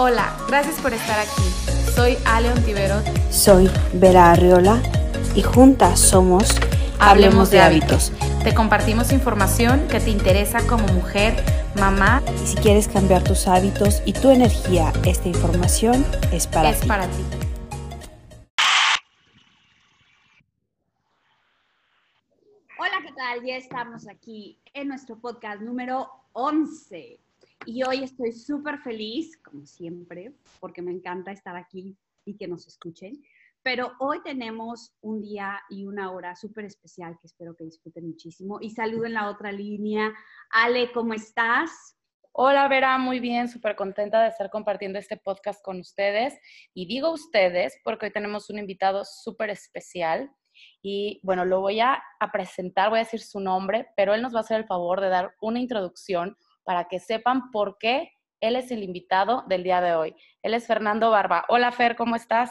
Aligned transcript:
Hola, 0.00 0.32
gracias 0.46 0.80
por 0.80 0.94
estar 0.94 1.18
aquí. 1.18 1.42
Soy 1.92 2.16
Ale 2.24 2.52
Ontiveros. 2.52 3.02
Soy 3.32 3.68
Vera 3.94 4.30
Arriola 4.30 4.80
y 5.34 5.42
juntas 5.42 5.98
somos 5.98 6.54
Hablemos 7.00 7.50
de 7.50 7.60
hábitos. 7.60 8.12
Te 8.44 8.54
compartimos 8.54 9.10
información 9.10 9.88
que 9.88 9.98
te 9.98 10.10
interesa 10.10 10.64
como 10.68 10.86
mujer, 10.86 11.34
mamá. 11.80 12.22
Y 12.40 12.46
si 12.46 12.56
quieres 12.58 12.86
cambiar 12.86 13.24
tus 13.24 13.48
hábitos 13.48 14.00
y 14.06 14.12
tu 14.12 14.30
energía, 14.30 14.92
esta 15.04 15.26
información 15.26 16.06
es 16.30 16.46
para 16.46 16.70
es 16.70 16.80
ti. 16.80 16.86
para 16.86 17.08
ti. 17.08 17.24
Hola, 22.78 22.98
¿qué 23.04 23.12
tal? 23.16 23.44
Ya 23.44 23.56
estamos 23.56 24.06
aquí 24.06 24.60
en 24.74 24.86
nuestro 24.86 25.18
podcast 25.18 25.60
número 25.60 26.08
11. 26.34 27.18
Y 27.66 27.82
hoy 27.82 28.04
estoy 28.04 28.32
súper 28.32 28.78
feliz, 28.78 29.36
como 29.42 29.66
siempre, 29.66 30.32
porque 30.60 30.80
me 30.80 30.92
encanta 30.92 31.32
estar 31.32 31.56
aquí 31.56 31.96
y 32.24 32.36
que 32.36 32.48
nos 32.48 32.66
escuchen. 32.66 33.22
Pero 33.62 33.92
hoy 33.98 34.22
tenemos 34.22 34.94
un 35.00 35.20
día 35.20 35.60
y 35.68 35.84
una 35.84 36.12
hora 36.12 36.36
súper 36.36 36.64
especial 36.64 37.18
que 37.20 37.26
espero 37.26 37.54
que 37.56 37.64
disfruten 37.64 38.06
muchísimo. 38.06 38.58
Y 38.60 38.70
saludo 38.70 39.06
en 39.06 39.14
la 39.14 39.28
otra 39.28 39.52
línea. 39.52 40.14
Ale, 40.50 40.92
¿cómo 40.92 41.12
estás? 41.12 41.96
Hola 42.32 42.68
Vera, 42.68 42.96
muy 42.98 43.18
bien, 43.18 43.48
súper 43.48 43.74
contenta 43.74 44.22
de 44.22 44.28
estar 44.28 44.48
compartiendo 44.48 44.98
este 44.98 45.16
podcast 45.16 45.62
con 45.62 45.80
ustedes. 45.80 46.38
Y 46.72 46.86
digo 46.86 47.10
ustedes 47.10 47.76
porque 47.82 48.06
hoy 48.06 48.12
tenemos 48.12 48.48
un 48.48 48.58
invitado 48.58 49.04
súper 49.04 49.50
especial. 49.50 50.30
Y 50.80 51.20
bueno, 51.24 51.44
lo 51.44 51.60
voy 51.60 51.80
a, 51.80 52.00
a, 52.20 52.32
presentar, 52.32 52.90
voy 52.90 53.00
a 53.00 53.02
decir 53.02 53.20
su 53.20 53.40
nombre, 53.40 53.88
pero 53.96 54.14
él 54.14 54.22
nos 54.22 54.34
va 54.34 54.38
a 54.38 54.42
hacer 54.42 54.58
el 54.60 54.66
favor 54.66 55.00
de 55.00 55.08
dar 55.08 55.34
una 55.40 55.60
introducción 55.60 56.36
para 56.68 56.86
que 56.86 57.00
sepan 57.00 57.50
por 57.50 57.78
qué 57.78 58.10
él 58.42 58.54
es 58.54 58.70
el 58.70 58.82
invitado 58.82 59.42
del 59.48 59.62
día 59.62 59.80
de 59.80 59.94
hoy. 59.94 60.14
Él 60.42 60.52
es 60.52 60.66
Fernando 60.66 61.10
Barba. 61.10 61.46
Hola 61.48 61.72
Fer, 61.72 61.96
¿cómo 61.96 62.14
estás? 62.14 62.50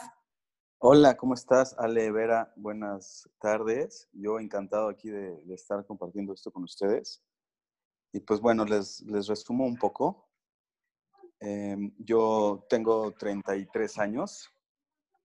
Hola, 0.78 1.16
¿cómo 1.16 1.34
estás? 1.34 1.76
Ale 1.78 2.10
Vera, 2.10 2.52
buenas 2.56 3.30
tardes. 3.40 4.08
Yo 4.10 4.40
encantado 4.40 4.88
aquí 4.88 5.08
de, 5.08 5.40
estar 5.54 5.86
compartiendo 5.86 6.32
esto 6.32 6.50
con 6.50 6.64
ustedes. 6.64 7.22
Y 8.12 8.18
pues 8.18 8.40
bueno, 8.40 8.64
les, 8.64 9.04
resumo 9.06 9.64
un 9.64 9.76
poco. 9.76 10.28
Eh, 11.38 11.76
yo 11.98 12.66
tengo 12.68 13.12
33 13.12 13.98
años. 14.00 14.50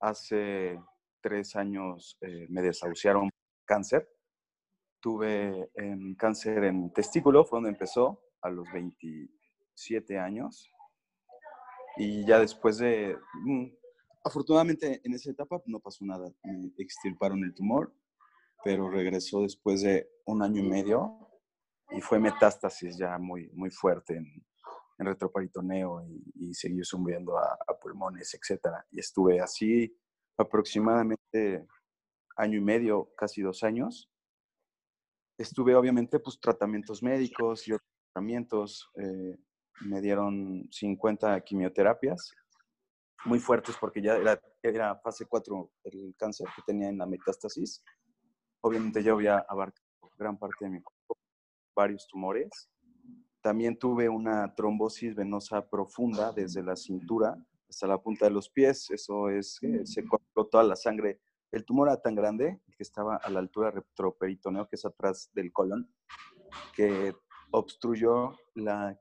Hace 0.02 0.80
tres 1.19 1.55
años 1.55 2.16
eh, 2.22 2.45
me 2.47 2.61
desahuciaron 2.61 3.31
cáncer. 3.66 4.07
Tuve 5.02 5.72
eh, 5.73 6.16
cáncer 6.16 6.66
en 6.66 6.94
testículo, 6.94 7.44
fue 7.44 7.57
donde 7.57 7.72
empezó 7.72 8.19
a 8.44 8.49
los 8.49 8.72
27 8.72 10.17
años. 10.19 10.69
Y 11.97 12.25
ya 12.25 12.39
después 12.39 12.77
de, 12.77 13.17
mm, 13.45 13.66
afortunadamente 14.23 15.02
en 15.03 15.13
esa 15.13 15.31
etapa 15.31 15.61
no 15.66 15.80
pasó 15.80 16.05
nada, 16.05 16.31
me 16.44 16.72
extirparon 16.77 17.44
el 17.44 17.53
tumor, 17.53 17.94
pero 18.63 18.89
regresó 18.89 19.41
después 19.41 19.81
de 19.81 20.09
un 20.25 20.41
año 20.41 20.61
y 20.61 20.69
medio 20.69 21.23
y 21.91 22.02
fue 22.02 22.19
metástasis 22.19 22.97
ya 22.97 23.17
muy, 23.17 23.50
muy 23.53 23.69
fuerte 23.69 24.16
en, 24.16 24.25
en 24.97 25.05
retroperitoneo 25.05 26.03
y, 26.05 26.23
y 26.35 26.53
subiendo 26.53 27.38
a, 27.38 27.57
a, 27.67 27.80
pulmones, 27.80 28.33
etc. 28.33 28.67
Y 28.91 29.00
estuve 29.00 29.39
así 29.39 29.95
aproximadamente 30.38 31.67
año 32.38 32.57
y 32.57 32.61
medio, 32.61 33.11
casi 33.16 33.41
dos 33.41 33.63
años. 33.63 34.09
Estuve 35.38 35.75
obviamente 35.75 36.19
pues 36.19 36.39
tratamientos 36.39 37.03
médicos 37.03 37.67
y 37.67 37.73
otros 37.73 37.92
tratamientos. 38.14 38.89
Eh, 38.95 39.38
me 39.81 40.00
dieron 40.00 40.67
50 40.72 41.42
quimioterapias, 41.42 42.31
muy 43.25 43.39
fuertes 43.39 43.75
porque 43.80 44.02
ya 44.02 44.16
era, 44.16 44.39
era 44.61 44.95
fase 44.97 45.25
4 45.25 45.72
el 45.86 46.16
cáncer 46.16 46.47
que 46.56 46.61
tenía 46.66 46.89
en 46.89 47.00
la 47.00 47.08
metástasis. 47.08 47.84
Obviamente 48.61 49.03
yo 49.03 49.13
había 49.13 49.40
abarcado 49.50 49.84
gran 50.18 50.38
parte 50.38 50.66
de 50.66 50.72
mi 50.72 50.81
cuerpo, 50.81 51.18
varios 51.75 52.07
tumores. 52.07 52.69
También 53.41 53.78
tuve 53.78 54.07
una 54.07 54.53
trombosis 54.53 55.16
venosa 55.16 55.68
profunda 55.68 56.31
desde 56.31 56.63
la 56.63 56.75
cintura 56.75 57.35
hasta 57.68 57.88
la 57.88 57.97
punta 57.97 58.25
de 58.25 58.31
los 58.31 58.50
pies. 58.50 58.90
Eso 58.91 59.30
es, 59.30 59.57
eh, 59.63 59.85
se 59.85 60.06
cortó 60.06 60.45
toda 60.45 60.63
la 60.63 60.75
sangre. 60.75 61.19
El 61.51 61.66
tumor 61.66 61.90
era 61.90 62.00
tan 62.00 62.16
grande 62.16 62.62
que 62.78 62.84
estaba 62.84 63.18
a 63.18 63.30
la 63.30 63.40
altura 63.40 63.72
retroperitoneo, 63.72 64.68
que 64.68 64.75
es 64.75 64.85
atrás 64.85 65.30
del 65.34 65.51
colon, 65.51 65.91
que 66.74 67.13
obstruyó 67.53 68.36
la 68.56 69.00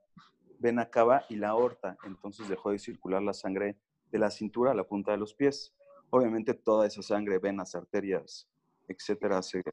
vena 0.59 0.89
cava 0.89 1.25
y 1.27 1.35
la 1.35 1.49
aorta. 1.49 1.97
Entonces 2.05 2.47
dejó 2.47 2.71
de 2.71 2.79
circular 2.79 3.21
la 3.21 3.33
sangre 3.33 3.77
de 4.11 4.19
la 4.19 4.29
cintura 4.29 4.71
a 4.71 4.75
la 4.75 4.83
punta 4.83 5.11
de 5.11 5.17
los 5.17 5.33
pies. 5.33 5.73
Obviamente 6.11 6.53
toda 6.53 6.85
esa 6.85 7.01
sangre, 7.01 7.39
venas, 7.39 7.73
arterias, 7.73 8.47
etcétera, 8.87 9.41
se 9.41 9.63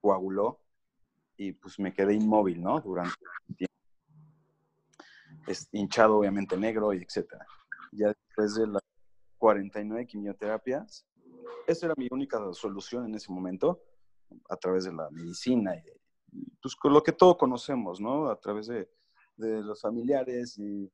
coaguló 0.00 0.60
y 1.36 1.52
pues 1.52 1.78
me 1.78 1.92
quedé 1.92 2.14
inmóvil, 2.14 2.62
¿no? 2.62 2.80
Durante 2.80 3.14
un 3.48 3.54
tiempo. 3.54 3.74
Es 5.46 5.68
hinchado, 5.72 6.18
obviamente 6.18 6.56
negro 6.56 6.94
y 6.94 7.02
etcétera. 7.02 7.46
Ya 7.92 8.08
después 8.08 8.54
de 8.54 8.66
las 8.66 8.82
49 9.36 10.06
quimioterapias, 10.06 11.06
esa 11.66 11.86
era 11.86 11.94
mi 11.98 12.08
única 12.10 12.40
solución 12.54 13.04
en 13.04 13.14
ese 13.14 13.30
momento, 13.30 13.82
a 14.48 14.56
través 14.56 14.84
de 14.84 14.92
la 14.92 15.10
medicina 15.10 15.76
y, 15.76 15.99
pues 16.60 16.76
con 16.76 16.92
lo 16.92 17.02
que 17.02 17.12
todos 17.12 17.36
conocemos, 17.36 18.00
¿no? 18.00 18.28
A 18.28 18.38
través 18.38 18.66
de, 18.66 18.88
de 19.36 19.62
los 19.62 19.80
familiares 19.80 20.58
y, 20.58 20.90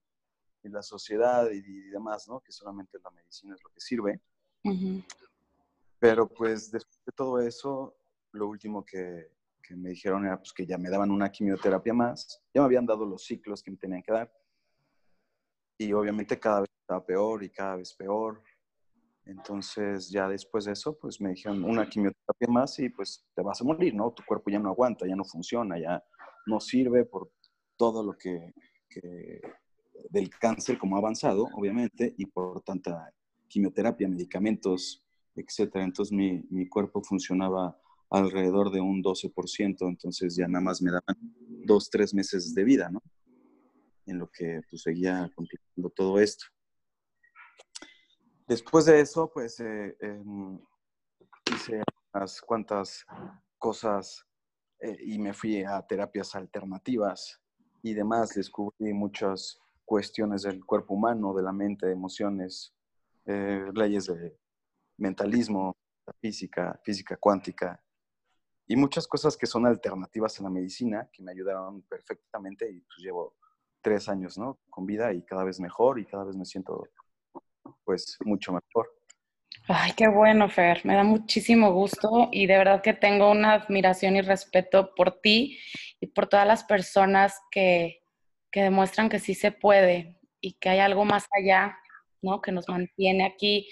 y, 0.62 0.68
la 0.68 0.82
sociedad 0.82 1.50
y, 1.50 1.58
y, 1.58 1.90
demás, 1.90 2.28
¿no? 2.28 2.40
Que 2.40 2.52
solamente 2.52 2.98
la 3.02 3.10
medicina 3.10 3.54
es 3.54 3.62
lo 3.62 3.70
que 3.70 3.80
sirve. 3.80 4.20
Uh 4.64 4.70
-huh. 4.70 5.04
Pero 5.98 6.28
pues 6.28 6.70
después 6.70 7.00
de 7.04 7.12
todo 7.12 7.40
eso, 7.40 7.96
lo 8.32 8.48
último 8.48 8.84
que, 8.84 9.30
que, 9.62 9.74
me 9.76 9.90
dijeron 9.90 10.26
era 10.26 10.38
pues 10.38 10.52
que 10.52 10.66
ya 10.66 10.78
me 10.78 10.90
daban 10.90 11.10
una 11.10 11.30
quimioterapia 11.30 11.94
más, 11.94 12.42
ya 12.54 12.60
me 12.60 12.66
habían 12.66 12.86
dado 12.86 13.06
los 13.06 13.24
ciclos 13.24 13.62
que 13.62 13.70
me 13.70 13.76
tenían 13.76 14.02
que 14.02 14.12
dar. 14.12 14.32
Y 15.78 15.92
obviamente 15.92 16.38
cada 16.38 16.60
vez 16.60 16.70
estaba 16.80 17.04
peor 17.04 17.42
y 17.42 17.50
cada 17.50 17.76
vez 17.76 17.94
peor. 17.94 18.42
Entonces 19.26 20.08
ya 20.08 20.28
después 20.28 20.64
de 20.64 20.72
eso, 20.72 20.96
pues 20.96 21.20
me 21.20 21.30
dijeron 21.30 21.64
una 21.64 21.88
quimioterapia 21.88 22.48
más 22.48 22.78
y 22.78 22.88
pues 22.88 23.26
te 23.34 23.42
vas 23.42 23.60
a 23.60 23.64
morir, 23.64 23.92
¿no? 23.94 24.12
Tu 24.12 24.22
cuerpo 24.24 24.50
ya 24.50 24.60
no 24.60 24.70
aguanta, 24.70 25.06
ya 25.06 25.16
no 25.16 25.24
funciona, 25.24 25.78
ya 25.78 26.02
no 26.46 26.60
sirve 26.60 27.04
por 27.04 27.32
todo 27.76 28.04
lo 28.04 28.16
que, 28.16 28.52
del 30.10 30.30
cáncer 30.30 30.78
como 30.78 30.94
ha 30.94 31.00
avanzado, 31.00 31.48
obviamente, 31.54 32.14
y 32.16 32.26
por 32.26 32.62
tanta 32.62 33.12
quimioterapia, 33.48 34.08
medicamentos, 34.08 35.04
etcétera. 35.34 35.84
Entonces 35.84 36.12
mi, 36.12 36.44
mi 36.48 36.68
cuerpo 36.68 37.02
funcionaba 37.02 37.76
alrededor 38.10 38.70
de 38.70 38.80
un 38.80 39.02
12%, 39.02 39.88
entonces 39.88 40.36
ya 40.36 40.46
nada 40.46 40.64
más 40.64 40.80
me 40.80 40.92
daban 40.92 41.16
dos, 41.64 41.90
tres 41.90 42.14
meses 42.14 42.54
de 42.54 42.62
vida, 42.62 42.90
¿no? 42.90 43.02
En 44.06 44.20
lo 44.20 44.30
que 44.30 44.60
pues 44.70 44.82
seguía 44.82 45.28
complicando 45.34 45.90
todo 45.90 46.20
esto. 46.20 46.46
Después 48.46 48.84
de 48.84 49.00
eso, 49.00 49.30
pues 49.32 49.58
eh, 49.60 49.96
eh, 50.00 50.22
hice 51.52 51.82
unas 52.14 52.40
cuantas 52.40 53.04
cosas 53.58 54.24
eh, 54.80 54.96
y 55.00 55.18
me 55.18 55.32
fui 55.32 55.64
a 55.64 55.84
terapias 55.86 56.34
alternativas 56.34 57.40
y 57.82 57.94
demás. 57.94 58.34
Descubrí 58.34 58.92
muchas 58.92 59.60
cuestiones 59.84 60.42
del 60.42 60.64
cuerpo 60.64 60.94
humano, 60.94 61.34
de 61.34 61.42
la 61.42 61.52
mente, 61.52 61.86
de 61.86 61.92
emociones, 61.92 62.74
eh, 63.24 63.66
leyes 63.74 64.06
de 64.06 64.38
mentalismo, 64.98 65.76
física, 66.20 66.78
física 66.84 67.16
cuántica 67.16 67.82
y 68.68 68.76
muchas 68.76 69.06
cosas 69.06 69.36
que 69.36 69.46
son 69.46 69.66
alternativas 69.66 70.38
a 70.38 70.44
la 70.44 70.50
medicina 70.50 71.08
que 71.12 71.22
me 71.22 71.32
ayudaron 71.32 71.82
perfectamente 71.82 72.70
y 72.70 72.80
pues 72.80 72.98
llevo 72.98 73.36
tres 73.80 74.08
años, 74.08 74.38
¿no? 74.38 74.58
Con 74.70 74.86
vida 74.86 75.12
y 75.12 75.22
cada 75.22 75.44
vez 75.44 75.60
mejor 75.60 75.98
y 75.98 76.06
cada 76.06 76.24
vez 76.24 76.36
me 76.36 76.44
siento 76.44 76.88
pues 77.84 78.16
mucho 78.24 78.52
mejor. 78.52 78.90
Ay, 79.68 79.92
qué 79.96 80.06
bueno, 80.08 80.48
Fer. 80.48 80.84
Me 80.84 80.94
da 80.94 81.02
muchísimo 81.02 81.72
gusto 81.72 82.28
y 82.30 82.46
de 82.46 82.56
verdad 82.56 82.82
que 82.82 82.92
tengo 82.92 83.30
una 83.30 83.54
admiración 83.54 84.14
y 84.16 84.20
respeto 84.20 84.94
por 84.94 85.20
ti 85.20 85.58
y 86.00 86.06
por 86.06 86.28
todas 86.28 86.46
las 86.46 86.62
personas 86.64 87.40
que, 87.50 88.02
que 88.52 88.62
demuestran 88.62 89.08
que 89.08 89.18
sí 89.18 89.34
se 89.34 89.50
puede 89.50 90.20
y 90.40 90.52
que 90.54 90.68
hay 90.68 90.78
algo 90.78 91.04
más 91.04 91.26
allá, 91.36 91.76
¿no? 92.22 92.40
Que 92.40 92.52
nos 92.52 92.68
mantiene 92.68 93.26
aquí 93.26 93.68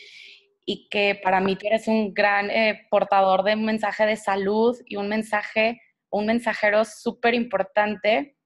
y 0.66 0.88
que 0.88 1.20
para 1.22 1.40
mí 1.40 1.56
tú 1.56 1.66
eres 1.66 1.86
un 1.88 2.12
gran 2.12 2.50
eh, 2.50 2.86
portador 2.90 3.44
de 3.44 3.54
un 3.54 3.64
mensaje 3.64 4.06
de 4.06 4.16
salud 4.16 4.76
y 4.86 4.96
un 4.96 5.08
mensaje, 5.08 5.80
un 6.10 6.26
mensajero 6.26 6.84
súper 6.84 7.34
importante 7.34 8.36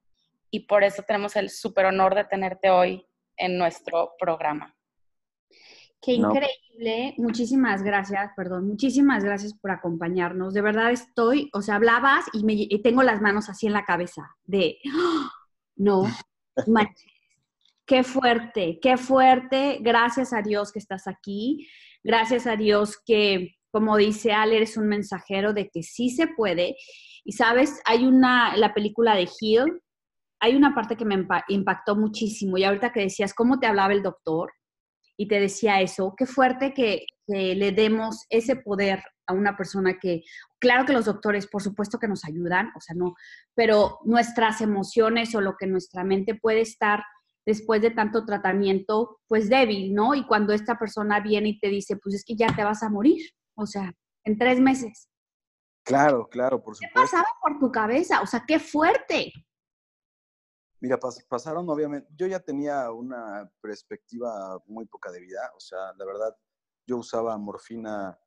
y 0.50 0.60
por 0.60 0.84
eso 0.84 1.02
tenemos 1.02 1.36
el 1.36 1.50
súper 1.50 1.86
honor 1.86 2.14
de 2.14 2.24
tenerte 2.24 2.70
hoy 2.70 3.06
en 3.36 3.56
nuestro 3.56 4.14
programa. 4.18 4.77
Qué 6.00 6.12
increíble. 6.12 7.14
No. 7.16 7.24
Muchísimas 7.24 7.82
gracias, 7.82 8.30
perdón, 8.36 8.68
muchísimas 8.68 9.24
gracias 9.24 9.54
por 9.54 9.70
acompañarnos. 9.70 10.54
De 10.54 10.60
verdad 10.60 10.92
estoy, 10.92 11.50
o 11.52 11.62
sea, 11.62 11.76
hablabas 11.76 12.24
y, 12.32 12.44
me, 12.44 12.54
y 12.54 12.82
tengo 12.82 13.02
las 13.02 13.20
manos 13.20 13.48
así 13.48 13.66
en 13.66 13.72
la 13.72 13.84
cabeza 13.84 14.36
de, 14.44 14.78
¡Oh! 14.94 15.28
no, 15.76 16.04
manches. 16.66 17.12
Qué 17.84 18.04
fuerte, 18.04 18.78
qué 18.82 18.98
fuerte. 18.98 19.78
Gracias 19.80 20.34
a 20.34 20.42
Dios 20.42 20.72
que 20.72 20.78
estás 20.78 21.08
aquí. 21.08 21.66
Gracias 22.04 22.46
a 22.46 22.54
Dios 22.54 22.98
que, 23.04 23.56
como 23.70 23.96
dice 23.96 24.32
Ale, 24.32 24.56
eres 24.56 24.76
un 24.76 24.88
mensajero 24.88 25.54
de 25.54 25.70
que 25.70 25.82
sí 25.82 26.10
se 26.10 26.26
puede. 26.26 26.76
Y 27.24 27.32
sabes, 27.32 27.80
hay 27.86 28.04
una, 28.04 28.56
la 28.58 28.74
película 28.74 29.14
de 29.14 29.26
Hill, 29.40 29.80
hay 30.38 30.54
una 30.54 30.74
parte 30.74 30.96
que 30.96 31.06
me 31.06 31.26
impactó 31.48 31.96
muchísimo. 31.96 32.58
Y 32.58 32.64
ahorita 32.64 32.92
que 32.92 33.00
decías 33.00 33.32
cómo 33.32 33.58
te 33.58 33.66
hablaba 33.66 33.94
el 33.94 34.02
doctor 34.02 34.52
y 35.18 35.26
te 35.26 35.40
decía 35.40 35.80
eso, 35.80 36.14
qué 36.16 36.26
fuerte 36.26 36.72
que, 36.72 37.04
que 37.26 37.56
le 37.56 37.72
demos 37.72 38.24
ese 38.30 38.54
poder 38.56 39.02
a 39.26 39.32
una 39.34 39.56
persona 39.56 39.98
que, 39.98 40.22
claro 40.60 40.86
que 40.86 40.92
los 40.92 41.06
doctores, 41.06 41.48
por 41.48 41.60
supuesto 41.60 41.98
que 41.98 42.06
nos 42.06 42.24
ayudan, 42.24 42.70
o 42.76 42.80
sea, 42.80 42.94
no, 42.94 43.14
pero 43.54 43.98
nuestras 44.04 44.60
emociones 44.60 45.34
o 45.34 45.40
lo 45.40 45.56
que 45.58 45.66
nuestra 45.66 46.04
mente 46.04 46.36
puede 46.36 46.60
estar 46.60 47.02
después 47.44 47.82
de 47.82 47.90
tanto 47.90 48.24
tratamiento, 48.24 49.18
pues 49.26 49.48
débil, 49.48 49.92
¿no? 49.92 50.14
Y 50.14 50.24
cuando 50.26 50.52
esta 50.52 50.78
persona 50.78 51.18
viene 51.18 51.48
y 51.48 51.58
te 51.58 51.68
dice, 51.68 51.96
pues 51.96 52.14
es 52.14 52.24
que 52.24 52.36
ya 52.36 52.54
te 52.54 52.62
vas 52.62 52.82
a 52.84 52.88
morir, 52.88 53.20
o 53.56 53.66
sea, 53.66 53.92
en 54.24 54.38
tres 54.38 54.60
meses. 54.60 55.08
Claro, 55.84 56.28
claro, 56.28 56.62
por 56.62 56.76
supuesto. 56.76 56.94
¿Qué 56.94 57.00
pasaba 57.00 57.26
por 57.42 57.58
tu 57.58 57.72
cabeza? 57.72 58.20
O 58.20 58.26
sea, 58.26 58.44
qué 58.46 58.60
fuerte. 58.60 59.32
Mira, 60.80 60.98
pasaron 61.28 61.68
obviamente, 61.68 62.08
yo 62.16 62.26
ya 62.26 62.38
tenía 62.40 62.90
una 62.92 63.50
perspectiva 63.60 64.62
muy 64.66 64.86
poca 64.86 65.10
de 65.10 65.20
vida, 65.20 65.50
o 65.56 65.60
sea, 65.60 65.92
la 65.96 66.04
verdad, 66.04 66.36
yo 66.86 66.98
usaba 66.98 67.36
morfina, 67.36 68.18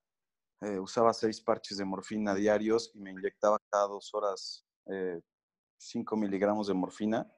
eh, 0.61 0.77
usaba 0.77 1.13
seis 1.13 1.39
parches 1.39 1.77
de 1.77 1.85
morfina 1.85 2.35
diarios 2.35 2.91
y 2.93 2.99
me 2.99 3.11
inyectaba 3.11 3.57
cada 3.69 3.87
dos 3.87 4.13
horas 4.13 4.65
eh, 4.87 5.21
cinco 5.77 6.17
miligramos 6.17 6.67
de 6.67 6.73
morfina 6.73 7.31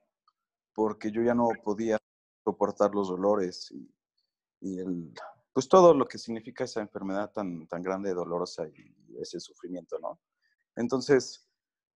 porque 0.74 1.10
yo 1.10 1.22
ya 1.22 1.34
no 1.34 1.48
podía 1.62 1.98
soportar 2.44 2.94
los 2.94 3.08
dolores 3.08 3.72
y, 4.60 4.78
el, 4.78 5.14
pues 5.52 5.68
todo 5.68 5.94
lo 5.94 6.06
que 6.06 6.18
significa 6.18 6.64
esa 6.64 6.80
enfermedad 6.80 7.30
tan, 7.32 7.66
tan 7.68 7.82
grande, 7.82 8.12
dolorosa 8.12 8.66
y 8.66 9.20
ese 9.20 9.38
sufrimiento, 9.38 9.98
¿no? 10.00 10.20
Entonces, 10.74 11.43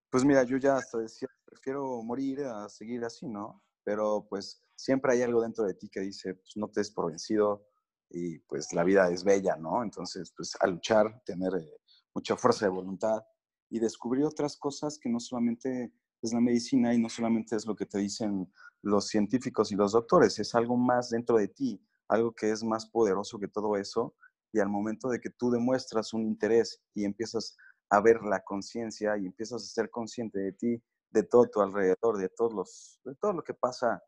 pues 0.09 0.25
mira, 0.25 0.43
yo 0.43 0.57
ya 0.57 0.77
hasta 0.77 0.97
decía, 0.97 1.27
prefiero 1.45 2.01
morir 2.03 2.41
a 2.41 2.69
seguir 2.69 3.03
así, 3.03 3.27
¿no? 3.27 3.63
Pero 3.83 4.27
pues 4.29 4.63
siempre 4.75 5.13
hay 5.13 5.21
algo 5.21 5.41
dentro 5.41 5.65
de 5.65 5.73
ti 5.73 5.89
que 5.89 6.01
dice, 6.01 6.35
pues 6.35 6.53
no 6.55 6.69
te 6.69 6.79
des 6.79 6.91
por 6.91 7.07
vencido 7.07 7.67
y 8.09 8.39
pues 8.39 8.73
la 8.73 8.83
vida 8.83 9.09
es 9.09 9.23
bella, 9.23 9.55
¿no? 9.55 9.83
Entonces, 9.83 10.33
pues 10.35 10.57
a 10.59 10.67
luchar, 10.67 11.21
tener 11.25 11.53
eh, 11.55 11.81
mucha 12.13 12.35
fuerza 12.35 12.65
de 12.65 12.71
voluntad 12.71 13.21
y 13.69 13.79
descubrir 13.79 14.25
otras 14.25 14.57
cosas 14.57 14.97
que 14.97 15.09
no 15.09 15.19
solamente 15.19 15.93
es 16.21 16.33
la 16.33 16.41
medicina 16.41 16.93
y 16.93 16.99
no 16.99 17.09
solamente 17.09 17.55
es 17.55 17.65
lo 17.65 17.75
que 17.75 17.85
te 17.85 17.99
dicen 17.99 18.51
los 18.81 19.07
científicos 19.07 19.71
y 19.71 19.75
los 19.75 19.91
doctores, 19.91 20.39
es 20.39 20.55
algo 20.55 20.75
más 20.75 21.09
dentro 21.09 21.37
de 21.37 21.47
ti, 21.49 21.81
algo 22.07 22.33
que 22.33 22.51
es 22.51 22.63
más 22.63 22.89
poderoso 22.89 23.39
que 23.39 23.47
todo 23.47 23.77
eso. 23.77 24.15
Y 24.51 24.59
al 24.59 24.69
momento 24.69 25.09
de 25.09 25.19
que 25.19 25.29
tú 25.29 25.51
demuestras 25.51 26.11
un 26.11 26.25
interés 26.25 26.81
y 26.95 27.05
empiezas 27.05 27.55
a 27.89 28.01
ver 28.01 28.21
la 28.23 28.43
conciencia 28.43 29.17
y 29.17 29.25
empiezas 29.25 29.63
a 29.63 29.67
ser 29.67 29.89
consciente 29.89 30.39
de 30.39 30.51
ti, 30.53 30.83
de 31.09 31.23
todo 31.23 31.45
tu 31.49 31.61
alrededor, 31.61 32.17
de, 32.17 32.29
todos 32.29 32.53
los, 32.53 32.99
de 33.03 33.15
todo 33.15 33.33
lo 33.33 33.43
que 33.43 33.53
pasa, 33.53 34.03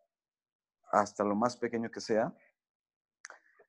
hasta 0.91 1.23
lo 1.23 1.35
más 1.35 1.57
pequeño 1.57 1.89
que 1.89 2.01
sea, 2.01 2.33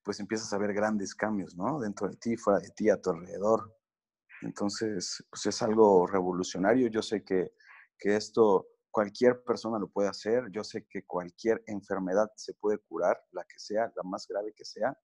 pues 0.05 0.20
empiezas 0.20 0.53
a 0.53 0.59
ver 0.59 0.75
grandes 0.75 1.14
cambios, 1.14 1.56
¿no? 1.56 1.81
Dentro 1.81 2.09
de 2.09 2.17
ti, 2.17 2.37
fuera 2.37 2.61
de 2.61 2.70
ti, 2.70 2.91
a 2.91 3.00
tu 3.00 3.11
alrededor. 3.11 3.75
Entonces, 4.43 5.25
pues 5.31 5.47
es 5.47 5.62
algo 5.62 6.06
revolucionario. 6.06 6.88
Yo 6.88 7.00
sé 7.03 7.25
que, 7.25 7.55
que 7.97 8.17
esto 8.17 8.67
cualquier 8.91 9.43
persona 9.44 9.79
lo 9.79 9.88
puede 9.88 10.09
hacer. 10.09 10.50
Yo 10.50 10.64
sé 10.64 10.87
que 10.88 11.05
cualquier 11.05 11.62
enfermedad 11.67 12.31
se 12.37 12.55
puede 12.55 12.79
curar, 12.79 13.20
la 13.31 13.44
que 13.44 13.59
sea, 13.59 13.93
la 13.97 14.03
más 14.03 14.26
grave 14.29 14.53
que 14.53 14.64
sea, 14.64 14.97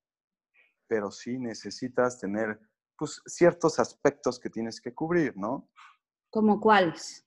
pero 0.88 1.10
sí 1.10 1.38
necesitas 1.38 2.18
tener 2.18 2.60
pues, 2.98 3.22
ciertos 3.26 3.78
aspectos 3.78 4.38
que 4.38 4.50
tienes 4.50 4.80
que 4.80 4.94
cubrir, 4.94 5.36
¿no? 5.36 5.70
¿Como 6.30 6.60
cuáles? 6.60 7.24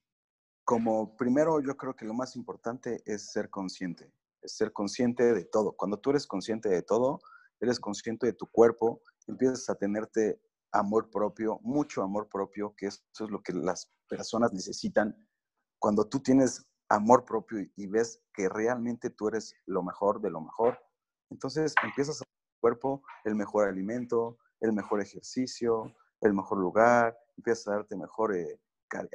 Como 0.65 1.15
primero, 1.15 1.59
yo 1.61 1.75
creo 1.75 1.95
que 1.95 2.05
lo 2.05 2.13
más 2.13 2.35
importante 2.35 3.01
es 3.05 3.31
ser 3.31 3.49
consciente, 3.49 4.13
es 4.41 4.55
ser 4.57 4.73
consciente 4.73 5.33
de 5.33 5.45
todo. 5.45 5.71
Cuando 5.71 5.97
tú 5.97 6.11
eres 6.11 6.27
consciente 6.27 6.69
de 6.69 6.83
todo, 6.83 7.21
eres 7.59 7.79
consciente 7.79 8.27
de 8.27 8.33
tu 8.33 8.47
cuerpo, 8.47 9.01
empiezas 9.27 9.69
a 9.69 9.75
tenerte 9.75 10.41
amor 10.71 11.09
propio, 11.09 11.59
mucho 11.63 12.03
amor 12.03 12.27
propio, 12.29 12.75
que 12.75 12.87
eso 12.87 13.01
es 13.19 13.29
lo 13.29 13.41
que 13.41 13.53
las 13.53 13.91
personas 14.07 14.53
necesitan 14.53 15.15
cuando 15.79 16.07
tú 16.07 16.19
tienes 16.19 16.65
amor 16.89 17.25
propio 17.25 17.65
y 17.75 17.87
ves 17.87 18.21
que 18.33 18.49
realmente 18.49 19.09
tú 19.09 19.29
eres 19.29 19.55
lo 19.65 19.81
mejor 19.81 20.21
de 20.21 20.29
lo 20.29 20.41
mejor, 20.41 20.77
entonces 21.29 21.73
empiezas 21.83 22.21
a 22.21 22.25
tu 22.25 22.59
cuerpo 22.59 23.03
el 23.23 23.35
mejor 23.35 23.67
alimento, 23.67 24.37
el 24.61 24.73
mejor 24.73 25.01
ejercicio, 25.01 25.93
el 26.21 26.33
mejor 26.33 26.59
lugar, 26.59 27.17
empiezas 27.35 27.67
a 27.67 27.71
darte 27.71 27.95
mejor, 27.95 28.35
eh, 28.35 28.59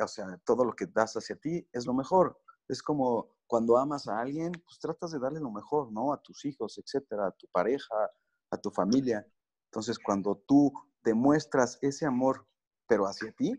o 0.03 0.09
sea, 0.09 0.39
todo 0.45 0.65
lo 0.65 0.75
que 0.75 0.87
das 0.87 1.17
hacia 1.17 1.37
ti 1.37 1.67
es 1.73 1.87
lo 1.87 1.95
mejor. 1.95 2.39
Es 2.69 2.83
como 2.83 3.37
cuando 3.47 3.79
amas 3.79 4.09
a 4.09 4.21
alguien, 4.21 4.53
pues 4.53 4.79
tratas 4.81 5.13
de 5.13 5.21
darle 5.21 5.41
lo 5.41 5.51
mejor, 5.51 5.93
¿no? 5.93 6.13
A 6.13 6.21
tus 6.21 6.45
hijos, 6.45 6.79
etcétera, 6.79 7.29
a 7.29 7.31
tu 7.31 7.47
pareja, 7.49 8.11
a 8.51 8.57
tu 8.57 8.71
familia. 8.71 9.27
Entonces, 9.71 9.99
cuando 9.99 10.43
tú 10.47 10.73
demuestras 11.05 11.79
ese 11.81 12.07
amor, 12.07 12.47
pero 12.89 13.07
hacia 13.07 13.33
ti, 13.33 13.59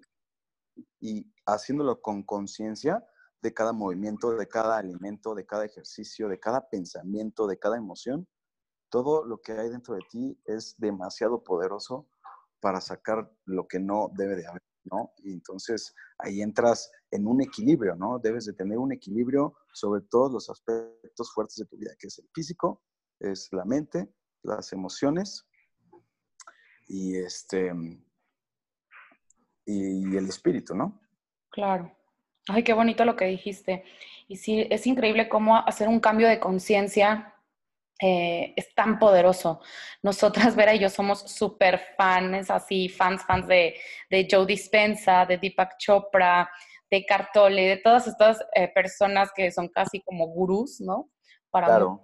y 0.99 1.31
haciéndolo 1.45 2.01
con 2.01 2.23
conciencia 2.23 3.03
de 3.41 3.53
cada 3.53 3.71
movimiento, 3.71 4.35
de 4.35 4.47
cada 4.47 4.77
alimento, 4.77 5.35
de 5.35 5.45
cada 5.45 5.65
ejercicio, 5.65 6.27
de 6.27 6.39
cada 6.39 6.69
pensamiento, 6.69 7.47
de 7.47 7.57
cada 7.57 7.77
emoción, 7.77 8.27
todo 8.89 9.25
lo 9.25 9.41
que 9.41 9.53
hay 9.53 9.69
dentro 9.69 9.95
de 9.95 10.01
ti 10.09 10.39
es 10.45 10.75
demasiado 10.77 11.43
poderoso 11.43 12.07
para 12.59 12.81
sacar 12.81 13.31
lo 13.45 13.67
que 13.67 13.79
no 13.79 14.09
debe 14.15 14.35
de 14.35 14.47
haber, 14.47 14.63
¿no? 14.85 15.13
Y 15.17 15.33
entonces 15.33 15.93
ahí 16.19 16.41
entras 16.41 16.91
en 17.11 17.27
un 17.27 17.41
equilibrio, 17.41 17.95
¿no? 17.95 18.19
Debes 18.19 18.45
de 18.45 18.53
tener 18.53 18.77
un 18.77 18.91
equilibrio 18.91 19.55
sobre 19.73 20.01
todos 20.09 20.31
los 20.31 20.49
aspectos 20.49 21.31
fuertes 21.33 21.57
de 21.57 21.65
tu 21.65 21.77
vida, 21.77 21.91
que 21.99 22.07
es 22.07 22.17
el 22.19 22.27
físico, 22.33 22.81
es 23.19 23.49
la 23.51 23.65
mente, 23.65 24.11
las 24.43 24.73
emociones 24.73 25.45
y 26.87 27.17
este 27.17 27.71
y 29.65 30.15
el 30.15 30.29
espíritu, 30.29 30.73
¿no? 30.73 31.01
Claro. 31.49 31.91
Ay, 32.47 32.63
qué 32.63 32.71
bonito 32.71 33.03
lo 33.03 33.17
que 33.17 33.25
dijiste. 33.25 33.83
Y 34.29 34.37
sí, 34.37 34.65
es 34.69 34.87
increíble 34.87 35.27
cómo 35.27 35.57
hacer 35.57 35.89
un 35.89 35.99
cambio 35.99 36.29
de 36.29 36.39
conciencia 36.39 37.36
eh, 38.01 38.53
es 38.55 38.73
tan 38.75 38.99
poderoso. 38.99 39.61
Nosotras, 40.03 40.55
Vera 40.55 40.75
y 40.75 40.79
yo, 40.79 40.89
somos 40.89 41.21
súper 41.31 41.79
fans, 41.97 42.49
así, 42.49 42.89
fans, 42.89 43.23
fans 43.25 43.47
de, 43.47 43.75
de, 44.09 44.27
Joe 44.29 44.45
Dispensa, 44.45 45.25
de 45.25 45.37
Deepak 45.37 45.77
Chopra, 45.77 46.49
de 46.89 47.05
Cartole, 47.05 47.67
de 47.67 47.77
todas 47.77 48.07
estas 48.07 48.43
eh, 48.53 48.69
personas 48.73 49.31
que 49.35 49.51
son 49.51 49.69
casi 49.69 50.01
como 50.01 50.27
gurús, 50.27 50.79
¿no? 50.79 51.09
Para 51.49 51.67
claro. 51.67 52.01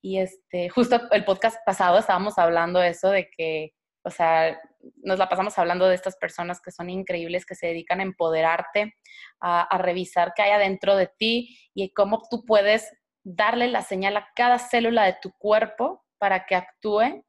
Y 0.00 0.18
este, 0.18 0.68
justo 0.68 1.00
el 1.12 1.24
podcast 1.24 1.58
pasado 1.64 1.98
estábamos 1.98 2.38
hablando 2.38 2.80
de 2.80 2.88
eso, 2.88 3.10
de 3.10 3.30
que 3.30 3.72
o 4.04 4.10
sea, 4.10 4.60
nos 4.96 5.18
la 5.18 5.28
pasamos 5.28 5.58
hablando 5.58 5.88
de 5.88 5.94
estas 5.94 6.16
personas 6.16 6.60
que 6.60 6.72
son 6.72 6.90
increíbles, 6.90 7.46
que 7.46 7.54
se 7.54 7.68
dedican 7.68 8.00
a 8.00 8.04
empoderarte, 8.04 8.94
a, 9.40 9.78
revisar 9.78 10.32
qué 10.34 10.42
hay 10.42 10.50
adentro 10.50 10.96
de 10.96 11.06
ti 11.06 11.56
y 11.74 11.92
cómo 11.92 12.22
tú 12.28 12.44
puedes 12.44 12.90
darle 13.24 13.68
la 13.68 13.82
señal 13.82 14.16
a 14.16 14.28
cada 14.34 14.58
célula 14.58 15.04
de 15.04 15.16
tu 15.20 15.32
cuerpo 15.32 16.04
para 16.18 16.46
que 16.46 16.54
actúe 16.54 17.24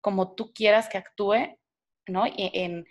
como 0.00 0.34
tú 0.34 0.52
quieras 0.52 0.88
que 0.88 0.98
actúe, 0.98 1.58
¿no? 2.06 2.26
Y, 2.26 2.84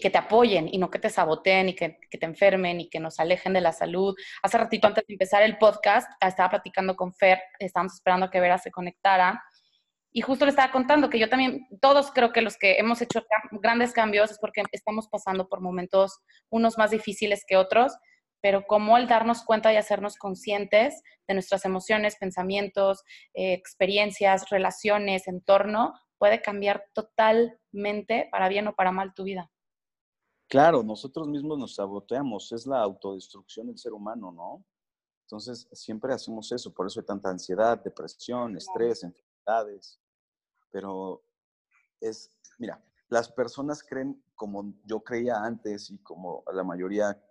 que 0.00 0.08
te 0.08 0.16
apoyen 0.16 0.68
y 0.72 0.78
no 0.78 0.90
que 0.90 0.98
te 0.98 1.10
saboteen 1.10 1.68
y 1.68 1.74
que, 1.74 1.98
que, 2.10 2.16
te 2.16 2.24
enfermen 2.24 2.80
y 2.80 2.88
que 2.88 2.98
nos 2.98 3.20
alejen 3.20 3.52
de 3.52 3.60
la 3.60 3.72
salud. 3.72 4.16
Hace 4.42 4.56
ratito 4.56 4.86
antes 4.86 5.06
de 5.06 5.12
empezar 5.12 5.42
el 5.42 5.58
podcast, 5.58 6.10
estaba 6.18 6.48
platicando 6.48 6.96
con 6.96 7.12
Fer, 7.12 7.42
estábamos 7.58 7.92
esperando 7.92 8.24
a 8.26 8.30
que 8.30 8.40
Vera 8.40 8.56
se 8.56 8.70
conectara 8.70 9.42
y 10.14 10.20
justo 10.20 10.44
le 10.44 10.50
estaba 10.50 10.70
contando 10.70 11.08
que 11.08 11.18
yo 11.18 11.28
también, 11.28 11.66
todos 11.80 12.10
creo 12.10 12.32
que 12.32 12.42
los 12.42 12.58
que 12.58 12.78
hemos 12.78 13.00
hecho 13.00 13.24
grandes 13.50 13.92
cambios 13.92 14.30
es 14.30 14.38
porque 14.38 14.62
estamos 14.72 15.08
pasando 15.08 15.48
por 15.48 15.60
momentos, 15.60 16.20
unos 16.50 16.76
más 16.76 16.90
difíciles 16.90 17.44
que 17.46 17.56
otros, 17.56 17.94
pero 18.42 18.66
como 18.66 18.98
el 18.98 19.08
darnos 19.08 19.42
cuenta 19.42 19.72
y 19.72 19.76
hacernos 19.76 20.16
conscientes 20.16 21.02
de 21.26 21.34
nuestras 21.34 21.64
emociones, 21.64 22.16
pensamientos, 22.16 23.02
eh, 23.32 23.54
experiencias, 23.54 24.50
relaciones, 24.50 25.26
entorno, 25.28 25.94
puede 26.18 26.42
cambiar 26.42 26.84
totalmente 26.92 28.28
para 28.30 28.48
bien 28.48 28.68
o 28.68 28.74
para 28.74 28.92
mal 28.92 29.14
tu 29.14 29.24
vida. 29.24 29.50
Claro, 30.48 30.82
nosotros 30.82 31.26
mismos 31.26 31.58
nos 31.58 31.76
saboteamos, 31.76 32.52
es 32.52 32.66
la 32.66 32.82
autodestrucción 32.82 33.68
del 33.68 33.78
ser 33.78 33.94
humano, 33.94 34.30
¿no? 34.30 34.64
Entonces, 35.22 35.66
siempre 35.72 36.12
hacemos 36.12 36.52
eso, 36.52 36.74
por 36.74 36.86
eso 36.86 37.00
hay 37.00 37.06
tanta 37.06 37.30
ansiedad, 37.30 37.82
depresión, 37.82 38.54
estrés, 38.58 39.02
enfermedades 39.02 39.98
pero 40.72 41.22
es, 42.00 42.36
mira, 42.58 42.82
las 43.08 43.30
personas 43.30 43.84
creen 43.84 44.20
como 44.34 44.74
yo 44.84 45.00
creía 45.00 45.44
antes 45.44 45.90
y 45.90 45.98
como 45.98 46.42
la 46.52 46.64
mayoría 46.64 47.22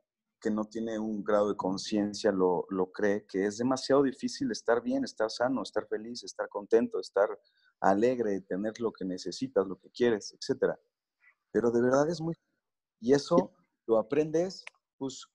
que 0.41 0.49
no 0.49 0.65
tiene 0.65 0.97
un 0.97 1.23
grado 1.23 1.49
de 1.49 1.55
conciencia 1.55 2.31
lo, 2.31 2.65
lo 2.69 2.91
cree, 2.91 3.25
que 3.27 3.45
es 3.45 3.57
demasiado 3.57 4.01
difícil 4.01 4.51
estar 4.51 4.81
bien, 4.81 5.03
estar 5.03 5.29
sano, 5.29 5.61
estar 5.61 5.87
feliz, 5.87 6.23
estar 6.23 6.49
contento, 6.49 6.99
estar 6.99 7.29
alegre, 7.79 8.41
tener 8.41 8.79
lo 8.79 8.91
que 8.91 9.05
necesitas, 9.05 9.67
lo 9.67 9.77
que 9.77 9.91
quieres, 9.91 10.33
etc. 10.33 10.75
Pero 11.51 11.71
de 11.71 11.81
verdad 11.81 12.09
es 12.09 12.19
muy... 12.19 12.35
Y 12.99 13.13
eso 13.13 13.53
lo 13.87 13.97
aprendes, 13.97 14.65
pues, 14.97 15.27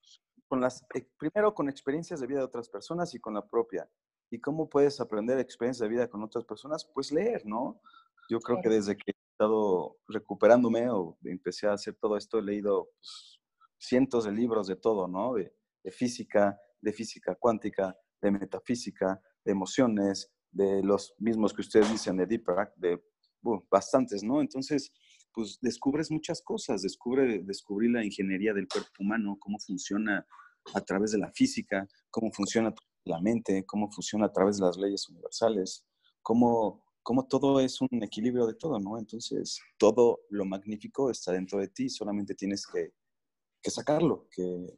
con 0.49 0.61
las, 0.61 0.85
primero 1.19 1.55
con 1.55 1.69
experiencias 1.69 2.21
de 2.21 2.27
vida 2.27 2.41
de 2.41 2.45
otras 2.45 2.69
personas 2.69 3.15
y 3.15 3.21
con 3.21 3.35
la 3.35 3.47
propia. 3.47 3.89
¿Y 4.31 4.41
cómo 4.41 4.69
puedes 4.69 5.01
aprender 5.01 5.39
experiencias 5.39 5.89
de 5.89 5.95
vida 5.95 6.09
con 6.09 6.23
otras 6.23 6.45
personas? 6.45 6.85
Pues 6.85 7.13
leer, 7.13 7.47
¿no? 7.47 7.81
Yo 8.29 8.41
creo 8.41 8.59
que 8.61 8.69
desde 8.69 8.97
que 8.97 9.13
he 9.13 9.15
estado 9.33 9.97
recuperándome 10.09 10.91
o 10.91 11.17
empecé 11.23 11.69
a 11.69 11.75
hacer 11.75 11.95
todo 11.95 12.17
esto, 12.17 12.39
he 12.39 12.43
leído 12.43 12.89
pues, 12.99 13.36
cientos 13.79 14.25
de 14.25 14.33
libros 14.33 14.67
de 14.67 14.77
todo, 14.77 15.09
¿no? 15.09 15.35
De, 15.35 15.53
física, 15.93 16.59
de 16.81 16.93
física 16.93 17.37
cuántica, 17.37 17.97
de 18.21 18.31
metafísica, 18.33 19.21
de 19.45 19.53
emociones, 19.53 20.33
de 20.51 20.83
los 20.83 21.15
mismos 21.19 21.53
que 21.53 21.61
ustedes 21.61 21.91
dicen 21.91 22.17
de 22.17 22.27
Deep 22.27 22.45
de 22.77 23.01
uh, 23.43 23.61
bastantes, 23.71 24.23
¿no? 24.25 24.41
Entonces, 24.41 24.91
pues 25.33 25.59
descubres 25.61 26.11
muchas 26.11 26.43
cosas, 26.43 26.83
descubre, 26.83 27.43
descubrí 27.45 27.91
la 27.91 28.05
ingeniería 28.05 28.55
del 28.55 28.67
cuerpo 28.67 28.91
humano, 29.01 29.37
cómo 29.39 29.59
funciona 29.59 30.27
a 30.75 30.81
través 30.81 31.13
de 31.13 31.19
la 31.19 31.31
física, 31.31 31.87
cómo 32.11 32.33
funciona 32.33 32.75
la 33.05 33.21
mente, 33.21 33.65
cómo 33.67 33.91
funciona 33.91 34.27
a 34.27 34.33
través 34.33 34.57
de 34.57 34.65
las 34.65 34.77
leyes 34.77 35.09
universales, 35.09 35.85
cómo, 36.23 36.83
cómo 37.03 37.29
todo 37.29 37.61
es 37.61 37.81
un 37.81 38.03
equilibrio 38.03 38.47
de 38.47 38.55
todo, 38.55 38.81
¿no? 38.81 38.99
Entonces, 38.99 39.61
todo 39.79 40.21
lo 40.31 40.45
magnífico 40.45 41.11
está 41.11 41.33
dentro 41.33 41.61
de 41.61 41.69
ti, 41.69 41.89
solamente 41.89 42.35
tienes 42.35 42.67
que 42.67 42.91
que 43.67 43.71
sacarlo, 43.73 44.29
que, 44.31 44.73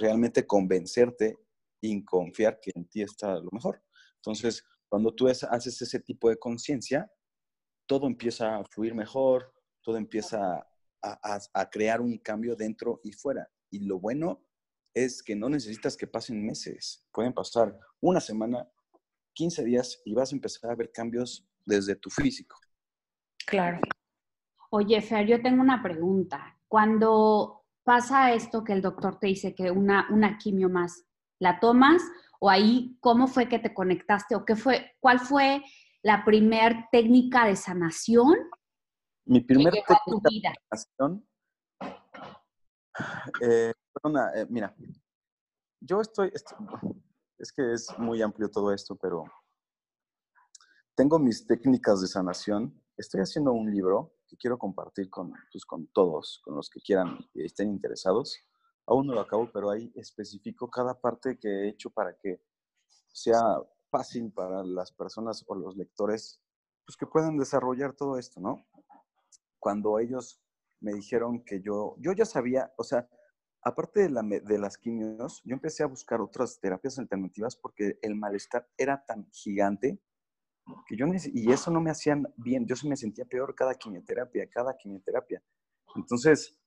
realmente 0.00 0.44
convencerte 0.44 1.38
y 1.80 2.04
confiar 2.04 2.58
que 2.60 2.72
en 2.74 2.86
ti 2.86 3.02
está 3.02 3.36
lo 3.36 3.48
mejor. 3.52 3.80
Entonces, 4.16 4.64
cuando 4.88 5.14
tú 5.14 5.28
haces 5.28 5.80
ese 5.80 6.00
tipo 6.00 6.28
de 6.28 6.36
conciencia, 6.36 7.08
todo 7.86 8.08
empieza 8.08 8.56
a 8.56 8.64
fluir 8.64 8.96
mejor, 8.96 9.54
todo 9.80 9.96
empieza 9.96 10.56
a, 11.02 11.38
a, 11.52 11.70
crear 11.70 12.00
un 12.00 12.18
cambio 12.18 12.56
dentro 12.56 13.00
y 13.04 13.12
fuera. 13.12 13.48
Y 13.70 13.86
lo 13.86 14.00
bueno 14.00 14.44
es 14.92 15.22
que 15.22 15.36
no 15.36 15.48
necesitas 15.48 15.96
que 15.96 16.08
pasen 16.08 16.44
meses, 16.44 17.06
pueden 17.12 17.32
pasar 17.32 17.78
una 18.00 18.20
semana, 18.20 18.68
15 19.34 19.64
días 19.64 20.02
y 20.04 20.14
vas 20.14 20.32
a 20.32 20.34
empezar 20.34 20.70
a 20.72 20.74
ver 20.74 20.90
cambios 20.90 21.46
desde 21.64 21.94
tu 21.94 22.10
físico. 22.10 22.56
Claro. 23.46 23.78
Oye, 24.70 25.00
Fer, 25.00 25.26
yo 25.26 25.40
tengo 25.40 25.62
una 25.62 25.80
pregunta. 25.80 26.58
Cuando 26.66 27.63
pasa 27.84 28.32
esto 28.32 28.64
que 28.64 28.72
el 28.72 28.82
doctor 28.82 29.18
te 29.18 29.28
dice 29.28 29.54
que 29.54 29.70
una, 29.70 30.08
una 30.10 30.38
quimio 30.38 30.68
más, 30.68 31.04
¿la 31.38 31.60
tomas? 31.60 32.02
¿O 32.40 32.50
ahí 32.50 32.96
cómo 33.00 33.26
fue 33.26 33.48
que 33.48 33.58
te 33.58 33.72
conectaste? 33.72 34.34
¿O 34.34 34.44
qué 34.44 34.56
fue, 34.56 34.92
cuál 35.00 35.20
fue 35.20 35.62
la 36.02 36.24
primer 36.24 36.86
técnica 36.90 37.46
de 37.46 37.56
sanación? 37.56 38.34
Mi 39.26 39.40
primer 39.40 39.72
técnica 39.72 40.28
de 40.30 40.52
sanación, 40.70 41.26
eh, 43.40 43.72
eh, 44.34 44.46
mira, 44.48 44.74
yo 45.80 46.00
estoy, 46.00 46.30
es 47.38 47.52
que 47.52 47.72
es 47.72 47.86
muy 47.98 48.22
amplio 48.22 48.50
todo 48.50 48.72
esto, 48.72 48.96
pero 48.96 49.24
tengo 50.94 51.18
mis 51.18 51.46
técnicas 51.46 52.00
de 52.00 52.06
sanación. 52.06 52.80
Estoy 52.96 53.20
haciendo 53.20 53.52
un 53.52 53.70
libro 53.70 54.14
quiero 54.36 54.58
compartir 54.58 55.10
con, 55.10 55.32
pues, 55.50 55.64
con 55.64 55.86
todos, 55.88 56.40
con 56.44 56.56
los 56.56 56.68
que 56.68 56.80
quieran 56.80 57.18
y 57.34 57.44
estén 57.44 57.70
interesados. 57.70 58.38
Aún 58.86 59.06
no 59.06 59.14
lo 59.14 59.20
acabo, 59.20 59.50
pero 59.52 59.70
ahí 59.70 59.92
especifico 59.94 60.70
cada 60.70 61.00
parte 61.00 61.38
que 61.38 61.48
he 61.48 61.68
hecho 61.68 61.90
para 61.90 62.16
que 62.16 62.42
sea 63.12 63.40
fácil 63.90 64.32
para 64.32 64.62
las 64.64 64.92
personas 64.92 65.44
o 65.46 65.54
los 65.54 65.76
lectores, 65.76 66.42
pues 66.84 66.96
que 66.96 67.06
puedan 67.06 67.38
desarrollar 67.38 67.94
todo 67.94 68.18
esto, 68.18 68.40
¿no? 68.40 68.66
Cuando 69.58 69.98
ellos 69.98 70.42
me 70.80 70.92
dijeron 70.92 71.44
que 71.44 71.62
yo, 71.62 71.94
yo 71.98 72.12
ya 72.12 72.26
sabía, 72.26 72.74
o 72.76 72.84
sea, 72.84 73.08
aparte 73.62 74.08
de 74.08 74.58
las 74.58 74.76
quimios, 74.76 75.40
yo 75.44 75.54
empecé 75.54 75.82
a 75.82 75.86
buscar 75.86 76.20
otras 76.20 76.60
terapias 76.60 76.98
alternativas 76.98 77.56
porque 77.56 77.98
el 78.02 78.14
malestar 78.16 78.68
era 78.76 79.02
tan 79.06 79.30
gigante 79.32 80.02
que 80.86 80.96
yo 80.96 81.06
y 81.32 81.52
eso 81.52 81.70
no 81.70 81.80
me 81.80 81.90
hacían 81.90 82.26
bien, 82.36 82.66
yo 82.66 82.76
se 82.76 82.88
me 82.88 82.96
sentía 82.96 83.24
peor 83.24 83.54
cada 83.54 83.74
quimioterapia, 83.74 84.48
cada 84.48 84.76
quimioterapia. 84.76 85.42
Entonces, 85.96 86.58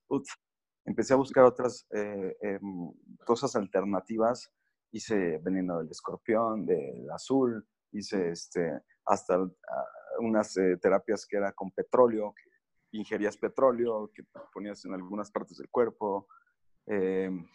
empecé 0.85 1.13
a 1.13 1.17
buscar 1.17 1.43
otras 1.43 1.87
eh, 1.91 2.35
em, 2.41 2.91
cosas 3.25 3.55
alternativas, 3.55 4.51
hice 4.91 5.39
veneno 5.39 5.79
del 5.79 5.89
escorpión, 5.89 6.65
del 6.65 7.09
azul, 7.11 7.67
hice 7.91 8.31
este, 8.31 8.81
hasta 9.05 9.35
ah, 9.35 9.85
unas 10.19 10.55
eh, 10.57 10.77
terapias 10.81 11.25
que 11.25 11.37
era 11.37 11.51
con 11.53 11.71
petróleo, 11.71 12.33
ingerías 12.91 13.37
petróleo, 13.37 14.11
que 14.13 14.23
ponías 14.53 14.85
en 14.85 14.93
algunas 14.93 15.31
partes 15.31 15.57
del 15.57 15.69
cuerpo. 15.69 16.27
Em, 16.85 17.45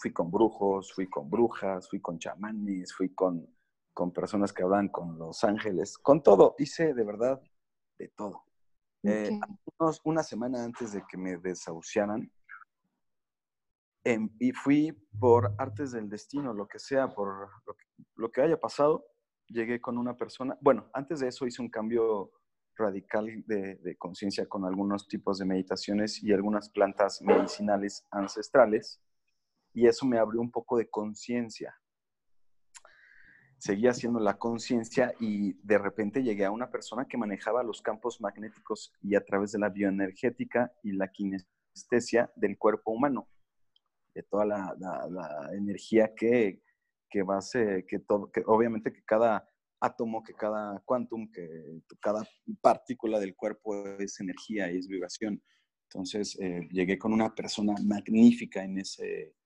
fui 0.00 0.12
con 0.12 0.30
brujos, 0.30 0.92
fui 0.92 1.08
con 1.08 1.28
brujas, 1.28 1.88
fui 1.88 2.00
con 2.00 2.18
chamanes, 2.18 2.94
fui 2.94 3.12
con 3.14 3.46
con 3.92 4.12
personas 4.12 4.52
que 4.52 4.62
hablan 4.62 4.88
con 4.88 5.18
los 5.18 5.44
ángeles, 5.44 5.98
con 5.98 6.22
todo. 6.22 6.54
Hice 6.58 6.94
de 6.94 7.04
verdad 7.04 7.40
de 7.98 8.08
todo. 8.08 8.44
Eh, 9.04 9.30
una 10.04 10.22
semana 10.22 10.64
antes 10.64 10.92
de 10.92 11.02
que 11.08 11.16
me 11.16 11.36
desahuciaran, 11.36 12.30
em, 14.04 14.30
y 14.38 14.52
fui 14.52 14.92
por 15.18 15.54
artes 15.58 15.92
del 15.92 16.08
destino, 16.08 16.54
lo 16.54 16.68
que 16.68 16.78
sea, 16.78 17.12
por 17.12 17.50
lo 18.16 18.30
que, 18.30 18.42
haya 18.42 18.58
pasado, 18.58 19.04
llegué 19.48 19.80
con 19.80 19.98
una 19.98 20.16
persona. 20.16 20.56
Bueno, 20.60 20.88
antes 20.92 21.20
de 21.20 21.28
eso 21.28 21.46
hice 21.46 21.60
un 21.60 21.68
cambio 21.68 22.30
radical 22.76 23.44
de, 23.46 23.76
de 23.76 23.96
conciencia 23.96 24.48
con 24.48 24.64
algunos 24.64 25.06
tipos 25.08 25.38
de 25.38 25.44
meditaciones 25.44 26.22
y 26.22 26.32
algunas 26.32 26.70
plantas 26.70 27.20
medicinales 27.22 28.06
ancestrales, 28.10 29.00
y 29.74 29.86
eso 29.86 30.06
me 30.06 30.18
abrió 30.18 30.40
un 30.40 30.50
poco 30.50 30.78
de 30.78 30.88
conciencia 30.88 31.74
seguía 33.62 33.90
haciendo 33.90 34.18
la 34.18 34.38
conciencia 34.38 35.14
y 35.20 35.52
de 35.62 35.78
repente 35.78 36.24
llegué 36.24 36.44
a 36.44 36.50
una 36.50 36.68
persona 36.68 37.06
que 37.06 37.16
manejaba 37.16 37.62
los 37.62 37.80
campos 37.80 38.20
magnéticos 38.20 38.92
y 39.00 39.14
a 39.14 39.24
través 39.24 39.52
de 39.52 39.60
la 39.60 39.68
bioenergética 39.68 40.72
y 40.82 40.90
la 40.90 41.06
kinestesia 41.12 42.32
del 42.34 42.58
cuerpo 42.58 42.90
humano, 42.90 43.28
de 44.16 44.24
toda 44.24 44.46
la, 44.46 45.48
energía 45.52 46.12
que, 46.12 46.60
que 47.08 47.22
va 47.22 47.38
a 47.38 47.40
ser, 47.40 47.86
que, 47.86 48.00
todo, 48.00 48.32
que 48.32 48.42
obviamente 48.46 48.92
que 48.92 49.04
cada 49.04 49.48
átomo, 49.78 50.24
que 50.24 50.34
cada 50.34 50.82
quantum, 50.84 51.30
que 51.30 51.82
cada 52.00 52.26
partícula 52.60 53.20
del 53.20 53.36
cuerpo 53.36 53.86
es 54.00 54.18
energía 54.18 54.72
y 54.72 54.78
es 54.78 54.88
vibración. 54.88 55.40
Entonces 55.88 56.36
eh, 56.40 56.66
llegué 56.72 56.98
con 56.98 57.12
una 57.12 57.32
persona 57.32 57.74
magnífica 57.84 58.64
en 58.64 58.78
ese, 58.78 59.36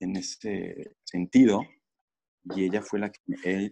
en 0.00 0.16
ese 0.16 0.96
sentido 1.04 1.60
y 2.44 2.64
ella 2.64 2.82
fue 2.82 2.98
la 2.98 3.10
que, 3.10 3.20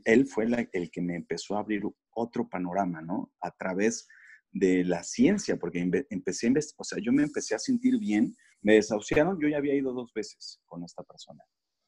él, 0.04 0.26
fue 0.26 0.46
el 0.72 0.90
que 0.90 1.02
me 1.02 1.16
empezó 1.16 1.56
a 1.56 1.60
abrir 1.60 1.82
otro 2.10 2.48
panorama, 2.48 3.02
¿no? 3.02 3.32
A 3.40 3.50
través 3.50 4.08
de 4.50 4.84
la 4.84 5.02
ciencia, 5.02 5.56
porque 5.56 5.80
empecé 6.10 6.46
a 6.46 6.48
investigar, 6.48 6.80
o 6.80 6.84
sea, 6.84 6.98
yo 7.02 7.12
me 7.12 7.22
empecé 7.22 7.54
a 7.54 7.58
sentir 7.58 7.98
bien, 7.98 8.36
me 8.60 8.74
desahuciaron, 8.74 9.38
yo 9.40 9.48
ya 9.48 9.58
había 9.58 9.74
ido 9.74 9.92
dos 9.92 10.12
veces 10.14 10.60
con 10.66 10.84
esta 10.84 11.02
persona, 11.02 11.42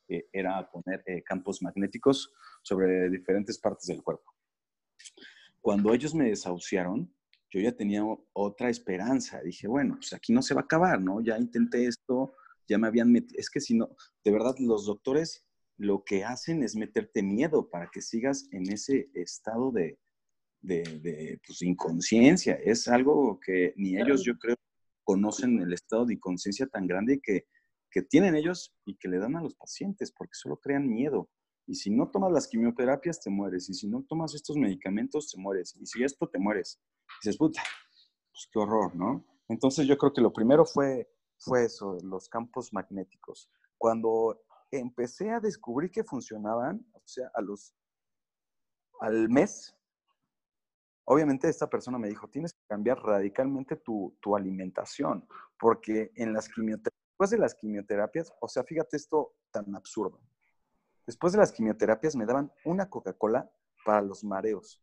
era 0.08 0.58
a 0.58 0.70
poner 0.70 1.02
eh, 1.06 1.22
campos 1.22 1.62
magnéticos 1.62 2.32
sobre 2.62 3.08
diferentes 3.10 3.58
partes 3.58 3.86
del 3.86 4.02
cuerpo. 4.02 4.32
Cuando 5.60 5.94
ellos 5.94 6.14
me 6.14 6.28
desahuciaron, 6.28 7.14
yo 7.50 7.60
ya 7.60 7.72
tenía 7.72 8.02
otra 8.32 8.68
esperanza, 8.68 9.40
dije, 9.42 9.68
bueno, 9.68 9.96
pues 9.96 10.12
aquí 10.12 10.32
no 10.32 10.42
se 10.42 10.54
va 10.54 10.62
a 10.62 10.64
acabar, 10.64 11.00
¿no? 11.00 11.22
Ya 11.22 11.38
intenté 11.38 11.86
esto, 11.86 12.34
ya 12.68 12.78
me 12.78 12.88
habían 12.88 13.12
metido, 13.12 13.38
es 13.38 13.48
que 13.48 13.60
si 13.60 13.74
no, 13.74 13.94
de 14.24 14.32
verdad, 14.32 14.54
los 14.58 14.86
doctores 14.86 15.46
lo 15.76 16.04
que 16.04 16.24
hacen 16.24 16.62
es 16.62 16.76
meterte 16.76 17.22
miedo 17.22 17.68
para 17.68 17.90
que 17.90 18.00
sigas 18.00 18.48
en 18.52 18.72
ese 18.72 19.10
estado 19.14 19.72
de, 19.72 19.98
de, 20.60 21.40
pues, 21.46 21.62
inconsciencia. 21.62 22.54
Es 22.54 22.88
algo 22.88 23.38
que 23.40 23.74
ni 23.76 23.96
ellos, 24.00 24.24
yo 24.24 24.36
creo, 24.38 24.56
conocen 25.02 25.60
el 25.60 25.72
estado 25.72 26.06
de 26.06 26.14
inconsciencia 26.14 26.66
tan 26.66 26.86
grande 26.86 27.20
que, 27.22 27.46
que 27.90 28.02
tienen 28.02 28.34
ellos 28.34 28.74
y 28.84 28.96
que 28.96 29.08
le 29.08 29.18
dan 29.18 29.36
a 29.36 29.42
los 29.42 29.54
pacientes, 29.54 30.12
porque 30.12 30.34
solo 30.34 30.56
crean 30.56 30.88
miedo. 30.88 31.28
Y 31.66 31.76
si 31.76 31.90
no 31.90 32.10
tomas 32.10 32.32
las 32.32 32.46
quimioterapias, 32.46 33.20
te 33.20 33.30
mueres. 33.30 33.68
Y 33.68 33.74
si 33.74 33.88
no 33.88 34.04
tomas 34.08 34.34
estos 34.34 34.56
medicamentos, 34.56 35.30
te 35.30 35.40
mueres. 35.40 35.76
Y 35.80 35.86
si 35.86 36.02
esto, 36.02 36.28
te 36.28 36.38
mueres. 36.38 36.80
Y 37.22 37.26
dices, 37.26 37.38
puta, 37.38 37.62
pues 38.30 38.48
qué 38.52 38.58
horror, 38.58 38.94
¿no? 38.94 39.24
Entonces 39.48 39.86
yo 39.86 39.96
creo 39.96 40.12
que 40.12 40.20
lo 40.20 40.32
primero 40.32 40.64
fue, 40.64 41.08
fue 41.38 41.64
eso, 41.64 41.98
los 42.02 42.28
campos 42.28 42.72
magnéticos. 42.72 43.50
Cuando 43.78 44.43
empecé 44.71 45.30
a 45.30 45.40
descubrir 45.40 45.90
que 45.90 46.04
funcionaban, 46.04 46.87
o 46.92 47.02
sea, 47.04 47.30
a 47.35 47.40
los, 47.40 47.75
al 49.00 49.28
mes, 49.28 49.76
obviamente 51.04 51.49
esta 51.49 51.68
persona 51.68 51.99
me 51.99 52.09
dijo, 52.09 52.28
tienes 52.28 52.52
que 52.52 52.66
cambiar 52.68 52.99
radicalmente 52.99 53.76
tu, 53.76 54.16
tu 54.21 54.37
alimentación, 54.37 55.26
porque 55.59 56.12
en 56.16 56.33
las 56.33 56.49
quimioterapias 56.49 57.04
después 57.14 57.30
de 57.30 57.38
las 57.38 57.54
quimioterapias, 57.54 58.33
o 58.40 58.49
sea, 58.49 58.64
fíjate 58.64 58.97
esto 58.97 59.37
tan 59.52 59.73
absurdo. 59.76 60.21
Después 61.06 61.33
de 61.33 61.38
las 61.38 61.52
quimioterapias 61.52 62.16
me 62.16 62.26
daban 62.26 62.52
una 62.64 62.90
Coca-Cola 62.90 63.49
para 63.85 64.02
los 64.02 64.25
mareos. 64.25 64.83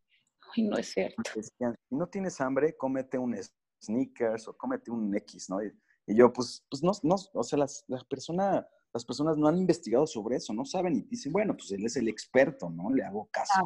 Ay, 0.56 0.62
no 0.64 0.78
es 0.78 0.92
cierto. 0.92 1.22
Decían, 1.34 1.76
si 1.88 1.94
no 1.94 2.08
tienes 2.08 2.40
hambre, 2.40 2.74
cómete 2.74 3.18
un 3.18 3.36
sneakers 3.82 4.48
o 4.48 4.56
cómete 4.56 4.90
un 4.90 5.14
X, 5.14 5.50
¿no? 5.50 5.62
Y, 5.62 5.78
y 6.06 6.16
yo, 6.16 6.32
pues, 6.32 6.64
pues 6.70 6.82
no, 6.82 6.92
no, 7.02 7.16
o 7.34 7.42
sea, 7.42 7.58
las, 7.58 7.84
las, 7.86 8.02
persona, 8.04 8.66
las 8.92 9.04
personas 9.04 9.36
no 9.36 9.48
han 9.48 9.58
investigado 9.58 10.06
sobre 10.06 10.36
eso, 10.36 10.52
no 10.52 10.64
saben 10.64 10.96
y 10.96 11.02
dicen, 11.02 11.32
bueno, 11.32 11.56
pues 11.56 11.72
él 11.72 11.84
es 11.84 11.96
el 11.96 12.08
experto, 12.08 12.70
¿no? 12.70 12.90
Le 12.90 13.04
hago 13.04 13.28
caso. 13.32 13.62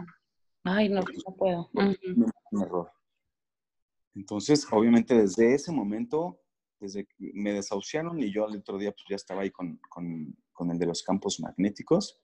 Ay, 0.62 0.88
no, 0.88 1.00
no 1.00 1.36
puedo. 1.36 1.70
Un 1.74 2.62
error. 2.62 2.90
Entonces, 4.14 4.66
obviamente 4.70 5.14
desde 5.14 5.54
ese 5.54 5.72
momento, 5.72 6.40
desde 6.80 7.06
que 7.06 7.32
me 7.34 7.52
desahuciaron 7.52 8.18
y 8.20 8.32
yo 8.32 8.46
al 8.46 8.56
otro 8.56 8.78
día 8.78 8.92
pues 8.92 9.04
ya 9.08 9.16
estaba 9.16 9.42
ahí 9.42 9.50
con, 9.50 9.80
con, 9.88 10.36
con 10.52 10.70
el 10.70 10.78
de 10.78 10.86
los 10.86 11.02
campos 11.02 11.40
magnéticos 11.40 12.22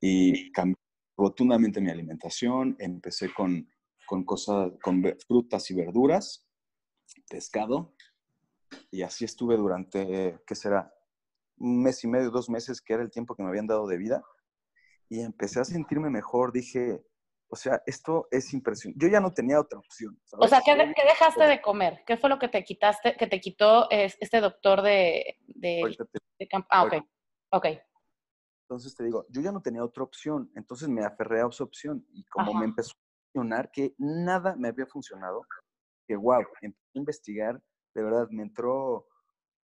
y 0.00 0.50
cambié 0.52 0.76
rotundamente 1.16 1.80
mi 1.80 1.90
alimentación, 1.90 2.76
empecé 2.78 3.32
con, 3.32 3.68
con 4.06 4.24
cosas, 4.24 4.72
con 4.82 5.02
frutas 5.26 5.70
y 5.70 5.74
verduras, 5.74 6.46
pescado, 7.28 7.94
y 8.90 9.02
así 9.02 9.24
estuve 9.24 9.56
durante, 9.56 10.40
¿qué 10.46 10.54
será? 10.54 10.93
Un 11.56 11.82
mes 11.82 12.02
y 12.04 12.08
medio, 12.08 12.30
dos 12.30 12.48
meses, 12.50 12.80
que 12.80 12.94
era 12.94 13.02
el 13.02 13.10
tiempo 13.10 13.34
que 13.34 13.42
me 13.42 13.48
habían 13.48 13.66
dado 13.66 13.86
de 13.86 13.96
vida, 13.96 14.22
y 15.08 15.20
empecé 15.20 15.60
a 15.60 15.64
sentirme 15.64 16.10
mejor, 16.10 16.52
dije, 16.52 17.04
o 17.48 17.56
sea, 17.56 17.82
esto 17.86 18.26
es 18.30 18.52
impresionante. 18.52 19.04
Yo 19.04 19.10
ya 19.10 19.20
no 19.20 19.32
tenía 19.32 19.60
otra 19.60 19.78
opción. 19.78 20.18
¿sabes? 20.24 20.46
O 20.46 20.48
sea, 20.48 20.60
¿qué, 20.64 20.72
¿qué, 20.94 21.04
dejaste 21.04 21.44
de 21.44 21.60
comer? 21.60 22.02
¿Qué 22.06 22.16
fue 22.16 22.28
lo 22.28 22.38
que 22.38 22.48
te 22.48 22.64
quitaste, 22.64 23.16
que 23.16 23.26
te 23.26 23.40
quitó 23.40 23.88
este 23.90 24.40
doctor 24.40 24.82
de, 24.82 25.38
de, 25.46 25.96
de 26.38 26.48
campo? 26.48 26.66
Ah, 26.70 26.84
ok. 26.84 26.94
Ok. 27.50 27.66
Entonces 28.64 28.96
te 28.96 29.04
digo, 29.04 29.26
yo 29.28 29.40
ya 29.40 29.52
no 29.52 29.60
tenía 29.60 29.84
otra 29.84 30.02
opción, 30.02 30.50
entonces 30.56 30.88
me 30.88 31.04
aferré 31.04 31.42
a 31.42 31.46
esa 31.46 31.62
opción 31.62 32.04
y 32.12 32.24
como 32.24 32.50
Ajá. 32.50 32.58
me 32.58 32.64
empezó 32.64 32.92
a 32.92 33.32
funcionar 33.32 33.70
que 33.70 33.94
nada 33.98 34.56
me 34.56 34.68
había 34.68 34.86
funcionado, 34.86 35.42
que 36.08 36.16
wow, 36.16 36.40
empecé 36.62 36.90
a 36.94 36.98
investigar, 36.98 37.62
de 37.94 38.02
verdad, 38.02 38.26
me 38.30 38.42
entró 38.42 39.06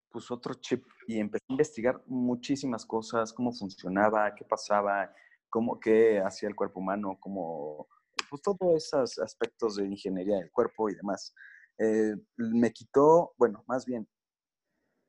pues 0.09 0.31
otro 0.31 0.53
chip 0.55 0.85
y 1.07 1.19
empecé 1.19 1.45
a 1.49 1.53
investigar 1.53 2.03
muchísimas 2.07 2.85
cosas, 2.85 3.33
cómo 3.33 3.51
funcionaba, 3.53 4.33
qué 4.35 4.43
pasaba, 4.45 5.13
cómo, 5.49 5.79
qué 5.79 6.19
hacía 6.19 6.49
el 6.49 6.55
cuerpo 6.55 6.79
humano, 6.79 7.17
cómo, 7.19 7.87
pues 8.29 8.41
todos 8.41 8.59
esos 8.75 9.19
aspectos 9.19 9.75
de 9.75 9.85
ingeniería 9.85 10.37
del 10.37 10.51
cuerpo 10.51 10.89
y 10.89 10.95
demás. 10.95 11.33
Eh, 11.77 12.15
me 12.37 12.71
quitó, 12.71 13.33
bueno, 13.37 13.63
más 13.67 13.85
bien, 13.85 14.07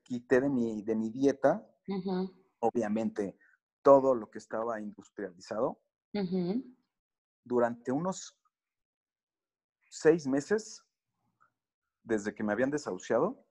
quité 0.02 0.40
de 0.40 0.49
mi, 0.49 0.83
de 0.83 0.95
mi 0.95 1.11
dieta, 1.11 1.66
uh 1.88 1.95
-huh. 1.95 2.45
obviamente, 2.61 3.37
todo 3.83 4.14
lo 4.14 4.30
que 4.30 4.38
estaba 4.38 4.80
industrializado. 4.80 5.80
Uh 6.14 6.21
-huh. 6.21 6.76
Durante 7.45 7.90
unos 7.90 8.37
seis 9.88 10.26
meses, 10.26 10.85
desde 12.02 12.35
que 12.35 12.45
me 12.45 12.52
habían 12.52 12.71
desahuciado, 12.71 13.45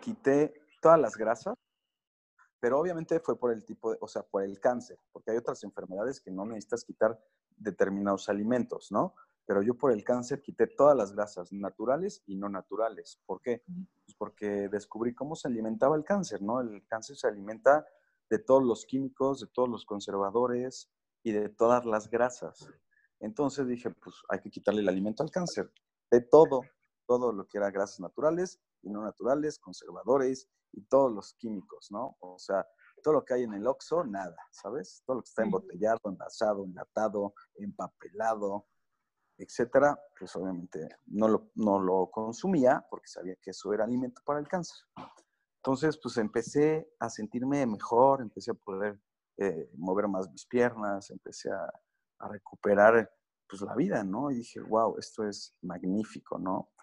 quité 0.00 0.54
todas 0.80 1.00
las 1.00 1.16
grasas, 1.16 1.54
pero 2.60 2.78
obviamente 2.78 3.20
fue 3.20 3.38
por 3.38 3.52
el 3.52 3.64
tipo 3.64 3.92
de, 3.92 3.98
o 4.00 4.08
sea, 4.08 4.22
por 4.22 4.42
el 4.42 4.58
cáncer, 4.58 4.98
porque 5.12 5.30
hay 5.30 5.36
otras 5.36 5.62
enfermedades 5.64 6.20
que 6.20 6.30
no 6.30 6.46
necesitas 6.46 6.84
quitar 6.84 7.18
determinados 7.56 8.28
alimentos, 8.28 8.90
¿no? 8.90 9.14
Pero 9.46 9.62
yo 9.62 9.76
por 9.76 9.92
el 9.92 10.02
cáncer 10.02 10.40
quité 10.40 10.66
todas 10.66 10.96
las 10.96 11.12
grasas 11.12 11.52
naturales 11.52 12.22
y 12.26 12.36
no 12.36 12.48
naturales. 12.48 13.20
¿Por 13.26 13.42
qué? 13.42 13.62
Pues 13.66 14.16
porque 14.16 14.68
descubrí 14.70 15.14
cómo 15.14 15.36
se 15.36 15.48
alimentaba 15.48 15.96
el 15.96 16.04
cáncer, 16.04 16.40
¿no? 16.40 16.60
El 16.60 16.86
cáncer 16.86 17.16
se 17.16 17.28
alimenta 17.28 17.86
de 18.30 18.38
todos 18.38 18.62
los 18.62 18.86
químicos, 18.86 19.40
de 19.40 19.48
todos 19.48 19.68
los 19.68 19.84
conservadores 19.84 20.90
y 21.22 21.32
de 21.32 21.50
todas 21.50 21.84
las 21.84 22.08
grasas. 22.08 22.66
Entonces 23.20 23.66
dije, 23.68 23.90
pues 23.90 24.16
hay 24.30 24.40
que 24.40 24.50
quitarle 24.50 24.80
el 24.80 24.88
alimento 24.88 25.22
al 25.22 25.30
cáncer, 25.30 25.70
de 26.10 26.22
todo, 26.22 26.62
todo 27.06 27.32
lo 27.32 27.46
que 27.46 27.58
era 27.58 27.70
grasas 27.70 28.00
naturales 28.00 28.62
y 28.84 28.90
no 28.90 29.02
naturales, 29.02 29.58
conservadores 29.58 30.48
y 30.72 30.82
todos 30.82 31.12
los 31.12 31.34
químicos, 31.34 31.90
¿no? 31.90 32.16
O 32.20 32.38
sea, 32.38 32.66
todo 33.02 33.14
lo 33.14 33.24
que 33.24 33.34
hay 33.34 33.42
en 33.42 33.54
el 33.54 33.66
Oxxo, 33.66 34.04
nada, 34.04 34.36
¿sabes? 34.50 35.02
Todo 35.04 35.16
lo 35.16 35.22
que 35.22 35.28
está 35.28 35.42
embotellado, 35.42 36.00
envasado, 36.04 36.64
enlatado, 36.64 37.34
empapelado, 37.56 38.66
etcétera, 39.36 39.98
pues 40.18 40.34
obviamente 40.36 40.88
no 41.06 41.28
lo, 41.28 41.50
no 41.56 41.80
lo 41.80 42.10
consumía 42.10 42.84
porque 42.88 43.08
sabía 43.08 43.36
que 43.36 43.50
eso 43.50 43.72
era 43.72 43.84
alimento 43.84 44.22
para 44.24 44.40
el 44.40 44.48
cáncer. 44.48 44.78
Entonces, 45.56 45.98
pues 46.00 46.16
empecé 46.18 46.88
a 47.00 47.08
sentirme 47.08 47.66
mejor, 47.66 48.20
empecé 48.20 48.52
a 48.52 48.54
poder 48.54 49.00
eh, 49.38 49.70
mover 49.76 50.08
más 50.08 50.30
mis 50.30 50.46
piernas, 50.46 51.10
empecé 51.10 51.50
a, 51.50 51.72
a, 52.18 52.28
recuperar 52.28 53.10
pues 53.48 53.62
la 53.62 53.74
vida, 53.74 54.04
¿no? 54.04 54.30
Y 54.30 54.36
dije, 54.36 54.60
wow, 54.60 54.96
esto 54.98 55.26
es 55.26 55.56
magnífico, 55.62 56.38
¿no? 56.38 56.73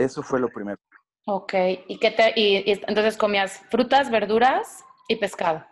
Eso 0.00 0.22
fue 0.22 0.40
lo 0.40 0.48
primero. 0.48 0.78
Ok, 1.26 1.52
¿y, 1.86 1.98
qué 1.98 2.10
te, 2.10 2.32
y, 2.34 2.70
y 2.70 2.72
entonces 2.72 3.18
comías 3.18 3.60
frutas, 3.68 4.10
verduras 4.10 4.82
y 5.08 5.16
pescado? 5.16 5.62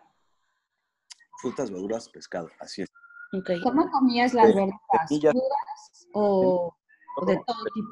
Frutas, 1.41 1.71
verduras, 1.71 2.11
pescado, 2.11 2.51
así 2.61 2.83
es. 2.83 2.89
Okay. 3.33 3.59
¿Cómo 3.63 3.91
comías 3.91 4.35
las 4.35 4.55
verduras? 4.55 4.79
¿Crudas 5.09 6.09
o, 6.13 6.77
o, 7.17 7.25
de 7.25 7.41
todo 7.47 7.65
tipo? 7.73 7.89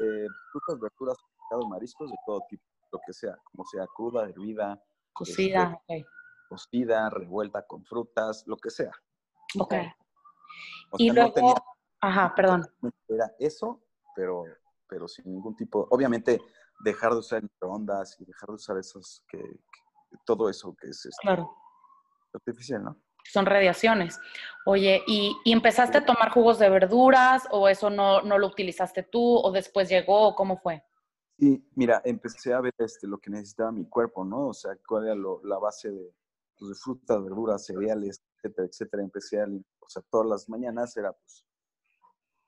Eh, 0.00 0.26
frutas, 0.52 0.80
verduras, 0.80 1.18
pescado, 1.36 1.68
mariscos, 1.68 2.08
de 2.08 2.16
todo 2.24 2.40
tipo, 2.48 2.62
lo 2.92 3.00
que 3.04 3.12
sea, 3.12 3.36
como 3.50 3.64
sea, 3.64 3.86
cruda, 3.92 4.28
hervida, 4.28 4.80
cocida, 5.12 5.64
este, 5.64 5.82
okay. 5.82 6.04
cocida, 6.48 7.10
revuelta 7.10 7.66
con 7.66 7.84
frutas, 7.84 8.44
lo 8.46 8.56
que 8.56 8.70
sea. 8.70 8.92
Ok. 9.58 9.74
O 10.92 10.96
y 10.98 11.10
luego, 11.10 11.28
no 11.30 11.34
tenía, 11.34 11.54
ajá, 12.00 12.32
perdón. 12.36 12.64
Era 13.08 13.34
eso, 13.40 13.83
pero, 14.14 14.44
pero 14.88 15.08
sin 15.08 15.32
ningún 15.32 15.56
tipo, 15.56 15.86
obviamente 15.90 16.40
dejar 16.80 17.12
de 17.12 17.18
usar 17.18 17.42
microondas 17.42 18.20
y 18.20 18.24
dejar 18.24 18.48
de 18.48 18.54
usar 18.54 18.78
esos, 18.78 19.22
que, 19.28 19.38
que 19.38 20.18
todo 20.24 20.48
eso 20.48 20.74
que 20.80 20.88
es 20.88 21.04
este, 21.06 21.20
claro. 21.22 21.54
artificial, 22.32 22.84
¿no? 22.84 23.00
Son 23.26 23.46
radiaciones. 23.46 24.18
Oye, 24.66 25.02
¿y, 25.06 25.34
¿y, 25.44 25.52
empezaste 25.52 25.98
a 25.98 26.04
tomar 26.04 26.30
jugos 26.30 26.58
de 26.58 26.68
verduras 26.68 27.48
o 27.50 27.68
eso 27.68 27.88
no, 27.88 28.20
no 28.20 28.38
lo 28.38 28.48
utilizaste 28.48 29.02
tú 29.02 29.38
o 29.38 29.50
después 29.50 29.88
llegó? 29.88 30.34
¿Cómo 30.34 30.58
fue? 30.58 30.84
Sí, 31.38 31.66
mira, 31.74 32.02
empecé 32.04 32.52
a 32.52 32.60
ver 32.60 32.74
este, 32.78 33.06
lo 33.08 33.18
que 33.18 33.30
necesitaba 33.30 33.72
mi 33.72 33.88
cuerpo, 33.88 34.24
¿no? 34.24 34.48
O 34.48 34.52
sea, 34.54 34.76
cuál 34.86 35.06
era 35.06 35.14
lo, 35.14 35.40
la 35.44 35.58
base 35.58 35.90
de, 35.90 36.14
pues, 36.58 36.68
de, 36.68 36.74
frutas, 36.76 37.22
verduras, 37.22 37.64
cereales, 37.64 38.22
etcétera, 38.36 38.68
etcétera. 38.68 39.02
Empecé 39.02 39.40
a, 39.40 39.46
o 39.46 39.88
sea, 39.88 40.02
todas 40.10 40.28
las 40.28 40.48
mañanas 40.48 40.96
era 40.96 41.12
pues 41.12 41.44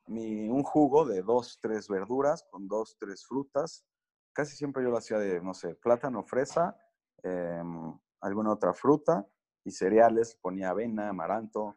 mi, 0.06 0.48
un 0.48 0.62
jugo 0.62 1.04
de 1.04 1.22
dos, 1.22 1.58
tres 1.60 1.88
verduras 1.88 2.46
con 2.50 2.68
dos, 2.68 2.96
tres 2.98 3.26
frutas. 3.26 3.84
Casi 4.32 4.56
siempre 4.56 4.82
yo 4.82 4.90
lo 4.90 4.98
hacía 4.98 5.18
de, 5.18 5.40
no 5.40 5.54
sé, 5.54 5.74
plátano, 5.74 6.22
fresa, 6.24 6.76
eh, 7.22 7.62
alguna 8.20 8.52
otra 8.52 8.74
fruta 8.74 9.26
y 9.64 9.70
cereales, 9.70 10.36
ponía 10.40 10.70
avena, 10.70 11.08
amaranto, 11.08 11.76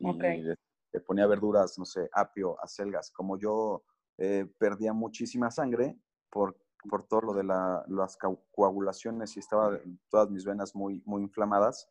okay. 0.00 0.40
y 0.40 0.42
le, 0.42 0.54
le, 0.92 1.00
ponía 1.00 1.26
verduras, 1.26 1.78
no 1.78 1.84
sé, 1.84 2.08
apio, 2.12 2.56
acelgas. 2.62 3.10
Como 3.10 3.38
yo 3.38 3.82
eh, 4.18 4.46
perdía 4.58 4.92
muchísima 4.92 5.50
sangre 5.50 5.98
por, 6.30 6.56
por 6.88 7.06
todo 7.06 7.20
lo 7.20 7.34
de 7.34 7.44
la, 7.44 7.84
las 7.88 8.16
coagulaciones 8.50 9.36
y 9.36 9.40
estaba 9.40 9.78
todas 10.08 10.30
mis 10.30 10.44
venas 10.44 10.74
muy, 10.74 11.02
muy 11.04 11.22
inflamadas, 11.22 11.90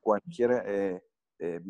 cualquier 0.00 0.62
eh, 0.66 1.02
eh, 1.38 1.60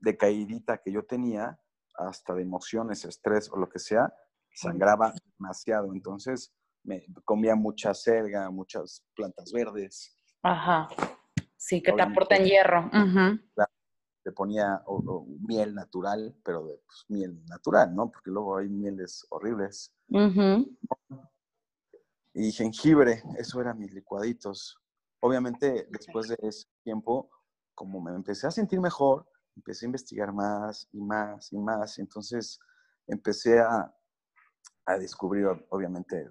decaidita 0.00 0.78
que 0.78 0.92
yo 0.92 1.04
tenía, 1.04 1.60
hasta 1.98 2.34
de 2.34 2.42
emociones, 2.42 3.04
estrés 3.04 3.50
o 3.50 3.56
lo 3.56 3.68
que 3.68 3.78
sea, 3.78 4.12
sangraba 4.54 5.12
demasiado. 5.38 5.92
Entonces 5.92 6.52
me 6.84 7.04
comía 7.24 7.54
mucha 7.54 7.94
selga, 7.94 8.50
muchas 8.50 9.04
plantas 9.14 9.52
verdes. 9.52 10.16
Ajá. 10.42 10.88
Sí, 11.56 11.82
que 11.82 11.92
te 11.92 12.02
aporten 12.02 12.44
hierro. 12.44 12.86
Uh 12.92 13.06
-huh. 13.06 13.40
le 14.24 14.32
ponía 14.32 14.82
o, 14.86 14.96
o, 14.96 15.26
miel 15.46 15.74
natural, 15.74 16.36
pero 16.44 16.66
de 16.66 16.78
pues, 16.86 17.04
miel 17.08 17.44
natural, 17.46 17.94
¿no? 17.94 18.10
Porque 18.10 18.30
luego 18.30 18.56
hay 18.58 18.68
mieles 18.68 19.26
horribles. 19.30 19.92
Uh 20.08 20.18
-huh. 20.18 20.78
Y 22.34 22.52
jengibre, 22.52 23.22
eso 23.38 23.60
eran 23.60 23.78
mis 23.78 23.92
licuaditos. 23.92 24.78
Obviamente, 25.20 25.88
después 25.90 26.28
de 26.28 26.36
ese 26.42 26.66
tiempo, 26.84 27.30
como 27.74 28.00
me 28.00 28.12
empecé 28.12 28.46
a 28.46 28.50
sentir 28.50 28.80
mejor, 28.80 29.26
empecé 29.56 29.86
a 29.86 29.88
investigar 29.88 30.32
más 30.32 30.88
y 30.92 31.00
más 31.00 31.52
y 31.52 31.58
más. 31.58 31.98
Entonces, 31.98 32.60
empecé 33.06 33.58
a, 33.58 33.92
a 34.86 34.98
descubrir, 34.98 35.46
obviamente, 35.70 36.30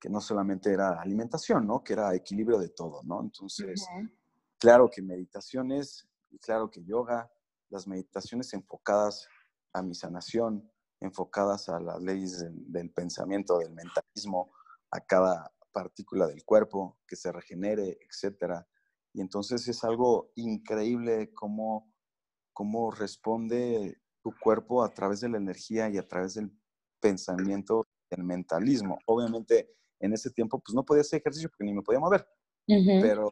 que 0.00 0.08
no 0.08 0.20
solamente 0.20 0.72
era 0.72 1.00
alimentación, 1.00 1.66
¿no? 1.66 1.82
Que 1.82 1.94
era 1.94 2.14
equilibrio 2.14 2.58
de 2.58 2.68
todo, 2.68 3.02
¿no? 3.04 3.20
Entonces, 3.20 3.82
uh 3.82 3.98
-huh. 3.98 4.12
claro 4.58 4.88
que 4.90 5.02
meditaciones, 5.02 6.08
claro 6.40 6.70
que 6.70 6.84
yoga, 6.84 7.30
las 7.70 7.86
meditaciones 7.86 8.52
enfocadas 8.54 9.28
a 9.72 9.82
mi 9.82 9.94
sanación, 9.94 10.70
enfocadas 11.00 11.68
a 11.68 11.80
las 11.80 12.00
leyes 12.00 12.44
del, 12.72 12.90
pensamiento, 12.90 13.58
del 13.58 13.72
mentalismo, 13.72 14.52
a 14.90 15.00
cada 15.00 15.52
partícula 15.72 16.26
del 16.26 16.44
cuerpo, 16.44 16.98
que 17.06 17.16
se 17.16 17.32
regenere, 17.32 17.98
etc. 18.00 18.64
Y 19.12 19.20
entonces 19.20 19.68
es 19.68 19.84
algo 19.84 20.32
increíble 20.36 21.32
cómo, 21.34 21.92
cómo 22.56 22.90
responde 22.90 24.00
tu 24.22 24.32
cuerpo 24.40 24.82
a 24.82 24.88
través 24.88 25.20
de 25.20 25.28
la 25.28 25.36
energía 25.36 25.90
y 25.90 25.98
a 25.98 26.08
través 26.08 26.32
del 26.34 26.50
pensamiento, 26.98 27.86
del 28.10 28.24
mentalismo. 28.24 28.98
Obviamente, 29.04 29.74
en 30.00 30.14
ese 30.14 30.30
tiempo, 30.30 30.58
pues 30.58 30.74
no 30.74 30.82
podía 30.82 31.02
hacer 31.02 31.20
ejercicio 31.20 31.50
porque 31.50 31.64
ni 31.64 31.74
me 31.74 31.82
podía 31.82 32.00
mover. 32.00 32.26
Pero 32.66 33.30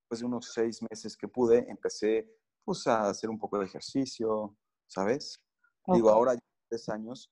después 0.00 0.18
de 0.18 0.26
unos 0.26 0.52
seis 0.52 0.82
meses 0.90 1.16
que 1.16 1.28
pude, 1.28 1.64
empecé 1.70 2.28
pues 2.64 2.84
a 2.88 3.10
hacer 3.10 3.30
un 3.30 3.38
poco 3.38 3.60
de 3.60 3.66
ejercicio, 3.66 4.56
¿sabes? 4.88 5.40
Digo, 5.86 6.10
ahora 6.10 6.34
ya 6.34 6.40
tres 6.68 6.88
años 6.88 7.30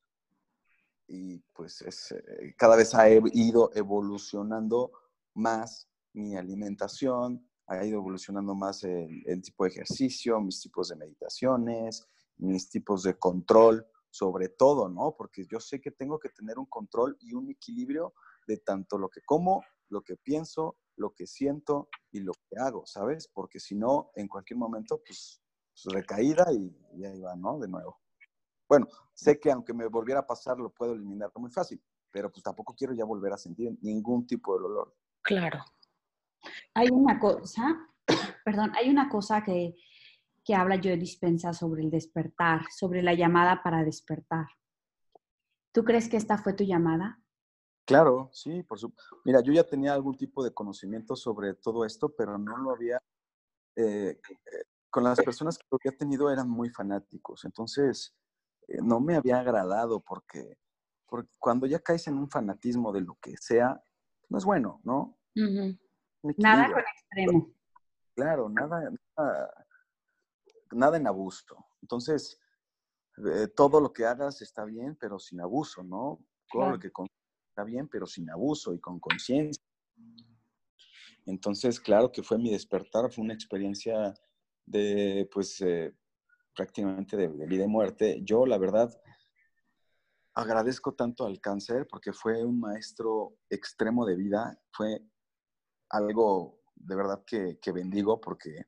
y 1.09 1.41
pues 1.53 1.83
es, 1.83 2.13
eh, 2.13 2.55
cada 2.57 2.77
vez 2.77 2.95
ha 2.95 3.11
ido 3.11 3.73
evolucionando 3.75 4.93
más 5.35 5.89
mi 6.13 6.37
alimentación, 6.37 7.51
ha 7.67 7.85
ido 7.85 7.99
evolucionando 7.99 8.55
más 8.55 8.85
el, 8.85 9.23
el, 9.27 9.43
tipo 9.43 9.65
de 9.65 9.71
ejercicio, 9.71 10.41
mis 10.41 10.61
tipos 10.61 10.89
de 10.89 10.97
meditaciones, 10.97 12.07
mis 12.37 12.69
tipos 12.69 13.03
de 13.03 13.19
control, 13.19 13.87
sobre 14.11 14.49
todo, 14.49 14.89
¿no? 14.89 15.15
Porque 15.17 15.47
yo 15.47 15.59
sé 15.61 15.81
que 15.81 15.91
tengo 15.91 16.19
que 16.19 16.29
tener 16.29 16.59
un 16.59 16.67
control 16.67 17.17
y 17.21 17.35
un 17.35 17.51
equilibrio 17.51 18.15
de 18.47 18.59
tanto 18.59 18.99
lo 18.99 19.09
que 19.09 19.23
como, 19.23 19.63
lo 19.89 20.03
que 20.03 20.17
pienso, 20.17 20.77
lo 20.97 21.15
que 21.15 21.27
siento 21.27 21.89
y 22.11 22.21
lo 22.21 22.33
que 22.33 22.57
hago, 22.59 22.85
¿sabes? 22.87 23.29
Porque 23.33 23.59
si 23.59 23.75
no, 23.75 24.11
en 24.15 24.29
cualquier 24.29 24.59
momento, 24.59 25.01
pues, 25.07 25.41
pues 25.73 25.95
recaída 25.95 26.53
y, 26.53 26.77
y, 26.95 27.05
ahí 27.05 27.21
va, 27.21 27.35
¿no? 27.37 27.59
De 27.59 27.69
nuevo. 27.69 28.01
Bueno, 28.69 28.87
sé 29.15 29.39
que 29.39 29.51
aunque 29.51 29.73
me 29.73 29.87
volviera 29.87 30.21
a 30.21 30.27
pasar, 30.27 30.59
lo 30.59 30.71
puedo 30.71 30.93
eliminar 30.93 31.31
muy 31.37 31.51
fácil, 31.51 31.83
pero 32.11 32.31
pues 32.31 32.43
tampoco 32.43 32.75
quiero 32.75 32.95
ya 32.95 33.05
volver 33.05 33.33
a 33.33 33.39
sentir 33.39 33.77
ningún 33.83 34.27
tipo 34.27 34.57
de 34.57 34.63
dolor. 34.63 34.95
Claro. 35.23 35.65
Hay 36.75 36.89
una 36.91 37.19
cosa, 37.19 37.89
perdón, 38.45 38.73
hay 38.77 38.91
una 38.91 39.09
cosa 39.09 39.43
que, 39.43 39.75
que 40.45 40.55
habla 40.55 40.81
Joe 40.83 40.97
Dispensa 40.97 41.53
sobre 41.53 41.83
el 41.83 41.91
despertar, 41.91 42.67
sobre 42.71 43.03
la 43.03 43.15
llamada 43.15 43.63
para 43.63 43.85
despertar. 43.85 44.47
¿Tú 45.73 45.85
crees 45.85 46.09
que 46.09 46.17
esta 46.17 46.39
fue 46.39 46.53
tu 46.53 46.65
llamada? 46.65 47.23
Claro, 47.85 48.31
sí, 48.33 48.63
por 48.63 48.79
supuesto. 48.79 49.21
Mira, 49.25 49.41
yo 49.41 49.53
ya 49.53 49.65
tenía 49.65 49.95
algún 49.95 50.17
tipo 50.17 50.45
de 50.45 50.53
conocimiento 50.53 51.17
sobre 51.17 51.55
todo 51.55 51.85
esto, 51.85 52.15
pero 52.15 52.39
no 52.39 52.57
lo 52.57 52.71
había... 52.71 52.99
Eh, 53.77 54.21
con 54.91 55.05
las 55.05 55.19
personas 55.23 55.57
que 55.57 55.65
lo 55.71 55.79
había 55.83 55.97
tenido 55.97 56.31
eran 56.31 56.51
muy 56.51 56.69
fanáticos, 56.69 57.47
entonces 57.47 58.15
eh, 58.69 58.83
no 58.83 59.01
me 59.01 59.17
había 59.17 59.41
agradado 59.41 60.01
porque, 60.01 60.59
porque, 61.07 61.31
cuando 61.39 61.67
ya 61.67 61.79
caes 61.79 62.07
en 62.09 62.19
un 62.19 62.29
fanatismo 62.29 62.93
de 62.93 63.01
lo 63.01 63.17
que 63.21 63.35
sea, 63.39 63.83
no 64.29 64.37
es 64.37 64.45
bueno, 64.45 64.83
¿no? 64.85 65.19
Nada 66.39 66.73
con 66.73 66.81
extremo. 66.81 67.55
Claro, 68.15 68.49
nada, 68.49 68.91
nada, 69.17 69.67
nada 70.71 70.97
en 70.97 71.07
abuso. 71.07 71.57
Entonces, 71.81 72.39
todo 73.57 73.81
lo 73.81 73.93
que 73.93 74.05
hagas 74.05 74.43
está 74.43 74.65
bien, 74.65 74.97
pero 74.97 75.19
sin 75.19 75.41
abuso, 75.41 75.83
¿no? 75.83 76.25
Todo 76.51 76.71
lo 76.71 76.79
que 76.79 76.91
está 77.49 77.65
bien, 77.65 77.89
pero 77.89 78.07
sin 78.07 78.31
abuso 78.31 78.75
y 78.75 78.81
con 78.81 79.01
conciencia. 79.01 79.63
Entonces, 81.27 81.79
claro 81.79 82.11
que 82.11 82.23
fue 82.23 82.39
mi 82.39 82.51
despertar, 82.51 83.11
fue 83.13 83.25
una 83.25 83.35
experiencia 83.35 84.15
de, 84.67 85.29
pues, 85.33 85.61
eh, 85.61 85.95
prácticamente 86.55 87.17
de, 87.17 87.29
vida 87.29 87.65
y 87.65 87.69
muerte. 87.69 88.21
Yo, 88.23 88.45
la 88.47 88.59
verdad, 88.59 88.91
agradezco 90.35 90.95
tanto 90.95 91.25
al 91.25 91.41
cáncer 91.41 91.87
porque 91.89 92.13
fue 92.13 92.45
un 92.45 92.59
maestro 92.61 93.37
extremo 93.51 94.05
de 94.05 94.17
vida, 94.17 94.59
fue 94.73 95.03
algo 95.93 96.61
de 96.75 96.97
verdad 96.97 97.25
que, 97.25 97.59
que 97.61 97.71
bendigo 97.71 98.21
porque, 98.21 98.67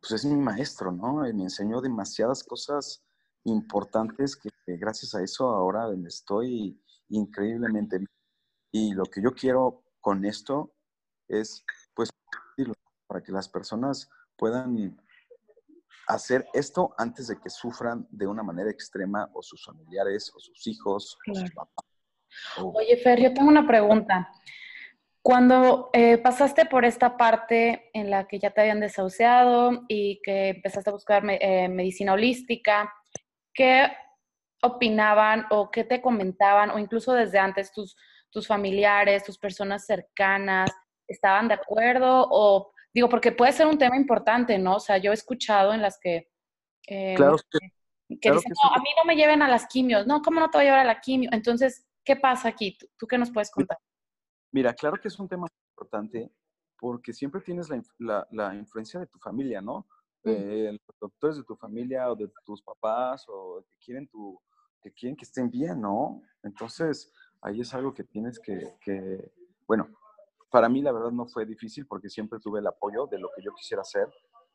pues, 0.00 0.12
es 0.12 0.24
mi 0.24 0.36
maestro, 0.36 0.90
¿no? 0.90 1.26
Y 1.28 1.32
me 1.32 1.44
enseñó 1.44 1.80
demasiadas 1.80 2.42
cosas 2.42 3.04
importantes 3.44 4.36
que, 4.36 4.50
que 4.66 4.76
gracias 4.76 5.14
a 5.14 5.22
eso 5.22 5.48
ahora 5.50 5.86
estoy 6.06 6.82
increíblemente 7.08 7.98
bien. 7.98 8.10
Y 8.72 8.94
lo 8.94 9.04
que 9.04 9.22
yo 9.22 9.32
quiero 9.32 9.84
con 10.00 10.24
esto 10.24 10.74
es, 11.28 11.64
pues, 11.94 12.10
para 13.06 13.22
que 13.22 13.32
las 13.32 13.48
personas 13.48 14.10
puedan 14.36 14.98
hacer 16.08 16.46
esto 16.52 16.94
antes 16.98 17.28
de 17.28 17.38
que 17.38 17.50
sufran 17.50 18.06
de 18.10 18.26
una 18.26 18.42
manera 18.42 18.70
extrema 18.70 19.30
o 19.32 19.42
sus 19.42 19.64
familiares 19.64 20.32
o 20.34 20.40
sus 20.40 20.66
hijos 20.66 21.16
o 21.30 21.34
sus 21.34 21.50
papás. 21.52 21.84
Oye, 22.56 22.96
Fer, 22.96 23.20
yo 23.20 23.32
tengo 23.32 23.48
una 23.48 23.66
pregunta. 23.66 24.28
Cuando 25.24 25.88
eh, 25.94 26.18
pasaste 26.18 26.66
por 26.66 26.84
esta 26.84 27.16
parte 27.16 27.88
en 27.94 28.10
la 28.10 28.28
que 28.28 28.38
ya 28.38 28.50
te 28.50 28.60
habían 28.60 28.80
desahuciado 28.80 29.84
y 29.88 30.20
que 30.22 30.50
empezaste 30.50 30.90
a 30.90 30.92
buscar 30.92 31.24
eh, 31.26 31.66
medicina 31.70 32.12
holística, 32.12 32.92
¿qué 33.54 33.90
opinaban 34.60 35.46
o 35.48 35.70
qué 35.70 35.84
te 35.84 36.02
comentaban 36.02 36.68
o 36.68 36.78
incluso 36.78 37.14
desde 37.14 37.38
antes 37.38 37.72
tus, 37.72 37.96
tus 38.28 38.46
familiares, 38.46 39.24
tus 39.24 39.38
personas 39.38 39.86
cercanas, 39.86 40.70
estaban 41.08 41.48
de 41.48 41.54
acuerdo 41.54 42.28
o 42.30 42.70
digo, 42.92 43.08
porque 43.08 43.32
puede 43.32 43.52
ser 43.52 43.66
un 43.66 43.78
tema 43.78 43.96
importante, 43.96 44.58
¿no? 44.58 44.76
O 44.76 44.80
sea, 44.80 44.98
yo 44.98 45.10
he 45.10 45.14
escuchado 45.14 45.72
en 45.72 45.80
las 45.80 45.98
que... 45.98 46.28
Eh, 46.86 47.14
claro 47.16 47.36
que, 47.50 48.30
dicen, 48.30 48.52
no, 48.62 48.74
a 48.74 48.78
mí 48.78 48.90
no 48.94 49.04
me 49.06 49.16
lleven 49.16 49.40
a 49.40 49.48
las 49.48 49.66
quimios, 49.68 50.06
no, 50.06 50.20
¿cómo 50.20 50.38
no 50.38 50.50
te 50.50 50.58
voy 50.58 50.66
a 50.66 50.68
llevar 50.68 50.80
a 50.80 50.84
la 50.84 51.00
quimio? 51.00 51.30
Entonces, 51.32 51.86
¿qué 52.04 52.14
pasa 52.14 52.48
aquí? 52.48 52.76
¿Tú, 52.98 53.06
qué 53.06 53.16
nos 53.16 53.30
puedes 53.30 53.50
contar? 53.50 53.78
Mira, 54.54 54.72
claro 54.72 54.96
que 55.00 55.08
es 55.08 55.18
un 55.18 55.28
tema 55.28 55.48
importante 55.72 56.30
porque 56.78 57.12
siempre 57.12 57.40
tienes 57.40 57.68
la, 57.98 58.24
la, 58.30 58.54
influencia 58.54 59.00
de 59.00 59.08
tu 59.08 59.18
familia, 59.18 59.60
¿no? 59.60 59.84
De 60.22 60.70
los 60.70 60.96
doctores 61.00 61.38
de 61.38 61.42
tu 61.42 61.56
familia 61.56 62.08
o 62.08 62.14
de 62.14 62.30
tus 62.44 62.62
papás 62.62 63.24
o 63.26 63.64
que 63.68 63.76
quieren 63.84 64.06
tu, 64.06 64.40
que 64.80 64.92
quieren 64.92 65.16
que 65.16 65.24
estén 65.24 65.50
bien, 65.50 65.80
¿no? 65.80 66.22
Entonces, 66.44 67.12
ahí 67.42 67.62
es 67.62 67.74
algo 67.74 67.92
que 67.92 68.04
tienes 68.04 68.38
que, 68.38 68.76
que, 68.80 69.32
bueno, 69.66 69.88
para 70.48 70.68
mí 70.68 70.82
la 70.82 70.92
verdad 70.92 71.10
no 71.10 71.26
fue 71.26 71.44
difícil 71.44 71.84
porque 71.88 72.08
siempre 72.08 72.38
tuve 72.38 72.60
el 72.60 72.66
apoyo 72.68 73.08
de 73.08 73.18
lo 73.18 73.30
que 73.34 73.42
yo 73.42 73.52
quisiera 73.54 73.80
hacer, 73.80 74.08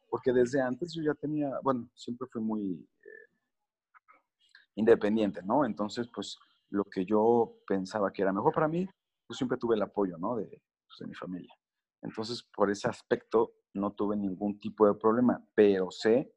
porque 0.09 0.31
desde 0.31 0.62
antes 0.62 0.93
yo 0.93 1.03
ya 1.03 1.13
tenía, 1.13 1.59
bueno, 1.62 1.89
siempre 1.93 2.25
fui 2.31 2.41
muy 2.41 2.88
eh, 3.03 3.27
independiente, 4.75 5.41
¿no? 5.43 5.65
Entonces, 5.65 6.07
pues 6.07 6.39
lo 6.69 6.85
que 6.85 7.03
yo 7.03 7.57
pensaba 7.67 8.13
que 8.13 8.21
era 8.21 8.31
mejor 8.31 8.53
para 8.53 8.69
mí, 8.69 8.88
pues 9.29 9.37
siempre 9.37 9.59
tuve 9.59 9.75
el 9.75 9.81
apoyo, 9.83 10.17
¿no? 10.17 10.35
De, 10.35 10.47
pues, 10.47 10.97
de 10.99 11.05
mi 11.05 11.13
familia. 11.13 11.53
Entonces, 12.01 12.41
por 12.55 12.71
ese 12.71 12.89
aspecto 12.89 13.53
no 13.75 13.91
tuve 13.91 14.17
ningún 14.17 14.59
tipo 14.59 14.87
de 14.87 14.95
problema, 14.95 15.39
pero 15.53 15.91
sé 15.91 16.33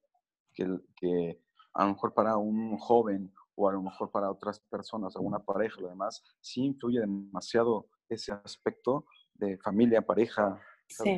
que, 0.53 0.67
que 0.95 1.41
a 1.73 1.87
lo 1.87 1.95
mejor 1.95 2.13
para 2.13 2.37
un 2.37 2.77
joven 2.77 3.33
o 3.55 3.67
a 3.67 3.73
lo 3.73 3.81
mejor 3.81 4.11
para 4.11 4.31
otras 4.31 4.61
personas, 4.61 5.17
alguna 5.17 5.39
pareja, 5.39 5.81
lo 5.81 5.89
demás, 5.89 6.23
sí 6.43 6.65
influye 6.65 7.01
demasiado 7.01 7.89
ese 8.11 8.31
aspecto 8.33 9.07
de 9.33 9.57
familia, 9.57 10.03
pareja. 10.03 10.61
Sí. 10.87 11.17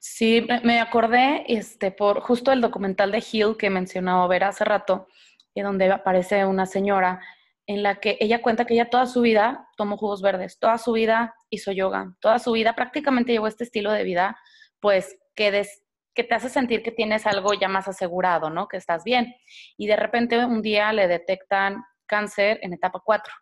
Sí, 0.00 0.46
me 0.64 0.80
acordé 0.80 1.44
este, 1.46 1.92
por 1.92 2.20
justo 2.20 2.50
el 2.50 2.60
documental 2.60 3.12
de 3.12 3.24
Hill 3.30 3.56
que 3.56 3.70
mencionaba 3.70 4.26
ver 4.26 4.42
hace 4.42 4.64
rato, 4.64 5.06
y 5.54 5.62
donde 5.62 5.92
aparece 5.92 6.44
una 6.44 6.66
señora 6.66 7.20
en 7.66 7.82
la 7.82 7.96
que 7.96 8.16
ella 8.20 8.42
cuenta 8.42 8.64
que 8.64 8.74
ella 8.74 8.90
toda 8.90 9.06
su 9.06 9.20
vida 9.20 9.68
tomó 9.76 9.96
jugos 9.96 10.22
verdes, 10.22 10.58
toda 10.58 10.78
su 10.78 10.92
vida 10.92 11.34
hizo 11.50 11.72
yoga, 11.72 12.14
toda 12.20 12.38
su 12.38 12.52
vida 12.52 12.74
prácticamente 12.74 13.32
llevó 13.32 13.48
este 13.48 13.64
estilo 13.64 13.92
de 13.92 14.04
vida, 14.04 14.36
pues 14.80 15.18
que 15.34 15.50
des, 15.50 15.82
que 16.14 16.24
te 16.24 16.34
hace 16.34 16.48
sentir 16.48 16.82
que 16.82 16.92
tienes 16.92 17.26
algo 17.26 17.54
ya 17.54 17.68
más 17.68 17.88
asegurado, 17.88 18.50
¿no? 18.50 18.68
Que 18.68 18.76
estás 18.76 19.04
bien. 19.04 19.34
Y 19.76 19.86
de 19.86 19.96
repente 19.96 20.44
un 20.44 20.62
día 20.62 20.92
le 20.92 21.08
detectan 21.08 21.82
cáncer 22.06 22.58
en 22.62 22.72
etapa 22.72 23.02
4. 23.04 23.32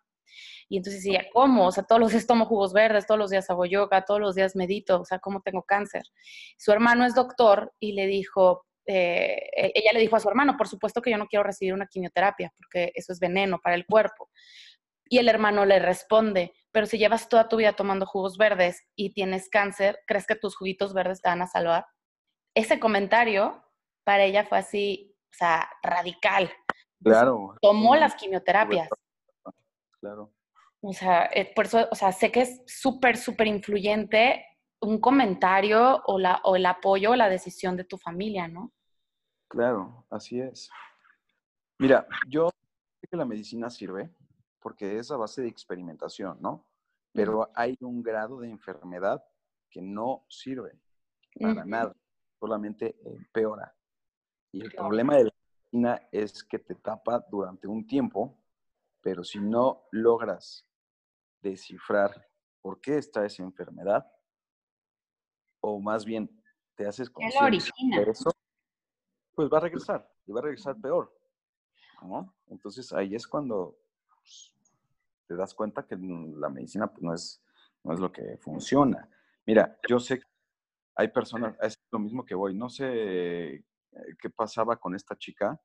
Y 0.67 0.77
entonces 0.77 1.03
decía, 1.03 1.25
¿cómo? 1.31 1.67
O 1.67 1.71
sea, 1.71 1.83
todos 1.83 2.01
los 2.01 2.11
días 2.11 2.25
tomo 2.25 2.45
jugos 2.45 2.73
verdes, 2.73 3.05
todos 3.05 3.19
los 3.19 3.29
días 3.29 3.49
hago 3.49 3.65
yoga, 3.65 4.03
todos 4.03 4.19
los 4.19 4.35
días 4.35 4.55
medito, 4.55 5.01
o 5.01 5.05
sea, 5.05 5.19
¿cómo 5.19 5.41
tengo 5.41 5.63
cáncer? 5.63 6.03
Su 6.57 6.71
hermano 6.71 7.05
es 7.05 7.13
doctor 7.13 7.73
y 7.79 7.93
le 7.93 8.07
dijo, 8.07 8.65
eh, 8.85 9.49
e-, 9.55 9.71
ella 9.75 9.91
le 9.93 9.99
dijo 9.99 10.15
a 10.15 10.19
su 10.19 10.29
hermano, 10.29 10.55
por 10.57 10.67
supuesto 10.67 11.01
que 11.01 11.11
yo 11.11 11.17
no 11.17 11.27
quiero 11.27 11.43
recibir 11.43 11.73
una 11.73 11.87
quimioterapia, 11.87 12.51
porque 12.57 12.91
eso 12.95 13.11
es 13.11 13.19
veneno 13.19 13.59
para 13.63 13.75
el 13.75 13.85
cuerpo. 13.85 14.29
Y 15.07 15.19
el 15.19 15.29
hermano 15.29 15.65
le 15.65 15.79
responde, 15.79 16.51
pero 16.71 16.85
si 16.87 16.97
llevas 16.97 17.29
toda 17.29 17.47
tu 17.47 17.57
vida 17.57 17.73
tomando 17.73 18.05
jugos 18.05 18.37
verdes 18.37 18.81
y 18.95 19.13
tienes 19.13 19.49
cáncer, 19.49 19.99
¿crees 20.07 20.25
que 20.25 20.35
tus 20.35 20.55
juguitos 20.55 20.93
verdes 20.93 21.21
te 21.21 21.29
van 21.29 21.41
a 21.41 21.47
salvar? 21.47 21.85
ese 22.55 22.79
comentario 22.79 23.61
para 24.03 24.23
ella 24.23 24.45
fue 24.45 24.57
así, 24.57 25.15
o 25.31 25.37
sea, 25.37 25.69
radical. 25.83 26.51
Claro. 27.03 27.55
Tomó 27.61 27.95
las 27.95 28.15
quimioterapias. 28.15 28.89
Claro. 29.99 30.31
O 30.81 30.93
sea, 30.93 31.29
eh, 31.33 31.51
por 31.53 31.65
eso, 31.65 31.87
o 31.91 31.95
sea, 31.95 32.11
sé 32.11 32.31
que 32.31 32.41
es 32.41 32.61
súper, 32.65 33.17
súper 33.17 33.47
influyente 33.47 34.45
un 34.85 34.99
comentario 34.99 36.03
o, 36.05 36.19
la, 36.19 36.41
o 36.43 36.55
el 36.55 36.65
apoyo 36.65 37.11
o 37.11 37.15
la 37.15 37.29
decisión 37.29 37.75
de 37.75 37.83
tu 37.83 37.97
familia, 37.97 38.47
¿no? 38.47 38.71
Claro, 39.47 40.05
así 40.09 40.39
es. 40.39 40.69
Mira, 41.79 42.07
yo 42.27 42.49
que 43.09 43.17
la 43.17 43.25
medicina 43.25 43.69
sirve 43.69 44.09
porque 44.59 44.97
es 44.97 45.11
a 45.11 45.17
base 45.17 45.41
de 45.41 45.47
experimentación, 45.47 46.41
¿no? 46.41 46.65
Pero 47.13 47.49
hay 47.53 47.77
un 47.81 48.01
grado 48.01 48.39
de 48.39 48.49
enfermedad 48.49 49.23
que 49.69 49.81
no 49.81 50.25
sirve 50.27 50.79
para 51.39 51.65
nada, 51.65 51.95
solamente 52.39 52.95
empeora. 53.05 53.75
Y 54.51 54.63
el 54.63 54.71
problema 54.71 55.15
de 55.15 55.25
la 55.25 55.31
medicina 55.31 56.07
es 56.11 56.43
que 56.43 56.59
te 56.59 56.75
tapa 56.75 57.23
durante 57.29 57.67
un 57.67 57.85
tiempo, 57.85 58.37
pero 59.01 59.23
si 59.23 59.39
no 59.39 59.83
logras 59.91 60.67
descifrar 61.41 62.27
por 62.61 62.81
qué 62.81 62.97
está 62.97 63.25
esa 63.25 63.43
enfermedad, 63.43 64.11
o 65.65 65.79
más 65.79 66.05
bien 66.05 66.29
te 66.75 66.85
haces 66.85 67.09
consciente 67.09 67.57
de 67.79 68.11
eso, 68.11 68.29
pues 69.33 69.49
va 69.51 69.57
a 69.57 69.61
regresar 69.61 70.07
y 70.27 70.31
va 70.31 70.39
a 70.39 70.43
regresar 70.43 70.79
peor. 70.79 71.11
¿no? 72.03 72.33
Entonces 72.47 72.91
ahí 72.93 73.15
es 73.15 73.27
cuando 73.27 73.77
pues, 74.19 74.53
te 75.27 75.35
das 75.35 75.53
cuenta 75.53 75.85
que 75.85 75.95
la 75.97 76.49
medicina 76.49 76.87
pues, 76.87 77.01
no, 77.01 77.13
es, 77.13 77.43
no 77.83 77.93
es 77.93 77.99
lo 77.99 78.11
que 78.11 78.37
funciona. 78.37 79.09
Mira, 79.45 79.77
yo 79.87 79.99
sé 79.99 80.19
que 80.19 80.25
hay 80.95 81.07
personas, 81.07 81.55
es 81.61 81.79
lo 81.91 81.99
mismo 81.99 82.25
que 82.25 82.35
voy, 82.35 82.53
no 82.53 82.69
sé 82.69 82.85
eh, 83.55 83.63
qué 84.19 84.29
pasaba 84.29 84.77
con 84.77 84.95
esta 84.95 85.17
chica, 85.17 85.59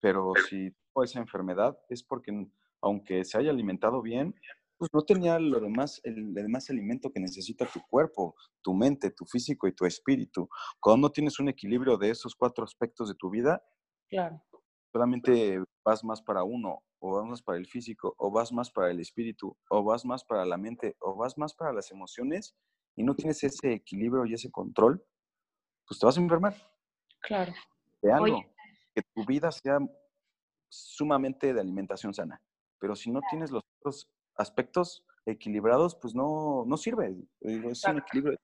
pero 0.00 0.32
si 0.48 0.70
tuvo 0.70 1.04
esa 1.04 1.18
enfermedad 1.18 1.78
es 1.88 2.02
porque 2.02 2.46
aunque 2.80 3.24
se 3.24 3.38
haya 3.38 3.50
alimentado 3.50 4.00
bien, 4.00 4.34
pues 4.80 4.88
no 4.94 5.02
tenía 5.02 5.38
lo 5.38 5.60
demás, 5.60 6.00
el, 6.04 6.32
demás 6.32 6.70
alimento 6.70 7.12
que 7.12 7.20
necesita 7.20 7.66
tu 7.66 7.82
cuerpo, 7.82 8.34
tu 8.62 8.72
mente, 8.72 9.10
tu 9.10 9.26
físico 9.26 9.68
y 9.68 9.74
tu 9.74 9.84
espíritu. 9.84 10.48
Cuando 10.80 11.06
no 11.06 11.12
tienes 11.12 11.38
un 11.38 11.50
equilibrio 11.50 11.98
de 11.98 12.08
esos 12.08 12.34
cuatro 12.34 12.64
aspectos 12.64 13.10
de 13.10 13.14
tu 13.14 13.28
vida, 13.28 13.62
claro. 14.08 14.42
solamente 14.90 15.62
vas 15.84 16.02
más 16.02 16.22
para 16.22 16.44
uno, 16.44 16.82
o 16.98 17.12
vas 17.12 17.26
más 17.26 17.42
para 17.42 17.58
el 17.58 17.66
físico, 17.66 18.14
o 18.16 18.30
vas 18.30 18.54
más 18.54 18.70
para 18.70 18.90
el 18.90 19.00
espíritu, 19.00 19.54
o 19.68 19.84
vas 19.84 20.06
más 20.06 20.24
para 20.24 20.46
la 20.46 20.56
mente, 20.56 20.96
o 21.00 21.14
vas 21.14 21.36
más 21.36 21.52
para 21.54 21.74
las 21.74 21.90
emociones, 21.90 22.56
y 22.96 23.04
no 23.04 23.14
tienes 23.14 23.44
ese 23.44 23.74
equilibrio 23.74 24.24
y 24.24 24.32
ese 24.32 24.50
control, 24.50 25.04
pues 25.86 26.00
te 26.00 26.06
vas 26.06 26.16
a 26.16 26.22
enfermar. 26.22 26.54
Claro. 27.20 27.52
De 28.00 28.10
algo. 28.10 28.42
Que 28.94 29.02
tu 29.14 29.26
vida 29.26 29.52
sea 29.52 29.78
sumamente 30.70 31.52
de 31.52 31.60
alimentación 31.60 32.14
sana. 32.14 32.40
Pero 32.78 32.96
si 32.96 33.10
no 33.10 33.20
tienes 33.28 33.50
los 33.50 33.62
otros 33.78 34.08
aspectos 34.40 35.04
equilibrados, 35.26 35.94
pues 35.94 36.14
no, 36.14 36.64
no 36.66 36.76
sirve. 36.76 37.14
Es 37.40 37.84
un 37.84 37.98
equilibrio. 37.98 38.38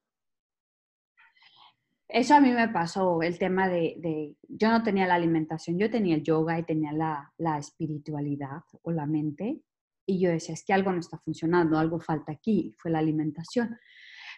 Eso 2.08 2.36
a 2.36 2.40
mí 2.40 2.52
me 2.52 2.68
pasó, 2.68 3.20
el 3.20 3.36
tema 3.36 3.68
de, 3.68 4.36
yo 4.42 4.70
no 4.70 4.82
tenía 4.84 5.08
la 5.08 5.14
alimentación, 5.14 5.76
yo 5.76 5.90
tenía 5.90 6.14
el 6.14 6.22
yoga 6.22 6.56
y 6.58 6.62
tenía 6.62 6.92
la, 6.92 7.32
la, 7.36 7.58
espiritualidad 7.58 8.62
o 8.82 8.92
la 8.92 9.06
mente, 9.06 9.60
y 10.06 10.20
yo 10.20 10.30
decía, 10.30 10.54
es 10.54 10.64
que 10.64 10.72
algo 10.72 10.92
no 10.92 11.00
está 11.00 11.18
funcionando, 11.18 11.76
algo 11.76 11.98
falta 11.98 12.30
aquí, 12.30 12.72
fue 12.78 12.92
la 12.92 13.00
alimentación. 13.00 13.76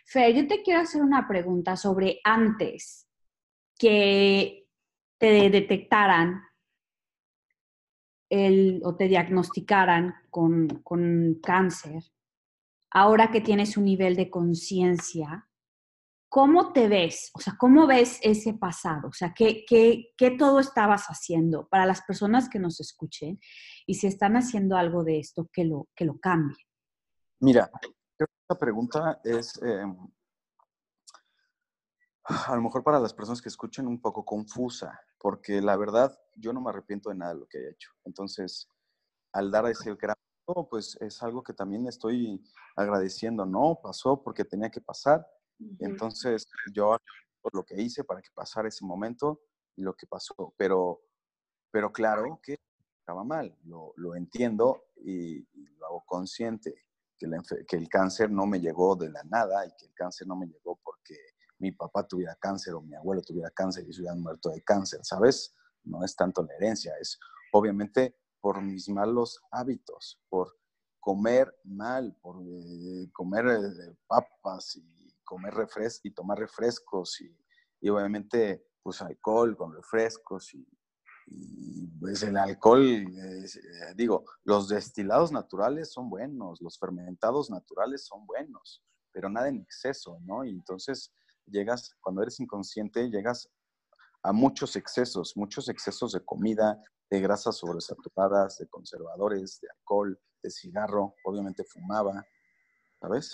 Fer, 0.07 0.35
yo 0.35 0.47
te 0.47 0.63
quiero 0.63 0.81
hacer 0.81 1.03
una 1.03 1.29
pregunta 1.29 1.77
sobre 1.77 2.21
antes 2.25 3.07
que 3.79 4.67
te 5.19 5.51
detectaran 5.51 6.41
el, 8.31 8.81
o 8.85 8.97
te 8.97 9.09
diagnosticaran 9.09 10.15
con, 10.31 10.69
cáncer, 11.43 12.03
ahora 12.91 13.31
que 13.31 13.41
tienes 13.41 13.77
un 13.77 13.85
nivel 13.85 14.17
de 14.17 14.31
conciencia, 14.31 15.49
¿cómo 16.29 16.73
te 16.73 16.89
ves? 16.89 17.31
O 17.35 17.41
sea, 17.41 17.57
¿cómo 17.59 17.87
ves 17.87 18.19
ese 18.23 18.55
pasado? 18.55 19.09
O 19.09 19.13
sea, 19.13 19.33
¿qué, 19.35 19.65
qué, 19.67 20.13
qué 20.17 20.31
todo 20.33 20.61
estabas 20.61 21.07
haciendo 21.07 21.69
para 21.69 21.87
las 21.87 22.03
personas 22.03 22.49
que 22.49 22.59
nos 22.59 22.81
escuchen 22.81 23.41
y 23.87 23.95
si 23.95 24.07
están 24.07 24.37
haciendo 24.37 24.77
algo 24.77 25.05
de 25.05 25.19
esto, 25.19 25.49
que 25.53 25.65
lo, 25.65 25.89
que 25.95 26.05
lo 26.05 26.19
cambien? 26.19 26.59
Mira, 27.41 27.71
esta 28.19 28.59
pregunta 28.59 29.21
es, 29.25 29.61
em, 29.63 29.97
a 32.29 32.55
lo 32.55 32.63
mejor 32.63 32.83
para 32.83 33.01
las 33.01 33.15
personas 33.15 33.41
que 33.41 33.49
escuchen 33.49 33.87
un 33.87 34.01
poco 34.01 34.25
confusa, 34.25 35.01
porque 35.19 35.61
la 35.61 35.77
verdad 35.77 36.17
yo 36.37 36.53
no 36.53 36.61
me 36.61 36.71
arrepiento 36.71 37.09
de 37.09 37.17
nada 37.17 37.35
de 37.35 37.41
lo 37.41 37.47
que 37.47 37.59
he 37.59 37.71
hecho. 37.71 37.91
Entonces, 38.05 38.69
al 39.33 39.51
dar 39.51 39.67
ese 39.67 39.95
gran 39.95 40.17
pues 40.71 40.97
es 41.01 41.23
algo 41.23 41.43
que 41.43 41.53
también 41.53 41.87
estoy 41.87 42.43
agradeciendo, 42.77 43.45
¿no? 43.45 43.79
Pasó 43.83 44.23
porque 44.23 44.45
tenía 44.45 44.71
que 44.71 44.81
pasar. 44.81 45.27
Entonces, 45.79 46.49
yo 46.73 46.97
por 47.41 47.55
lo 47.55 47.65
que 47.65 47.81
hice 47.81 48.05
para 48.05 48.23
que 48.23 48.31
pasara 48.35 48.69
ese 48.69 48.85
momento 48.85 49.43
y 49.77 49.83
lo 49.83 49.95
que 49.95 50.07
pasó. 50.07 50.55
Pero, 50.57 51.03
pero 51.71 51.93
claro 51.93 52.41
que 52.43 52.57
estaba 52.99 53.25
mal, 53.25 53.57
lo, 53.65 53.93
lo 53.97 54.15
entiendo 54.15 54.85
y, 54.97 55.47
lo 55.77 55.87
hago 55.87 56.05
consciente, 56.07 56.87
que, 57.19 57.27
que 57.67 57.77
el 57.77 57.89
cáncer 57.89 58.31
no 58.31 58.47
me 58.47 58.61
llegó 58.61 58.97
de 58.97 59.11
la 59.11 59.23
nada 59.25 59.67
y 59.67 59.71
que 59.77 59.87
el 59.87 59.95
cáncer 59.95 60.27
no 60.27 60.37
me 60.37 60.47
llegó 60.47 60.78
mi 61.59 61.73
papá 61.73 62.07
tuviera 62.07 62.37
cáncer 62.37 62.75
o 62.75 62.81
mi 62.81 62.95
abuelo 62.95 63.23
tuviera 63.23 63.51
cáncer 63.51 63.87
y 63.89 63.93
se 63.93 64.01
hubieran 64.01 64.21
muerto 64.21 64.51
de 64.51 64.63
cáncer, 64.63 65.01
¿sabes? 65.03 65.55
No 65.85 66.05
es 66.05 66.15
tanto 66.15 66.43
la 66.43 66.55
herencia, 66.55 66.95
es 67.01 67.19
obviamente 67.53 68.17
por 68.41 68.63
mis 68.63 68.89
malos 68.89 69.41
hábitos, 69.51 70.21
por 70.29 70.57
comer 71.01 71.55
mal, 71.65 72.17
por 72.21 72.37
eh, 72.43 73.09
comer 73.13 73.47
eh, 73.47 73.97
papas 74.07 74.77
y 74.77 75.15
comer 75.25 75.55
refrescos 75.55 76.05
y 76.05 76.11
tomar 76.11 76.39
refrescos 76.39 77.21
y, 77.21 77.89
obviamente 77.89 78.65
pues 78.83 79.03
alcohol 79.03 79.57
con 79.57 79.73
refrescos 79.75 80.55
y, 80.55 80.67
pues 82.01 82.23
el 82.23 82.39
alcohol, 82.39 82.83
eh, 82.83 83.47
digo, 83.95 84.25
los 84.45 84.69
destilados 84.69 85.31
naturales 85.31 85.93
son 85.93 86.09
buenos, 86.09 86.63
los 86.63 86.79
fermentados 86.79 87.51
naturales 87.51 88.07
son 88.07 88.27
buenos, 88.27 88.83
pero 89.13 89.29
nada 89.29 89.49
en 89.49 89.61
exceso, 89.61 90.19
¿no? 90.25 90.45
Y 90.45 90.51
entonces 90.51 91.13
llegas, 91.51 91.97
cuando 92.01 92.23
eres 92.23 92.41
inconsciente, 92.41 93.09
llegas 93.11 93.51
a 94.23 94.33
muchos 94.33 94.77
excesos, 94.77 95.37
muchos 95.37 95.69
excesos 95.69 96.13
de 96.13 96.25
comida, 96.25 96.83
de 97.11 97.21
grasas 97.21 97.57
sobresaturadas, 97.57 98.59
de 98.59 98.69
conservadores, 98.69 99.61
de 99.61 99.69
alcohol, 99.71 100.21
de 100.43 100.51
cigarro, 100.51 101.15
obviamente 101.25 101.65
fumaba, 101.65 102.27
¿sabes? 103.01 103.31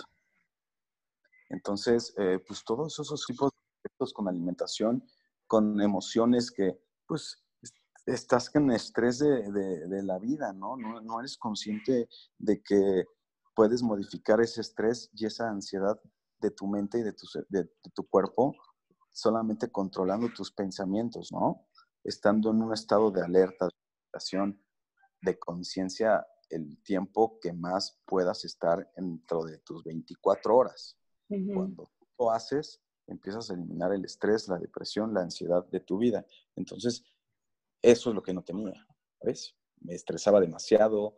Entonces, 1.51 2.15
eh, 2.19 2.39
pues 2.47 2.65
todos 2.65 2.99
esos 2.99 3.25
tipos 3.27 3.51
de 3.51 3.89
efectos 3.89 4.13
con 4.13 4.29
alimentación, 4.29 5.05
con 5.47 5.81
emociones 5.81 6.51
que, 6.51 6.79
pues, 7.07 7.45
estás 8.07 8.55
en 8.55 8.71
estrés 8.71 9.19
de, 9.19 10.03
la 10.03 10.19
vida, 10.19 10.53
¿no? 10.53 10.77
¿no? 10.77 11.01
¿no? 11.01 11.21
eres 11.21 11.39
consciente 11.39 12.09
de 12.39 12.63
que 12.63 13.05
puedes 13.55 13.83
modificar 13.83 14.41
ese 14.41 14.61
estrés 14.61 15.11
y 15.15 15.27
esa 15.27 15.49
ansiedad 15.49 15.99
de 16.45 16.51
tu 16.51 16.67
mente 16.67 16.99
y 16.99 17.03
de 17.03 17.13
tu, 17.13 17.27
de, 17.49 17.65
tu 17.95 18.07
cuerpo 18.07 18.55
solamente 19.11 19.71
controlando 19.71 20.29
tus 20.29 20.53
pensamientos, 20.53 21.33
¿no? 21.33 21.67
Estando 22.03 22.51
en 22.51 22.63
un 22.63 22.73
estado 22.75 23.11
de 23.11 23.23
alerta, 23.23 23.67
de 23.67 23.73
meditación, 24.03 24.63
de 25.23 25.39
conciencia 25.39 26.27
el 26.51 26.83
tiempo 26.83 27.39
que 27.41 27.53
más 27.53 27.99
puedas 28.05 28.45
estar 28.45 28.91
dentro 28.97 29.45
de 29.45 29.59
tus 29.59 29.83
24 29.85 30.55
horas. 30.55 30.99
Cuando 31.29 31.91
lo 32.19 32.31
haces, 32.31 32.83
empiezas 33.07 33.51
a 33.51 33.55
eliminar 33.55 33.93
el 33.93 34.05
estrés, 34.05 34.47
la 34.49 34.59
depresión, 34.59 35.15
la 35.15 35.23
ansiedad 35.23 35.65
de 35.67 35.81
tu 35.81 35.97
vida. 35.99 36.27
Entonces, 36.55 37.03
eso 37.81 38.11
es 38.11 38.15
lo 38.15 38.23
que 38.23 38.35
no 38.35 38.43
tenía, 38.43 38.87
¿ves? 39.23 39.57
Me 39.81 39.95
estresaba 39.95 40.41
demasiado, 40.41 41.17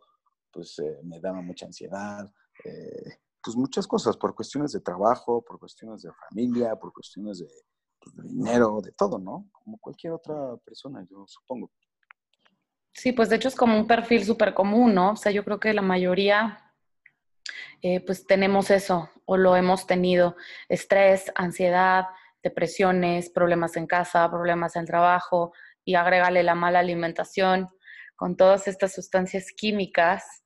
pues 0.51 0.79
eh, 0.79 0.99
me 1.03 1.19
daba 1.19 1.41
mucha 1.41 1.65
ansiedad, 1.65 2.31
eh, 2.63 3.19
pues 3.47 3.55
muchas 3.55 3.87
cosas, 3.87 4.17
por 4.17 4.35
cuestiones 4.35 4.73
de 4.73 4.81
trabajo, 4.81 5.41
por 5.41 5.57
cuestiones 5.57 6.01
de 6.01 6.11
familia, 6.27 6.75
por 6.75 6.91
cuestiones 6.91 7.39
de, 7.39 7.47
pues, 7.97 8.13
dinero, 8.27 8.81
de 8.83 8.91
todo, 8.91 9.17
¿no? 9.17 9.47
Como 9.53 9.77
cualquier 9.77 10.11
otra 10.11 10.57
persona, 10.65 11.07
yo 11.09 11.23
supongo. 11.27 11.71
Sí, 12.91 13.13
pues 13.13 13.29
de 13.29 13.37
hecho 13.37 13.47
es 13.47 13.55
como 13.55 13.77
un 13.77 13.87
perfil 13.87 14.25
súper 14.25 14.53
común, 14.53 14.93
¿no? 14.93 15.11
O 15.11 15.15
sea, 15.15 15.31
yo 15.31 15.45
creo 15.45 15.61
que 15.61 15.73
la 15.73 15.81
mayoría, 15.81 16.73
eh, 17.81 18.01
pues 18.05 18.27
tenemos 18.27 18.69
eso, 18.69 19.09
o 19.23 19.37
lo 19.37 19.55
hemos 19.55 19.87
tenido, 19.87 20.35
estrés, 20.67 21.31
ansiedad, 21.33 22.07
depresiones, 22.43 23.29
problemas 23.29 23.77
en 23.77 23.87
casa, 23.87 24.29
problemas 24.29 24.75
en 24.75 24.83
trabajo, 24.83 25.53
y 25.85 25.95
agrégale 25.95 26.43
la 26.43 26.53
mala 26.53 26.79
alimentación 26.79 27.69
con 28.17 28.35
todas 28.35 28.67
estas 28.67 28.93
sustancias 28.93 29.53
químicas 29.55 30.43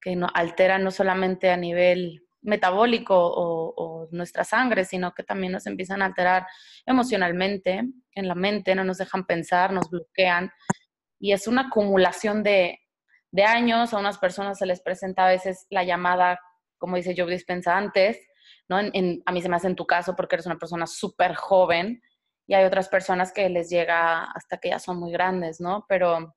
que 0.00 0.14
no, 0.14 0.28
alteran 0.34 0.84
no 0.84 0.92
solamente 0.92 1.50
a 1.50 1.56
nivel 1.56 2.23
metabólico 2.44 3.16
o, 3.16 4.08
nuestra 4.10 4.44
sangre, 4.44 4.84
sino 4.84 5.12
que 5.14 5.24
también 5.24 5.52
nos 5.52 5.66
empiezan 5.66 6.02
a 6.02 6.04
alterar 6.04 6.46
emocionalmente, 6.86 7.82
en 8.14 8.28
la 8.28 8.34
mente, 8.34 8.74
no 8.74 8.84
nos 8.84 8.98
dejan 8.98 9.24
pensar, 9.24 9.72
nos 9.72 9.90
bloquean. 9.90 10.52
Y 11.18 11.32
es 11.32 11.48
una 11.48 11.62
acumulación 11.62 12.42
de, 12.42 12.80
años. 13.44 13.92
A 13.92 13.98
unas 13.98 14.18
personas 14.18 14.58
se 14.58 14.66
les 14.66 14.80
presenta 14.80 15.24
a 15.24 15.30
veces 15.30 15.66
la 15.70 15.82
llamada, 15.82 16.38
como 16.78 16.96
dice 16.96 17.14
Joe 17.16 17.30
Dispensa 17.32 17.76
antes, 17.76 18.18
¿no? 18.68 18.76
a 18.76 19.32
mí 19.32 19.42
se 19.42 19.48
me 19.48 19.56
hace 19.56 19.66
en 19.66 19.74
tu 19.74 19.86
caso 19.86 20.14
porque 20.14 20.36
eres 20.36 20.46
una 20.46 20.58
persona 20.58 20.86
súper 20.86 21.34
joven 21.34 22.02
y 22.46 22.54
hay 22.54 22.64
otras 22.64 22.88
personas 22.88 23.32
que 23.32 23.48
les 23.48 23.70
llega 23.70 24.24
hasta 24.24 24.58
que 24.58 24.68
ya 24.68 24.78
son 24.78 24.98
muy 24.98 25.10
grandes, 25.10 25.60
¿no? 25.60 25.86
Pero, 25.88 26.36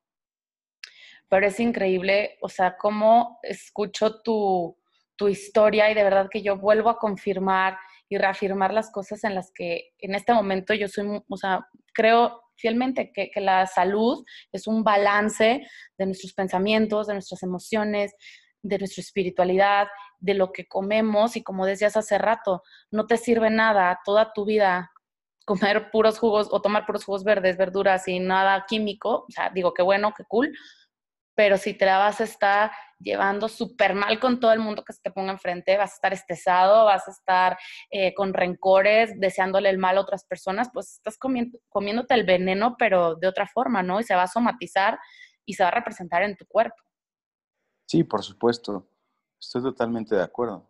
pero 1.28 1.46
es 1.46 1.60
increíble, 1.60 2.38
o 2.42 2.50
sea, 2.50 2.78
cómo 2.78 3.40
escucho 3.44 4.22
tu, 4.22 4.78
tu 5.18 5.28
historia 5.28 5.92
y 5.92 5.94
de 5.94 6.04
verdad 6.04 6.30
que 6.32 6.42
yo 6.42 6.58
vuelvo 6.58 6.90
a 6.90 6.98
confirmar 6.98 7.78
y 8.10 8.18
reafirmar 8.18 8.74
las 8.74 8.92
cosas 8.92 9.24
en 9.24 9.36
las 9.36 9.52
que 9.54 9.90
en 10.00 10.16
este 10.16 10.34
momento 10.34 10.74
yo 10.74 10.88
soy, 10.88 11.22
o 11.28 11.38
sea, 11.38 11.68
creo 11.94 12.42
fielmente 12.56 13.12
que, 13.14 13.30
que, 13.30 13.42
la 13.42 13.68
salud 13.68 14.24
es 14.52 14.66
un 14.66 14.84
balance 14.84 15.68
de 15.98 16.06
nuestros 16.06 16.34
pensamientos, 16.34 17.08
de 17.08 17.14
nuestras 17.14 17.44
emociones, 17.44 18.16
de 18.62 18.80
nuestra 18.80 19.02
espiritualidad, 19.02 19.88
de 20.20 20.34
lo 20.34 20.52
que 20.52 20.68
comemos 20.68 21.36
y 21.36 21.44
como 21.44 21.66
decías 21.66 21.98
hace 21.98 22.18
rato, 22.18 22.64
no 22.92 23.06
te 23.06 23.18
sirve 23.18 23.50
nada 23.50 24.00
toda 24.06 24.32
tu 24.34 24.46
vida 24.46 24.92
comer 25.48 25.92
puros 25.92 26.20
jugos 26.20 26.50
o 26.52 26.62
tomar 26.62 26.86
puros 26.86 27.06
jugos 27.06 27.24
verdes, 27.24 27.56
verduras 27.56 28.06
y 28.10 28.20
nada 28.20 28.66
químico, 28.68 29.26
o 29.30 29.32
sea, 29.32 29.50
digo, 29.50 29.74
qué 29.74 29.82
bueno, 29.82 30.14
qué 30.16 30.26
cool, 30.28 30.54
pero 31.38 31.56
si 31.60 31.76
te 31.76 31.86
la 31.86 32.00
vas 32.00 32.20
a 32.20 32.24
estar 32.24 32.72
llevando 32.98 33.48
súper 33.48 33.94
mal 33.94 34.20
con 34.20 34.40
todo 34.40 34.52
el 34.54 34.60
mundo 34.60 34.84
que 34.84 34.92
se 34.92 35.04
te 35.04 35.12
ponga 35.12 35.32
enfrente, 35.32 35.78
vas 35.78 35.92
a 35.92 35.94
estar 35.94 36.12
estresado, 36.12 36.86
vas 36.86 37.08
a 37.08 37.12
estar 37.12 37.58
eh, 37.92 38.16
con 38.16 38.34
rencores, 38.34 39.20
deseándole 39.20 39.70
el 39.70 39.78
mal 39.78 40.00
a 40.00 40.02
otras 40.02 40.26
personas, 40.26 40.72
pues 40.74 40.94
estás 40.94 41.16
comiendo, 41.20 41.60
comiéndote 41.70 42.16
el 42.16 42.26
veneno, 42.26 42.76
pero 42.80 43.14
de 43.14 43.28
otra 43.28 43.46
forma, 43.46 43.84
¿no? 43.84 44.00
Y 44.00 44.04
se 44.04 44.16
va 44.16 44.24
a 44.24 44.28
somatizar 44.28 44.98
y 45.46 45.54
se 45.54 45.62
va 45.62 45.70
a 45.70 45.74
representar 45.74 46.24
en 46.24 46.36
tu 46.36 46.48
cuerpo. 46.48 46.82
Sí, 47.86 48.04
por 48.04 48.24
supuesto. 48.24 48.90
Estoy 49.40 49.62
totalmente 49.62 50.16
de 50.16 50.24
acuerdo. 50.24 50.68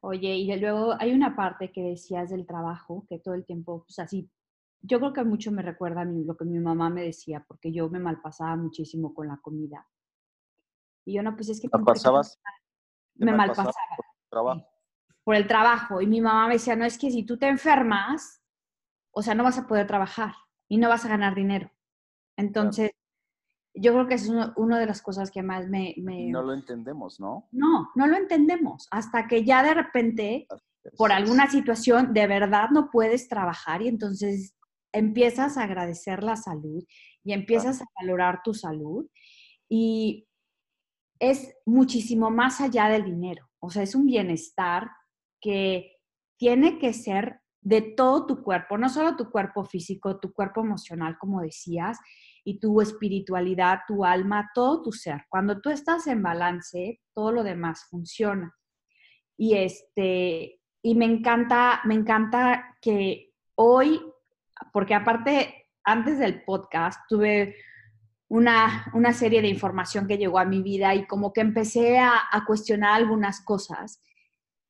Oye, 0.00 0.36
y 0.36 0.56
luego 0.56 0.94
hay 0.98 1.12
una 1.12 1.36
parte 1.36 1.70
que 1.70 1.82
decías 1.82 2.30
del 2.30 2.46
trabajo, 2.46 3.04
que 3.10 3.18
todo 3.18 3.34
el 3.34 3.44
tiempo, 3.44 3.84
pues 3.84 3.98
así, 3.98 4.30
yo 4.80 4.98
creo 4.98 5.12
que 5.12 5.24
mucho 5.24 5.50
me 5.50 5.62
recuerda 5.62 6.02
a 6.02 6.04
mí, 6.04 6.24
lo 6.24 6.36
que 6.36 6.44
mi 6.44 6.58
mamá 6.58 6.90
me 6.90 7.02
decía, 7.02 7.44
porque 7.46 7.72
yo 7.72 7.88
me 7.88 7.98
malpasaba 7.98 8.56
muchísimo 8.56 9.12
con 9.12 9.28
la 9.28 9.38
comida. 9.38 9.86
Y 11.04 11.14
yo 11.14 11.22
no, 11.22 11.34
pues 11.34 11.48
es 11.48 11.60
que... 11.60 11.68
¿La 11.72 11.84
pasabas? 11.84 12.40
Me 13.14 13.32
malpasaba. 13.32 13.72
Por 13.72 14.04
el 14.06 14.28
trabajo. 14.30 14.66
Por 15.24 15.34
el 15.34 15.46
trabajo. 15.46 16.00
Y 16.00 16.06
mi 16.06 16.20
mamá 16.20 16.46
me 16.46 16.54
decía, 16.54 16.76
no, 16.76 16.84
es 16.84 16.98
que 16.98 17.10
si 17.10 17.24
tú 17.24 17.38
te 17.38 17.48
enfermas, 17.48 18.42
o 19.10 19.22
sea, 19.22 19.34
no 19.34 19.42
vas 19.42 19.58
a 19.58 19.66
poder 19.66 19.86
trabajar 19.86 20.34
y 20.68 20.78
no 20.78 20.88
vas 20.88 21.04
a 21.04 21.08
ganar 21.08 21.34
dinero. 21.34 21.70
Entonces, 22.36 22.92
yo 23.74 23.92
creo 23.92 24.06
que 24.06 24.14
es 24.14 24.28
una 24.28 24.78
de 24.78 24.86
las 24.86 25.02
cosas 25.02 25.30
que 25.30 25.42
más 25.42 25.68
me, 25.68 25.94
me, 25.98 26.28
No 26.28 26.42
lo 26.42 26.52
entendemos, 26.52 27.18
¿no? 27.20 27.48
No, 27.50 27.90
no 27.94 28.06
lo 28.06 28.16
entendemos. 28.16 28.86
Hasta 28.90 29.26
que 29.26 29.44
ya 29.44 29.62
de 29.62 29.74
repente, 29.74 30.46
por 30.96 31.12
alguna 31.12 31.48
situación, 31.50 32.12
de 32.12 32.26
verdad 32.26 32.70
no 32.70 32.90
puedes 32.90 33.28
trabajar 33.28 33.82
y 33.82 33.88
entonces 33.88 34.57
empiezas 34.92 35.56
a 35.56 35.64
agradecer 35.64 36.22
la 36.22 36.36
salud 36.36 36.84
y 37.24 37.32
empiezas 37.32 37.82
a 37.82 37.86
valorar 38.00 38.40
tu 38.42 38.54
salud. 38.54 39.06
Y 39.68 40.26
es 41.18 41.54
muchísimo 41.66 42.30
más 42.30 42.60
allá 42.60 42.88
del 42.88 43.04
dinero. 43.04 43.48
O 43.60 43.70
sea, 43.70 43.82
es 43.82 43.94
un 43.94 44.06
bienestar 44.06 44.90
que 45.40 45.96
tiene 46.38 46.78
que 46.78 46.92
ser 46.92 47.40
de 47.60 47.82
todo 47.82 48.26
tu 48.26 48.42
cuerpo, 48.42 48.78
no 48.78 48.88
solo 48.88 49.16
tu 49.16 49.30
cuerpo 49.30 49.64
físico, 49.64 50.18
tu 50.20 50.32
cuerpo 50.32 50.60
emocional, 50.60 51.18
como 51.18 51.42
decías, 51.42 51.98
y 52.44 52.60
tu 52.60 52.80
espiritualidad, 52.80 53.80
tu 53.86 54.04
alma, 54.04 54.50
todo 54.54 54.82
tu 54.82 54.92
ser. 54.92 55.26
Cuando 55.28 55.60
tú 55.60 55.68
estás 55.70 56.06
en 56.06 56.22
balance, 56.22 57.00
todo 57.12 57.32
lo 57.32 57.42
demás 57.42 57.84
funciona. 57.90 58.54
Y 59.36 59.54
este, 59.54 60.60
y 60.82 60.94
me 60.94 61.04
encanta, 61.04 61.80
me 61.84 61.94
encanta 61.94 62.76
que 62.80 63.34
hoy, 63.56 64.00
porque 64.72 64.94
aparte, 64.94 65.68
antes 65.84 66.18
del 66.18 66.44
podcast, 66.44 67.00
tuve 67.08 67.56
una, 68.28 68.90
una 68.94 69.12
serie 69.12 69.42
de 69.42 69.48
información 69.48 70.06
que 70.06 70.18
llegó 70.18 70.38
a 70.38 70.44
mi 70.44 70.62
vida 70.62 70.94
y 70.94 71.06
como 71.06 71.32
que 71.32 71.40
empecé 71.40 71.98
a, 71.98 72.12
a 72.30 72.44
cuestionar 72.44 72.94
algunas 72.94 73.42
cosas. 73.42 74.02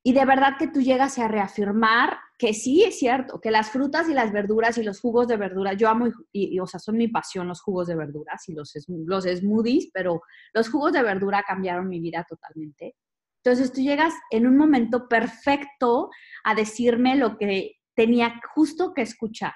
Y 0.02 0.12
de 0.12 0.24
verdad 0.24 0.56
que 0.58 0.68
tú 0.68 0.80
llegas 0.80 1.18
a 1.18 1.28
reafirmar 1.28 2.18
que 2.38 2.54
sí 2.54 2.84
es 2.84 2.98
cierto, 2.98 3.40
que 3.40 3.50
las 3.50 3.70
frutas 3.70 4.08
y 4.08 4.14
las 4.14 4.32
verduras 4.32 4.78
y 4.78 4.84
los 4.84 5.00
jugos 5.00 5.26
de 5.26 5.36
verdura, 5.36 5.72
yo 5.72 5.88
amo, 5.88 6.06
y, 6.30 6.58
o 6.60 6.66
sea, 6.66 6.78
son 6.78 6.96
mi 6.96 7.08
pasión 7.08 7.48
los 7.48 7.60
jugos 7.60 7.88
de 7.88 7.96
verduras 7.96 8.48
y 8.48 8.54
los, 8.54 8.72
los 8.86 9.24
smoothies, 9.24 9.90
pero 9.92 10.22
los 10.54 10.70
jugos 10.70 10.92
de 10.92 11.02
verdura 11.02 11.42
cambiaron 11.42 11.88
mi 11.88 11.98
vida 11.98 12.24
totalmente. 12.28 12.94
Entonces 13.42 13.72
tú 13.72 13.80
llegas 13.80 14.14
en 14.30 14.46
un 14.46 14.56
momento 14.56 15.08
perfecto 15.08 16.10
a 16.44 16.54
decirme 16.54 17.16
lo 17.16 17.36
que 17.36 17.72
tenía 17.94 18.40
justo 18.54 18.94
que 18.94 19.02
escuchar. 19.02 19.54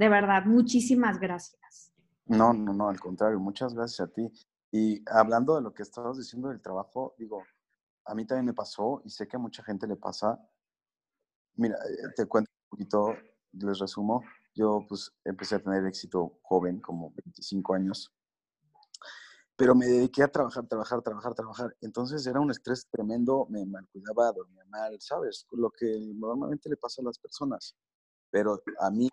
De 0.00 0.08
verdad, 0.08 0.46
muchísimas 0.46 1.20
gracias. 1.20 1.92
No, 2.24 2.54
no, 2.54 2.72
no, 2.72 2.88
al 2.88 2.98
contrario, 2.98 3.38
muchas 3.38 3.74
gracias 3.74 4.08
a 4.08 4.10
ti. 4.10 4.32
Y 4.72 5.04
hablando 5.06 5.56
de 5.56 5.60
lo 5.60 5.74
que 5.74 5.82
estabas 5.82 6.16
diciendo 6.16 6.48
del 6.48 6.62
trabajo, 6.62 7.14
digo, 7.18 7.42
a 8.06 8.14
mí 8.14 8.24
también 8.24 8.46
me 8.46 8.54
pasó 8.54 9.02
y 9.04 9.10
sé 9.10 9.28
que 9.28 9.36
a 9.36 9.38
mucha 9.38 9.62
gente 9.62 9.86
le 9.86 9.96
pasa. 9.96 10.40
Mira, 11.56 11.74
eh, 11.74 12.14
te 12.16 12.24
cuento 12.24 12.50
un 12.50 12.70
poquito, 12.70 13.14
les 13.52 13.78
resumo. 13.78 14.24
Yo 14.54 14.86
pues 14.88 15.12
empecé 15.22 15.56
a 15.56 15.62
tener 15.62 15.84
éxito 15.84 16.38
joven, 16.44 16.80
como 16.80 17.12
25 17.22 17.74
años, 17.74 18.10
pero 19.54 19.74
me 19.74 19.84
dediqué 19.84 20.22
a 20.22 20.28
trabajar, 20.28 20.66
trabajar, 20.66 21.02
trabajar, 21.02 21.34
trabajar. 21.34 21.76
Entonces 21.82 22.26
era 22.26 22.40
un 22.40 22.50
estrés 22.50 22.88
tremendo, 22.90 23.46
me 23.50 23.66
malcuidaba, 23.66 24.32
dormía 24.32 24.64
mal, 24.70 24.96
¿sabes? 24.98 25.46
Lo 25.50 25.70
que 25.70 25.94
normalmente 26.14 26.70
le 26.70 26.78
pasa 26.78 27.02
a 27.02 27.04
las 27.04 27.18
personas. 27.18 27.76
Pero 28.30 28.62
a 28.78 28.90
mí 28.90 29.10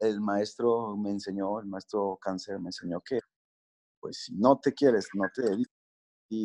el 0.00 0.20
maestro 0.20 0.96
me 0.96 1.10
enseñó, 1.10 1.60
el 1.60 1.66
maestro 1.66 2.18
cáncer 2.20 2.58
me 2.58 2.68
enseñó 2.68 3.00
que, 3.00 3.20
pues 4.00 4.24
si 4.24 4.34
no 4.34 4.58
te 4.58 4.72
quieres, 4.72 5.08
no 5.14 5.28
te 5.34 5.42
dedicas 5.42 5.80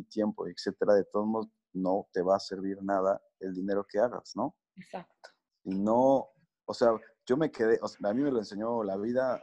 tiempo, 0.10 0.48
etcétera, 0.48 0.96
de 0.96 1.06
todos 1.06 1.28
modos 1.28 1.48
no 1.74 2.08
te 2.12 2.22
va 2.22 2.38
a 2.38 2.39
servir 2.39 2.82
nada 2.82 3.22
el 3.39 3.54
dinero 3.54 3.86
que 3.88 4.00
hagas, 4.00 4.36
¿no? 4.36 4.56
Exacto. 4.76 5.30
Y 5.63 5.76
no, 5.76 6.30
o 6.65 6.74
sea, 6.74 6.89
yo 7.26 7.38
me 7.38 7.52
quedé, 7.52 7.80
a 7.80 8.13
mí 8.13 8.22
me 8.22 8.32
lo 8.32 8.39
enseñó 8.39 8.84
la 8.84 8.98
vida 8.98 9.41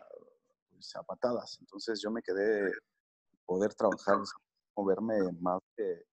pues, 0.73 0.95
a 0.97 1.03
patadas, 1.03 1.59
entonces 1.61 2.01
yo 2.03 2.11
me 2.11 2.23
quedé 2.23 2.73
poder 3.47 3.75
trabajar, 3.75 4.19
moverme 4.77 5.21
más 5.41 5.61
de 5.77 6.05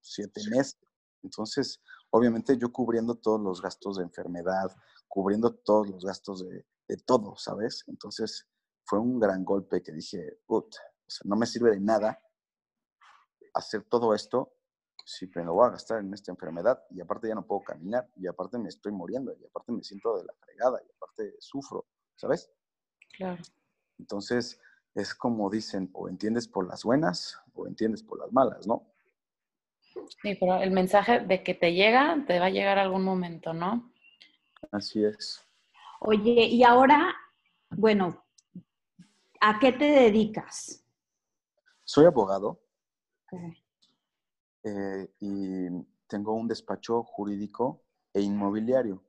siete 0.00 0.40
meses. 0.50 0.78
Entonces, 1.22 1.80
obviamente 2.10 2.56
yo 2.56 2.70
cubriendo 2.70 3.16
todos 3.16 3.40
los 3.40 3.60
gastos 3.60 3.96
de 3.96 4.04
enfermedad, 4.04 4.70
cubriendo 5.08 5.52
todos 5.52 5.88
los 5.88 6.04
gastos 6.04 6.46
de, 6.46 6.64
de 6.88 6.96
todo, 6.98 7.36
¿sabes? 7.36 7.84
Entonces, 7.88 8.48
fue 8.84 8.98
un 8.98 9.18
gran 9.18 9.44
golpe 9.44 9.82
que 9.82 9.92
dije, 9.92 10.38
o 10.46 10.68
sea, 11.06 11.22
no 11.24 11.36
me 11.36 11.46
sirve 11.46 11.70
de 11.70 11.80
nada 11.80 12.20
hacer 13.54 13.84
todo 13.84 14.14
esto 14.14 14.52
si 15.04 15.30
me 15.34 15.44
lo 15.44 15.54
voy 15.54 15.68
a 15.68 15.70
gastar 15.70 16.00
en 16.00 16.12
esta 16.12 16.32
enfermedad 16.32 16.82
y 16.90 17.00
aparte 17.00 17.28
ya 17.28 17.34
no 17.34 17.46
puedo 17.46 17.62
caminar 17.62 18.08
y 18.16 18.26
aparte 18.26 18.58
me 18.58 18.68
estoy 18.68 18.92
muriendo 18.92 19.32
y 19.34 19.44
aparte 19.44 19.72
me 19.72 19.82
siento 19.82 20.16
de 20.16 20.24
la 20.24 20.32
fregada 20.34 20.80
y 20.84 20.90
aparte 20.96 21.36
sufro, 21.38 21.86
¿sabes? 22.16 22.50
Claro. 23.16 23.40
Entonces, 23.98 24.60
es 24.94 25.14
como 25.14 25.48
dicen, 25.48 25.90
o 25.92 26.08
entiendes 26.08 26.48
por 26.48 26.66
las 26.66 26.82
buenas 26.82 27.38
o 27.54 27.66
entiendes 27.66 28.02
por 28.02 28.18
las 28.18 28.32
malas, 28.32 28.66
¿no? 28.66 28.92
Sí, 30.22 30.34
pero 30.34 30.56
el 30.56 30.72
mensaje 30.72 31.20
de 31.20 31.42
que 31.42 31.54
te 31.54 31.72
llega, 31.72 32.24
te 32.26 32.40
va 32.40 32.46
a 32.46 32.50
llegar 32.50 32.78
algún 32.78 33.04
momento, 33.04 33.52
¿no? 33.52 33.92
Así 34.72 35.04
es. 35.04 35.45
Oye, 36.08 36.46
y 36.46 36.62
ahora, 36.62 37.12
bueno, 37.70 38.24
¿a 39.40 39.58
qué 39.58 39.72
te 39.72 39.86
dedicas? 39.86 40.86
Soy 41.82 42.04
abogado. 42.04 42.62
Okay. 43.24 43.64
Eh, 44.62 45.14
y 45.18 45.66
tengo 46.06 46.34
un 46.34 46.46
despacho 46.46 47.02
jurídico 47.02 47.82
e 48.14 48.20
inmobiliario. 48.20 49.02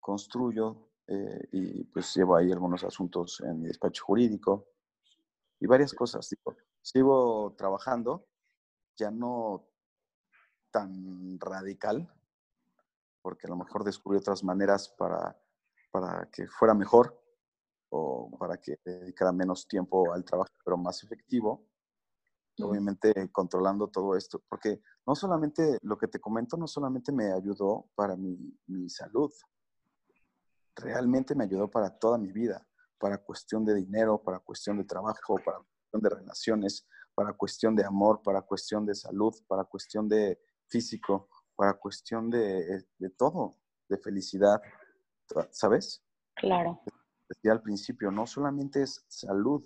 Construyo 0.00 0.90
eh, 1.06 1.48
y 1.52 1.84
pues 1.84 2.12
llevo 2.16 2.34
ahí 2.34 2.50
algunos 2.50 2.82
asuntos 2.82 3.40
en 3.46 3.60
mi 3.60 3.68
despacho 3.68 4.04
jurídico 4.04 4.66
y 5.60 5.68
varias 5.68 5.94
cosas. 5.94 6.28
Sigo 6.82 7.54
trabajando, 7.56 8.26
ya 8.96 9.12
no 9.12 9.68
tan 10.72 11.38
radical, 11.38 12.12
porque 13.22 13.46
a 13.46 13.50
lo 13.50 13.56
mejor 13.56 13.84
descubrí 13.84 14.18
otras 14.18 14.42
maneras 14.42 14.88
para, 14.88 15.38
para 15.94 16.28
que 16.32 16.48
fuera 16.48 16.74
mejor 16.74 17.16
o 17.90 18.36
para 18.36 18.56
que 18.56 18.80
dedicara 18.84 19.30
menos 19.30 19.68
tiempo 19.68 20.12
al 20.12 20.24
trabajo, 20.24 20.50
pero 20.64 20.76
más 20.76 21.04
efectivo 21.04 21.68
obviamente 22.62 23.12
controlando 23.32 23.88
todo 23.88 24.16
esto, 24.16 24.42
porque 24.48 24.80
no 25.06 25.14
solamente 25.14 25.78
lo 25.82 25.96
que 25.96 26.08
te 26.08 26.20
comento, 26.20 26.56
no 26.56 26.66
solamente 26.66 27.10
me 27.10 27.32
ayudó 27.32 27.88
para 27.94 28.16
mi, 28.16 28.36
mi, 28.66 28.88
salud, 28.88 29.32
realmente 30.76 31.34
me 31.34 31.44
ayudó 31.44 31.68
para 31.68 31.90
toda 31.90 32.18
mi 32.18 32.30
vida, 32.30 32.66
para 32.98 33.18
cuestión 33.18 33.64
de 33.64 33.74
dinero, 33.74 34.22
para 34.22 34.38
cuestión 34.38 34.78
de 34.78 34.84
trabajo, 34.84 35.36
para 35.44 35.58
cuestión 35.58 36.02
de 36.02 36.10
relaciones, 36.10 36.86
para 37.14 37.32
cuestión 37.32 37.74
de 37.74 37.84
amor, 37.84 38.22
para 38.22 38.42
cuestión 38.42 38.86
de 38.86 38.94
salud, 38.94 39.34
para 39.48 39.64
cuestión 39.64 40.08
de 40.08 40.40
físico, 40.68 41.28
para 41.56 41.74
cuestión 41.74 42.30
de, 42.30 42.86
de 42.98 43.10
todo, 43.10 43.56
de 43.88 43.98
felicidad, 43.98 44.60
¿sabes? 45.50 46.04
Claro. 46.34 46.82
Decía 47.28 47.52
al 47.52 47.62
principio, 47.62 48.10
no 48.10 48.26
solamente 48.26 48.82
es 48.82 49.04
salud, 49.08 49.64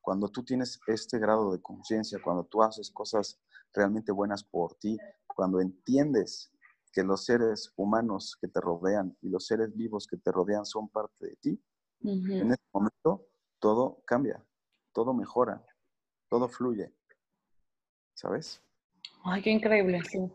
cuando 0.00 0.28
tú 0.28 0.44
tienes 0.44 0.78
este 0.86 1.18
grado 1.18 1.52
de 1.52 1.60
conciencia, 1.60 2.20
cuando 2.22 2.44
tú 2.44 2.62
haces 2.62 2.90
cosas 2.90 3.40
realmente 3.74 4.12
buenas 4.12 4.44
por 4.44 4.74
ti, 4.76 4.96
cuando 5.26 5.60
entiendes 5.60 6.52
que 6.92 7.02
los 7.02 7.24
seres 7.24 7.72
humanos 7.76 8.38
que 8.40 8.48
te 8.48 8.60
rodean 8.60 9.16
y 9.20 9.28
los 9.28 9.46
seres 9.46 9.74
vivos 9.76 10.06
que 10.06 10.16
te 10.16 10.30
rodean 10.30 10.64
son 10.64 10.88
parte 10.88 11.26
de 11.26 11.36
ti, 11.36 11.62
en 12.02 12.52
ese 12.52 12.62
momento 12.72 13.28
todo 13.58 14.02
cambia, 14.06 14.44
todo 14.92 15.12
mejora, 15.12 15.66
todo 16.28 16.48
fluye. 16.48 16.94
¿Sabes? 18.14 18.62
Ay, 19.24 19.42
qué 19.42 19.50
increíble, 19.50 20.00
sí. 20.04 20.30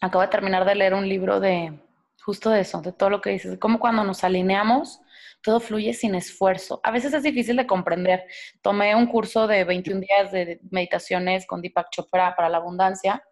Acabo 0.00 0.22
de 0.22 0.28
terminar 0.28 0.64
de 0.66 0.74
leer 0.74 0.92
un 0.92 1.08
libro 1.08 1.40
de 1.40 1.80
justo 2.24 2.50
de 2.50 2.60
eso, 2.60 2.80
de 2.80 2.92
todo 2.92 3.10
lo 3.10 3.20
que 3.20 3.30
dices, 3.30 3.58
como 3.58 3.78
cuando 3.78 4.04
nos 4.04 4.24
alineamos, 4.24 5.00
todo 5.42 5.60
fluye 5.60 5.94
sin 5.94 6.14
esfuerzo. 6.14 6.80
A 6.82 6.90
veces 6.90 7.14
es 7.14 7.22
difícil 7.22 7.56
de 7.56 7.66
comprender. 7.66 8.24
Tomé 8.62 8.94
un 8.96 9.06
curso 9.06 9.46
de 9.46 9.64
21 9.64 10.00
días 10.00 10.32
de 10.32 10.60
meditaciones 10.70 11.46
con 11.46 11.62
Deepak 11.62 11.88
Chopra 11.90 12.34
para 12.34 12.48
la 12.48 12.58
abundancia 12.58 13.22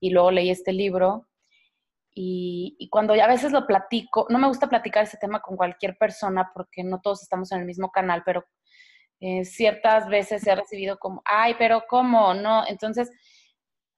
y 0.00 0.10
luego 0.10 0.30
leí 0.30 0.50
este 0.50 0.72
libro 0.72 1.28
y, 2.12 2.88
cuando 2.90 3.14
a 3.14 3.26
veces 3.26 3.52
lo 3.52 3.66
platico, 3.66 4.26
no 4.30 4.38
me 4.38 4.48
gusta 4.48 4.68
platicar 4.68 5.04
ese 5.04 5.16
tema 5.16 5.40
con 5.40 5.56
cualquier 5.56 5.96
persona 5.96 6.50
porque 6.52 6.82
no 6.82 7.00
todos 7.00 7.22
estamos 7.22 7.52
en 7.52 7.60
el 7.60 7.66
mismo 7.66 7.90
canal, 7.90 8.22
pero 8.24 8.44
eh, 9.20 9.44
ciertas 9.44 10.08
veces 10.08 10.46
he 10.46 10.54
recibido 10.54 10.98
como, 10.98 11.22
ay, 11.24 11.54
pero 11.58 11.84
¿cómo? 11.88 12.34
No, 12.34 12.66
entonces, 12.66 13.10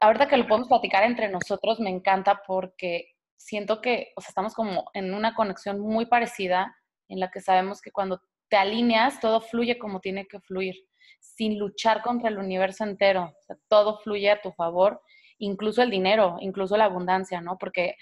ahorita 0.00 0.28
que 0.28 0.36
lo 0.36 0.46
podemos 0.46 0.68
platicar 0.68 1.04
entre 1.04 1.30
nosotros, 1.30 1.80
me 1.80 1.90
encanta 1.90 2.42
porque 2.46 3.11
siento 3.42 3.80
que, 3.80 4.12
o 4.16 4.20
sea, 4.20 4.28
estamos 4.28 4.54
como 4.54 4.90
en 4.94 5.12
una 5.14 5.34
conexión 5.34 5.80
muy 5.80 6.06
parecida 6.06 6.76
en 7.08 7.20
la 7.20 7.30
que 7.30 7.40
sabemos 7.40 7.80
que 7.80 7.90
cuando 7.90 8.20
te 8.48 8.56
alineas, 8.56 9.20
todo 9.20 9.40
fluye 9.40 9.78
como 9.78 10.00
tiene 10.00 10.26
que 10.26 10.40
fluir, 10.40 10.76
sin 11.20 11.58
luchar 11.58 12.02
contra 12.02 12.28
el 12.28 12.38
universo 12.38 12.84
entero, 12.84 13.34
o 13.38 13.42
sea, 13.42 13.56
todo 13.68 13.98
fluye 13.98 14.30
a 14.30 14.40
tu 14.40 14.52
favor, 14.52 15.02
incluso 15.38 15.82
el 15.82 15.90
dinero, 15.90 16.36
incluso 16.40 16.76
la 16.76 16.84
abundancia, 16.84 17.40
¿no? 17.40 17.58
Porque 17.58 17.96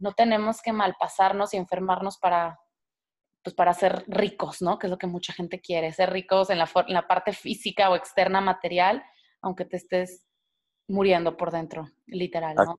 no 0.00 0.12
tenemos 0.12 0.60
que 0.60 0.72
malpasarnos 0.72 1.54
y 1.54 1.56
enfermarnos 1.56 2.18
para, 2.18 2.58
pues 3.42 3.54
para 3.54 3.72
ser 3.74 4.04
ricos, 4.08 4.60
¿no? 4.60 4.78
Que 4.78 4.88
es 4.88 4.90
lo 4.90 4.98
que 4.98 5.06
mucha 5.06 5.32
gente 5.32 5.60
quiere, 5.60 5.92
ser 5.92 6.10
ricos 6.10 6.50
en 6.50 6.58
la, 6.58 6.68
en 6.86 6.94
la 6.94 7.06
parte 7.06 7.32
física 7.32 7.90
o 7.90 7.96
externa 7.96 8.40
material, 8.40 9.04
aunque 9.40 9.64
te 9.64 9.76
estés 9.76 10.26
muriendo 10.88 11.36
por 11.36 11.52
dentro, 11.52 11.88
literal, 12.06 12.56
¿no? 12.56 12.76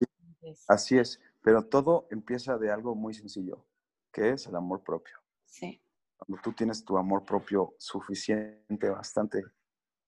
Así, 0.67 0.97
es, 0.97 1.19
pero 1.45 1.61
todo 1.61 2.07
empieza 2.09 2.57
de 2.57 2.71
algo 2.71 2.95
muy 2.95 3.13
sencillo, 3.13 3.63
que 4.11 4.31
es 4.31 4.47
el 4.47 4.55
amor 4.55 4.83
propio. 4.83 5.13
Sí. 5.45 5.79
Cuando 6.17 6.41
tú 6.41 6.53
tienes 6.53 6.83
tu 6.83 6.97
amor 6.97 7.23
propio 7.23 7.75
suficiente, 7.77 8.89
bastante, 8.89 9.43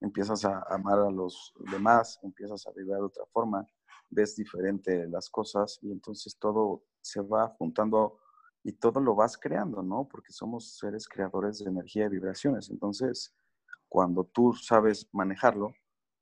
empiezas 0.02 0.44
a 0.46 0.64
amar 0.68 0.98
a 0.98 1.12
los 1.12 1.54
demás, 1.72 2.20
empiezas 2.24 2.66
a 2.66 2.72
vivir 2.72 2.96
de 2.96 3.04
otra 3.04 3.24
forma, 3.28 3.68
ves 4.10 4.36
diferente 4.36 5.08
las 5.08 5.30
cosas 5.30 5.78
y 5.84 5.92
entonces 5.92 6.36
todo 6.40 6.86
se 7.02 7.22
va 7.22 7.50
juntando 7.60 8.18
y 8.64 8.72
todo 8.72 9.00
lo 9.00 9.14
vas 9.14 9.38
creando, 9.38 9.84
¿no? 9.84 10.08
Porque 10.10 10.34
somos 10.34 10.76
seres 10.80 11.08
creadores 11.08 11.60
de 11.60 11.70
energía 11.70 12.08
y 12.08 12.10
vibraciones. 12.10 12.72
Entonces, 12.72 13.36
cuando 13.88 14.24
tú 14.24 14.54
sabes 14.54 15.08
manejarlo, 15.14 15.72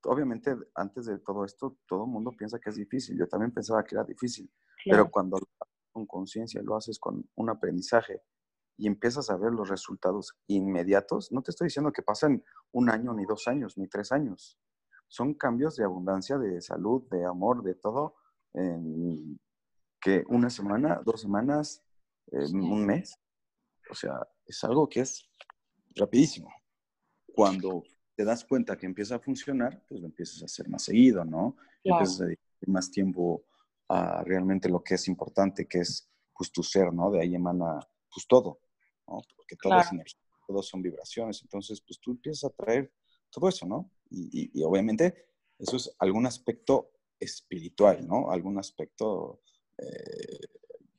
obviamente 0.04 0.54
antes 0.74 1.06
de 1.06 1.18
todo 1.20 1.46
esto, 1.46 1.78
todo 1.86 2.04
el 2.04 2.10
mundo 2.10 2.32
piensa 2.32 2.58
que 2.58 2.68
es 2.68 2.76
difícil. 2.76 3.18
Yo 3.18 3.26
también 3.26 3.50
pensaba 3.50 3.82
que 3.82 3.94
era 3.94 4.04
difícil, 4.04 4.50
pero 4.88 5.10
cuando 5.10 5.38
lo 5.38 5.46
haces 5.60 5.90
con 5.92 6.06
conciencia, 6.06 6.62
lo 6.62 6.76
haces 6.76 6.98
con 6.98 7.28
un 7.34 7.50
aprendizaje 7.50 8.22
y 8.78 8.86
empiezas 8.86 9.30
a 9.30 9.36
ver 9.36 9.52
los 9.52 9.68
resultados 9.68 10.38
inmediatos, 10.46 11.32
no 11.32 11.42
te 11.42 11.50
estoy 11.50 11.66
diciendo 11.66 11.92
que 11.92 12.02
pasen 12.02 12.44
un 12.72 12.90
año, 12.90 13.14
ni 13.14 13.24
dos 13.24 13.48
años, 13.48 13.76
ni 13.78 13.88
tres 13.88 14.12
años. 14.12 14.58
Son 15.08 15.34
cambios 15.34 15.76
de 15.76 15.84
abundancia, 15.84 16.36
de 16.38 16.60
salud, 16.60 17.04
de 17.10 17.24
amor, 17.24 17.62
de 17.62 17.74
todo, 17.74 18.16
en 18.52 19.38
que 20.00 20.24
una 20.28 20.50
semana, 20.50 21.00
dos 21.04 21.20
semanas, 21.22 21.82
un 22.26 22.84
mes. 22.84 23.18
O 23.90 23.94
sea, 23.94 24.26
es 24.44 24.62
algo 24.64 24.88
que 24.88 25.00
es 25.00 25.28
rapidísimo. 25.94 26.52
Cuando 27.34 27.82
te 28.14 28.24
das 28.24 28.44
cuenta 28.44 28.76
que 28.76 28.86
empieza 28.86 29.16
a 29.16 29.20
funcionar, 29.20 29.82
pues 29.88 30.00
lo 30.00 30.06
empiezas 30.06 30.42
a 30.42 30.46
hacer 30.46 30.68
más 30.68 30.82
seguido, 30.82 31.24
¿no? 31.24 31.56
Empiezas 31.82 32.20
a 32.20 32.24
dedicar 32.24 32.68
más 32.68 32.90
tiempo 32.90 33.44
a 33.88 34.22
realmente 34.24 34.68
lo 34.68 34.82
que 34.82 34.94
es 34.94 35.08
importante, 35.08 35.66
que 35.66 35.80
es 35.80 36.08
pues 36.36 36.50
tu 36.52 36.62
ser, 36.62 36.92
¿no? 36.92 37.10
De 37.10 37.20
ahí 37.20 37.34
emana 37.34 37.78
pues 38.12 38.26
todo, 38.26 38.60
¿no? 39.06 39.20
Porque 39.36 39.56
todo 39.56 39.78
es 39.78 39.92
energía, 39.92 40.20
todo 40.46 40.62
son 40.62 40.82
vibraciones. 40.82 41.40
Entonces, 41.42 41.80
pues 41.80 41.98
tú 42.00 42.12
empiezas 42.12 42.50
a 42.50 42.54
traer 42.54 42.92
todo 43.30 43.48
eso, 43.48 43.66
¿no? 43.66 43.90
Y, 44.10 44.50
y 44.58 44.62
obviamente 44.62 45.26
eso 45.58 45.76
es 45.76 45.94
algún 45.98 46.26
aspecto 46.26 46.90
espiritual, 47.18 48.06
¿no? 48.06 48.30
Algún 48.30 48.58
aspecto 48.58 49.40
eh, 49.78 50.40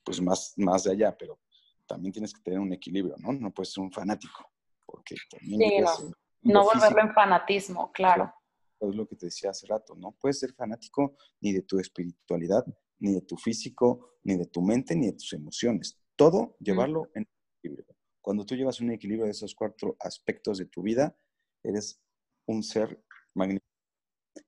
pues 0.03 0.21
más, 0.21 0.53
más 0.57 0.83
de 0.83 0.91
allá, 0.91 1.15
pero 1.17 1.39
también 1.85 2.13
tienes 2.13 2.33
que 2.33 2.41
tener 2.41 2.59
un 2.59 2.73
equilibrio, 2.73 3.15
¿no? 3.17 3.33
No 3.33 3.51
puedes 3.51 3.73
ser 3.73 3.83
un 3.83 3.91
fanático, 3.91 4.49
porque 4.85 5.15
también... 5.29 5.85
Sí, 5.87 6.11
no, 6.43 6.63
volverlo 6.63 7.01
en 7.01 7.13
fanatismo, 7.13 7.91
claro. 7.91 8.33
Es 8.79 8.95
lo 8.95 9.07
que 9.07 9.15
te 9.15 9.27
decía 9.27 9.49
hace 9.49 9.67
rato, 9.67 9.95
no 9.95 10.15
puedes 10.19 10.39
ser 10.39 10.53
fanático 10.53 11.15
ni 11.41 11.51
de 11.51 11.61
tu 11.61 11.79
espiritualidad, 11.79 12.65
ni 12.99 13.13
de 13.13 13.21
tu 13.21 13.37
físico, 13.37 14.17
ni 14.23 14.35
de 14.37 14.45
tu 14.45 14.61
mente, 14.61 14.95
ni 14.95 15.07
de 15.07 15.13
tus 15.13 15.33
emociones. 15.33 15.99
Todo 16.15 16.55
llevarlo 16.59 17.09
en 17.15 17.27
equilibrio. 17.59 17.95
Cuando 18.21 18.45
tú 18.45 18.55
llevas 18.55 18.81
un 18.81 18.91
equilibrio 18.91 19.25
de 19.25 19.31
esos 19.31 19.55
cuatro 19.55 19.95
aspectos 19.99 20.57
de 20.57 20.65
tu 20.65 20.81
vida, 20.81 21.17
eres 21.63 21.99
un 22.45 22.61
ser 22.63 23.03
magnífico. 23.33 23.65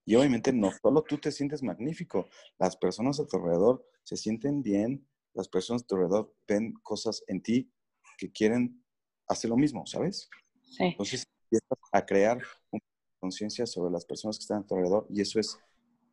Y 0.05 0.15
obviamente 0.15 0.51
no 0.53 0.71
solo 0.71 1.03
tú 1.03 1.17
te 1.17 1.31
sientes 1.31 1.63
magnífico, 1.63 2.27
las 2.57 2.75
personas 2.77 3.19
a 3.19 3.25
tu 3.25 3.37
alrededor 3.37 3.85
se 4.03 4.17
sienten 4.17 4.61
bien, 4.61 5.07
las 5.33 5.47
personas 5.47 5.83
a 5.83 5.87
tu 5.87 5.95
alrededor 5.95 6.35
ven 6.47 6.73
cosas 6.83 7.23
en 7.27 7.41
ti 7.41 7.71
que 8.17 8.31
quieren 8.31 8.83
hacer 9.27 9.49
lo 9.49 9.57
mismo, 9.57 9.85
¿sabes? 9.85 10.29
Sí. 10.61 10.83
Entonces 10.83 11.25
empiezas 11.43 11.79
a 11.91 12.05
crear 12.05 12.41
una 12.71 12.83
conciencia 13.19 13.65
sobre 13.65 13.91
las 13.91 14.05
personas 14.05 14.37
que 14.37 14.43
están 14.43 14.59
a 14.59 14.67
tu 14.67 14.75
alrededor 14.75 15.05
y 15.09 15.21
eso 15.21 15.39
es 15.39 15.59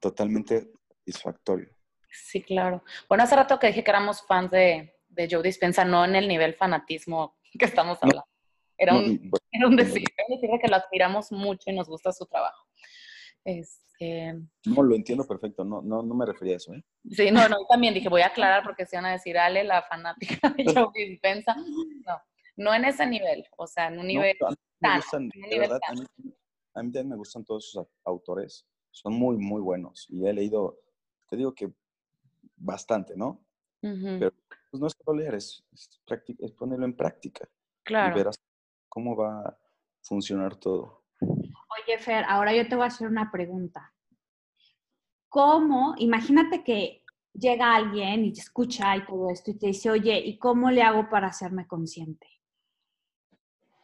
totalmente 0.01 0.71
satisfactorio. 1.07 1.69
Sí, 2.11 2.43
claro. 2.43 2.83
Bueno, 3.09 3.25
hace 3.25 3.37
rato 3.37 3.59
que 3.59 3.69
dije 3.69 3.85
que 3.85 3.91
éramos 3.91 4.23
fans 4.23 4.51
de, 4.51 4.95
de 5.09 5.29
Joe 5.31 5.43
Dispensa, 5.43 5.85
no 5.85 6.05
en 6.05 6.15
el 6.15 6.29
nivel 6.29 6.55
fanatismo 6.55 7.37
que 7.59 7.65
estamos 7.65 7.99
hablando. 8.01 8.27
era, 8.79 8.95
un, 8.95 9.31
era 9.51 9.69
un 9.69 9.77
decir, 9.77 10.05
decir 10.29 10.51
que 10.61 10.69
lo 10.69 10.77
admiramos 10.77 11.33
mucho 11.33 11.71
y 11.71 11.75
nos 11.75 11.89
gusta 11.89 12.13
su 12.13 12.27
trabajo. 12.27 12.67
Este... 13.45 14.35
No, 14.67 14.83
lo 14.83 14.95
entiendo 14.95 15.27
perfecto, 15.27 15.65
no, 15.65 15.81
no, 15.81 16.03
no 16.03 16.15
me 16.15 16.27
refería 16.27 16.55
a 16.55 16.57
eso, 16.57 16.75
¿eh? 16.75 16.83
Sí, 17.11 17.31
no, 17.31 17.49
no, 17.49 17.65
también 17.69 17.95
dije, 17.95 18.09
voy 18.09 18.23
a 18.23 18.27
aclarar 18.27 18.63
porque 18.63 18.85
se 18.85 18.97
van 18.97 19.07
a 19.07 19.13
decir, 19.13 19.39
Ale, 19.39 19.65
la 19.65 19.83
fanática 19.83 20.51
de 20.51 20.65
Joe 20.75 20.91
Dispensa. 20.95 21.55
No, 21.55 22.21
no 22.57 22.75
en 22.75 22.85
ese 22.85 23.07
nivel, 23.07 23.47
o 23.57 23.67
sea, 23.67 23.89
en 23.89 23.99
un 23.99 24.07
nivel 24.07 24.37
verdad, 25.59 25.81
a 25.89 25.93
mí, 25.95 26.05
a 26.77 26.83
mí 26.83 26.93
también 26.93 27.09
me 27.09 27.16
gustan 27.16 27.45
todos 27.45 27.68
esos 27.68 27.87
autores, 28.05 28.66
son 28.91 29.14
muy, 29.14 29.37
muy 29.39 29.61
buenos 29.61 30.07
y 30.11 30.27
he 30.27 30.33
leído, 30.33 30.79
te 31.29 31.37
digo 31.37 31.55
que 31.55 31.72
bastante, 32.57 33.16
¿no? 33.16 33.43
Pero 33.81 34.33
pues, 34.70 34.81
no 34.81 34.87
es 34.87 34.97
solo 35.05 35.18
leer, 35.18 35.35
es, 35.35 35.64
es, 35.72 36.01
es, 36.39 36.53
ponerlo 36.53 36.87
en 36.87 36.97
práctica. 36.97 37.49
Claro. 37.85 38.14
Y 38.14 38.18
verás 38.18 38.37
cómo 38.89 39.14
va 39.14 39.41
a 39.43 39.59
funcionar 40.03 40.57
todo. 40.57 41.05
Oye, 41.20 41.99
Fer, 41.99 42.24
ahora 42.29 42.53
yo 42.53 42.68
te 42.68 42.74
voy 42.74 42.85
a 42.85 42.89
hacer 42.89 43.07
una 43.07 43.31
pregunta. 43.31 43.95
¿Cómo? 45.29 45.95
Imagínate 45.99 46.64
que 46.64 47.05
llega 47.33 47.77
alguien 47.77 48.24
y 48.24 48.33
te 48.33 48.41
escucha 48.41 48.97
y 48.97 49.07
todo 49.07 49.31
esto 49.31 49.53
y 49.53 49.59
te 49.59 49.68
dice, 49.68 49.91
oye, 49.91 50.18
¿y 50.18 50.37
cómo 50.39 50.70
le 50.70 50.83
hago 50.83 51.09
para 51.09 51.29
hacerme 51.29 51.66
consciente? 51.66 52.27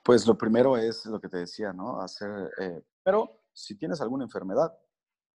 Pues 0.03 0.27
lo 0.27 0.37
primero 0.37 0.77
es 0.77 1.07
lo 1.07 1.21
que 1.21 1.29
te 1.29 1.39
decía, 1.39 1.73
¿no? 1.73 2.01
Hacer, 2.01 2.51
eh, 2.59 2.83
pero 3.03 3.43
si 3.53 3.77
tienes 3.77 4.01
alguna 4.01 4.25
enfermedad, 4.25 4.77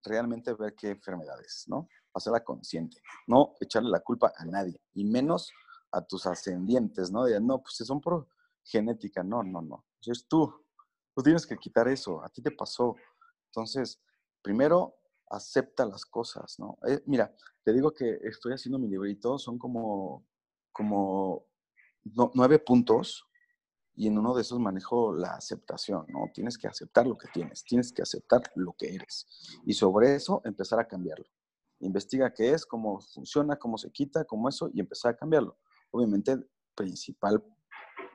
realmente 0.03 0.53
ver 0.55 0.75
qué 0.75 0.91
enfermedad 0.91 1.41
es, 1.41 1.65
¿no? 1.69 1.89
Hacerla 2.15 2.43
consciente, 2.43 3.01
no 3.27 3.55
echarle 3.61 3.91
la 3.91 4.01
culpa 4.01 4.33
a 4.37 4.45
nadie, 4.45 4.81
y 4.95 5.05
menos 5.05 5.53
a 5.93 6.03
tus 6.03 6.27
ascendientes, 6.27 7.11
¿no? 7.11 7.25
De, 7.25 7.41
no, 7.41 7.63
pues 7.63 7.77
son 7.77 8.01
por 8.01 8.29
genética, 8.65 9.23
no, 9.23 9.43
no, 9.43 9.63
no. 9.63 9.85
Es 10.01 10.27
tú, 10.27 10.67
Tú 11.17 11.23
tienes 11.23 11.47
que 11.47 11.57
quitar 11.57 11.89
eso, 11.89 12.23
a 12.23 12.29
ti 12.29 12.43
te 12.43 12.51
pasó. 12.51 12.95
Entonces, 13.47 13.99
primero, 14.43 14.99
acepta 15.31 15.87
las 15.87 16.05
cosas, 16.05 16.59
¿no? 16.59 16.77
Eh, 16.87 17.03
mira, 17.07 17.35
te 17.65 17.73
digo 17.73 17.95
que 17.95 18.19
estoy 18.23 18.53
haciendo 18.53 18.79
mi 18.79 18.87
librito, 18.87 19.39
son 19.39 19.59
como, 19.59 20.27
como 20.73 21.47
nueve 22.35 22.59
puntos 22.59 23.26
y 23.97 24.07
en 24.07 24.19
uno 24.19 24.35
de 24.35 24.43
esos 24.43 24.61
manejo 24.61 25.15
la 25.15 25.31
aceptación, 25.31 26.07
¿no? 26.09 26.31
Tienes 26.33 26.59
que 26.59 26.69
aceptar 26.69 27.07
lo 27.07 27.17
que 27.17 27.29
tienes, 27.33 27.65
tienes 27.65 27.93
que 27.93 28.03
aceptar 28.03 28.43
lo 28.55 28.75
que 28.75 28.95
eres 28.95 29.27
y 29.65 29.73
sobre 29.73 30.15
eso 30.15 30.41
empezar 30.45 30.79
a 30.79 30.87
cambiarlo. 30.87 31.27
Investiga 31.81 32.33
qué 32.33 32.53
es, 32.53 32.65
cómo 32.65 33.01
funciona, 33.01 33.57
cómo 33.57 33.79
se 33.79 33.91
quita, 33.91 34.25
cómo 34.25 34.49
eso 34.49 34.71
y 34.73 34.81
empezar 34.81 35.13
a 35.13 35.17
cambiarlo. 35.17 35.59
Obviamente, 35.91 36.33
el 36.33 36.49
principal 36.75 37.43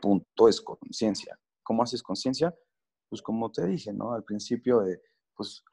punto 0.01 0.47
es 0.47 0.61
conciencia. 0.61 1.39
¿Cómo 1.63 1.83
haces 1.83 2.01
conciencia? 2.01 2.55
pues 3.11 3.21
como 3.21 3.51
te 3.51 3.67
dije, 3.67 3.91
¿no? 3.91 4.13
Al 4.13 4.23
principio, 4.23 4.79
de, 4.79 5.01
pues 5.35 5.65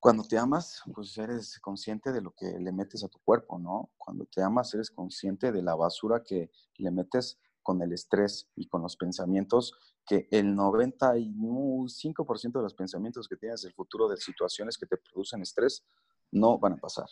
cuando 0.00 0.24
te 0.24 0.36
amas, 0.36 0.82
pues 0.92 1.16
eres 1.16 1.60
consciente 1.60 2.10
de 2.10 2.20
lo 2.20 2.32
que 2.32 2.58
le 2.58 2.72
metes 2.72 3.04
a 3.04 3.08
tu 3.08 3.20
cuerpo, 3.20 3.60
¿no? 3.60 3.92
Cuando 3.96 4.26
te 4.26 4.42
amas, 4.42 4.74
eres 4.74 4.90
consciente 4.90 5.52
de 5.52 5.62
la 5.62 5.76
basura 5.76 6.24
que 6.24 6.50
le 6.78 6.90
metes 6.90 7.38
con 7.64 7.82
el 7.82 7.92
estrés 7.92 8.48
y 8.54 8.68
con 8.68 8.82
los 8.82 8.96
pensamientos, 8.96 9.72
que 10.06 10.28
el 10.30 10.54
95% 10.54 12.52
de 12.52 12.62
los 12.62 12.74
pensamientos 12.74 13.26
que 13.26 13.36
tienes 13.36 13.62
del 13.62 13.72
futuro, 13.72 14.06
de 14.06 14.16
situaciones 14.18 14.78
que 14.78 14.86
te 14.86 14.98
producen 14.98 15.42
estrés, 15.42 15.84
no 16.30 16.58
van 16.58 16.74
a 16.74 16.76
pasar. 16.76 17.06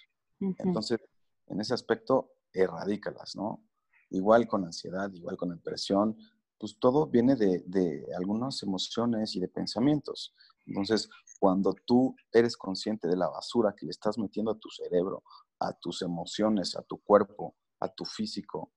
Entonces, 0.59 1.01
en 1.47 1.61
ese 1.61 1.75
aspecto, 1.75 2.33
erradícalas, 2.53 3.35
¿no? 3.35 3.65
Igual 4.11 4.47
con 4.47 4.65
ansiedad, 4.65 5.11
igual 5.13 5.37
con 5.37 5.51
depresión, 5.51 6.17
pues 6.59 6.79
todo 6.79 7.07
viene 7.07 7.35
de, 7.35 7.65
de 7.67 8.07
algunas 8.17 8.63
emociones 8.63 9.35
y 9.35 9.41
de 9.41 9.49
pensamientos. 9.49 10.35
Entonces, 10.67 11.09
cuando 11.41 11.75
tú 11.87 12.15
eres 12.33 12.57
consciente 12.57 13.09
de 13.09 13.17
la 13.17 13.29
basura 13.29 13.75
que 13.77 13.87
le 13.87 13.91
estás 13.91 14.19
metiendo 14.19 14.53
a 14.53 14.59
tu 14.59 14.69
cerebro, 14.69 15.25
a 15.59 15.73
tus 15.73 16.03
emociones, 16.03 16.77
a 16.77 16.83
tu 16.83 16.99
cuerpo, 16.99 17.57
a 17.81 17.89
tu 17.89 18.05
físico, 18.05 18.73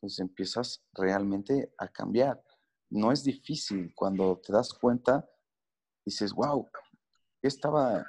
pues 0.00 0.18
empiezas 0.18 0.82
realmente 0.92 1.72
a 1.78 1.88
cambiar. 1.88 2.42
No 2.90 3.12
es 3.12 3.22
difícil 3.22 3.92
cuando 3.94 4.40
te 4.44 4.52
das 4.52 4.72
cuenta, 4.72 5.28
dices, 6.04 6.32
wow, 6.32 6.68
¿qué 7.40 7.48
estaba 7.48 8.04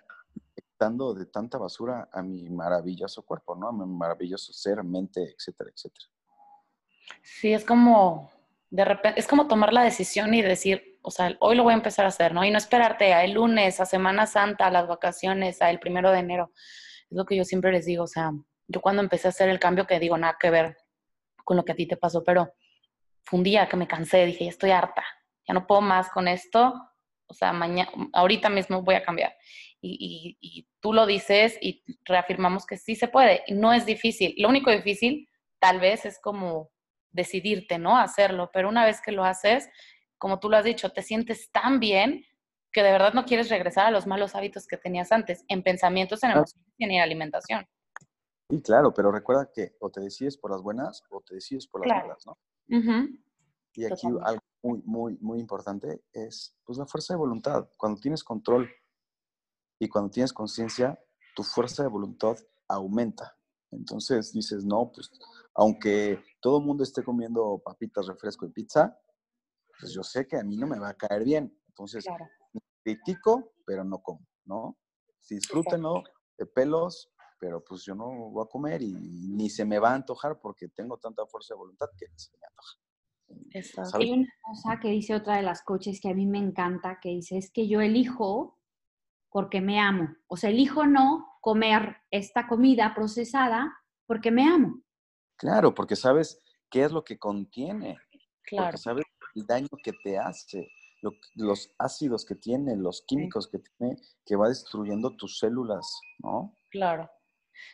dando 0.80 1.14
de 1.14 1.26
tanta 1.26 1.58
basura 1.58 2.10
a 2.12 2.22
mi 2.22 2.50
maravilloso 2.50 3.24
cuerpo, 3.24 3.56
¿no? 3.56 3.68
A 3.68 3.74
mi 3.74 3.86
maravilloso 3.86 4.54
ser, 4.54 4.84
mente, 4.84 5.36
etcétera, 5.38 5.70
etcétera. 5.76 6.06
Sí, 7.22 7.54
es 7.54 7.66
como, 7.66 8.32
de 8.70 8.86
repente, 8.86 9.20
es 9.20 9.28
como 9.28 9.48
tomar 9.48 9.74
la 9.74 9.84
decisión 9.84 10.34
y 10.34 10.42
decir, 10.42 11.00
o 11.02 11.12
sea, 11.12 11.36
hoy 11.40 11.56
lo 11.56 11.64
voy 11.64 11.74
a 11.74 11.78
empezar 11.78 12.06
a 12.06 12.10
hacer, 12.10 12.34
¿no? 12.34 12.46
Y 12.46 12.52
no 12.52 12.58
esperarte 12.58 13.14
a 13.14 13.26
el 13.26 13.34
lunes, 13.34 13.80
a 13.82 13.86
Semana 13.86 14.26
Santa, 14.26 14.68
a 14.68 14.72
las 14.72 14.88
vacaciones, 14.88 15.62
a 15.62 15.70
el 15.70 15.80
primero 15.80 16.12
de 16.12 16.20
enero. 16.20 16.52
Es 17.10 17.18
lo 17.18 17.26
que 17.26 17.36
yo 17.36 17.44
siempre 17.44 17.72
les 17.72 17.86
digo, 17.86 18.04
o 18.04 18.08
sea, 18.08 18.32
yo 18.68 18.82
cuando 18.82 19.02
empecé 19.02 19.28
a 19.28 19.30
hacer 19.30 19.50
el 19.50 19.60
cambio 19.60 19.88
que 19.88 20.00
digo, 20.00 20.18
nada 20.18 20.38
que 20.40 20.50
ver 20.50 20.78
con 21.50 21.58
lo 21.58 21.66
que 21.66 21.72
a 21.72 21.76
ti 21.76 21.88
te 21.88 21.98
pasó, 21.98 22.24
pero 22.24 22.54
fue 23.24 23.40
un 23.40 23.44
día 23.44 23.68
que 23.68 23.76
me 23.76 23.88
cansé, 23.88 24.24
dije, 24.24 24.44
ya 24.44 24.52
estoy 24.52 24.70
harta, 24.70 25.04
ya 25.48 25.56
no 25.56 25.66
puedo 25.66 25.82
más 25.82 26.12
con 26.12 26.28
esto, 26.28 26.76
o 27.26 27.34
sea, 27.34 27.54
mañana, 27.54 27.90
ahorita 28.14 28.50
mismo 28.50 28.84
voy 28.84 28.94
a 28.94 29.02
cambiar. 29.02 29.36
Y, 29.82 30.38
y, 30.40 30.68
tú 30.80 30.94
lo 30.94 31.08
dices 31.08 31.58
y 31.60 31.84
reafirmamos 32.06 32.68
que 32.68 32.78
sí 32.78 32.96
se 32.96 33.08
puede. 33.08 33.42
Y 33.48 33.56
no 33.56 33.74
es 33.74 33.88
difícil. 33.88 34.36
Lo 34.38 34.48
único 34.48 34.70
difícil 34.70 35.28
tal 35.58 35.80
vez 35.80 36.06
es 36.06 36.20
como 36.22 36.70
decidirte, 37.10 37.80
¿no? 37.80 37.98
Hacerlo. 37.98 38.52
Pero 38.54 38.70
una 38.70 38.86
vez 38.86 39.02
que 39.02 39.12
lo 39.12 39.24
haces, 39.24 39.72
como 40.20 40.40
tú 40.40 40.52
lo 40.52 40.58
has 40.58 40.66
dicho, 40.66 40.92
te 40.92 41.02
sientes 41.02 41.50
tan 41.52 41.80
bien 41.80 42.26
que 42.72 42.84
de 42.84 42.92
verdad 42.92 43.14
no 43.14 43.26
quieres 43.26 43.50
regresar 43.50 43.88
a 43.88 43.92
los 43.92 44.06
malos 44.06 44.36
hábitos 44.36 44.68
que 44.68 44.78
tenías 44.78 45.12
antes, 45.12 45.44
en 45.48 45.64
pensamientos, 45.64 46.22
en 46.24 46.32
emociones 46.32 46.68
y 46.78 46.86
en 46.86 47.02
alimentación. 47.02 47.68
Sí, 48.50 48.62
claro, 48.62 48.94
pero 48.94 49.12
recuerda 49.12 49.52
que 49.52 49.76
o 49.80 49.92
te 49.92 50.02
decides 50.02 50.38
por 50.38 50.52
las 50.52 50.62
buenas 50.62 51.04
o 51.12 51.22
te 51.22 51.36
decides 51.36 51.68
por 51.68 51.86
las 51.86 52.02
malas, 52.02 52.26
¿no? 52.26 52.38
Y 53.74 53.86
aquí 53.86 54.08
algo 54.24 54.42
muy, 54.64 54.82
muy, 54.86 55.18
muy 55.22 55.40
importante 55.40 56.04
es 56.12 56.58
pues 56.66 56.78
la 56.80 56.88
fuerza 56.88 57.14
de 57.14 57.20
voluntad. 57.20 57.70
Cuando 57.78 58.00
tienes 58.02 58.24
control 58.24 58.70
y 59.80 59.88
cuando 59.88 60.10
tienes 60.10 60.34
conciencia, 60.34 61.00
tu 61.36 61.44
fuerza 61.44 61.84
de 61.84 61.90
voluntad 61.90 62.38
aumenta. 62.68 63.38
Entonces 63.72 64.34
dices, 64.34 64.66
no, 64.66 64.92
pues 64.92 65.12
aunque 65.54 66.24
todo 66.40 66.60
el 66.60 66.66
mundo 66.66 66.84
esté 66.84 67.04
comiendo 67.04 67.62
papitas, 67.64 68.08
refresco 68.08 68.46
y 68.48 68.50
pizza, 68.50 69.00
pues 69.80 69.94
yo 69.94 70.04
sé 70.04 70.28
que 70.28 70.38
a 70.38 70.44
mí 70.44 70.58
no 70.58 70.66
me 70.68 70.80
va 70.80 70.90
a 70.90 70.98
caer 70.98 71.24
bien. 71.24 71.56
Entonces, 71.68 72.06
critico, 72.84 73.54
pero 73.66 73.84
no 73.84 74.00
como, 74.00 74.28
¿no? 74.46 74.78
Disfrútenlo 75.30 76.04
de 76.38 76.46
pelos, 76.48 77.12
pero 77.40 77.64
pues 77.64 77.84
yo 77.84 77.96
no 77.96 78.30
voy 78.30 78.44
a 78.44 78.50
comer 78.50 78.82
y, 78.82 78.94
ni 78.94 79.50
se 79.50 79.66
me 79.66 79.80
va 79.80 79.92
a 79.92 79.96
antojar 79.96 80.40
porque 80.40 80.68
tengo 80.68 80.98
tanta 80.98 81.26
fuerza 81.26 81.54
de 81.54 81.60
voluntad 81.60 81.88
que 81.98 82.08
se 82.16 82.32
me 82.38 82.46
antoja. 82.46 82.78
Hay 83.98 84.12
una 84.12 84.28
cosa 84.42 84.80
que 84.80 84.90
dice 84.90 85.16
otra 85.16 85.38
de 85.38 85.44
las 85.44 85.62
coaches 85.64 86.00
que 86.02 86.10
a 86.10 86.14
mí 86.14 86.26
me 86.26 86.40
encanta, 86.40 87.00
que 87.00 87.10
dice, 87.10 87.38
es 87.38 87.52
que 87.52 87.68
yo 87.68 87.80
elijo 87.82 88.60
porque 89.30 89.62
me 89.62 89.80
amo. 89.80 90.16
O 90.28 90.36
sea, 90.36 90.50
elijo 90.50 90.86
no 90.86 91.38
comer 91.42 91.98
esta 92.12 92.48
comida 92.48 92.94
procesada 92.96 93.72
porque 94.08 94.32
me 94.32 94.48
amo. 94.48 94.82
Claro, 95.38 95.74
porque 95.74 95.96
sabes 95.96 96.44
qué 96.70 96.84
es 96.84 96.92
lo 96.92 97.04
que 97.04 97.18
contiene. 97.18 97.98
Claro. 98.44 98.66
Porque 98.68 98.78
sabes 98.78 99.06
el 99.36 99.46
daño 99.46 99.70
que 99.84 99.94
te 100.04 100.18
hace, 100.18 100.68
los 101.36 101.72
ácidos 101.78 102.26
que 102.26 102.36
tiene, 102.36 102.76
los 102.76 103.04
químicos 103.08 103.48
que 103.48 103.60
tiene, 103.60 103.96
que 104.26 104.36
va 104.36 104.50
destruyendo 104.50 105.16
tus 105.16 105.38
células, 105.38 106.00
¿no? 106.18 106.56
Claro. 106.72 107.10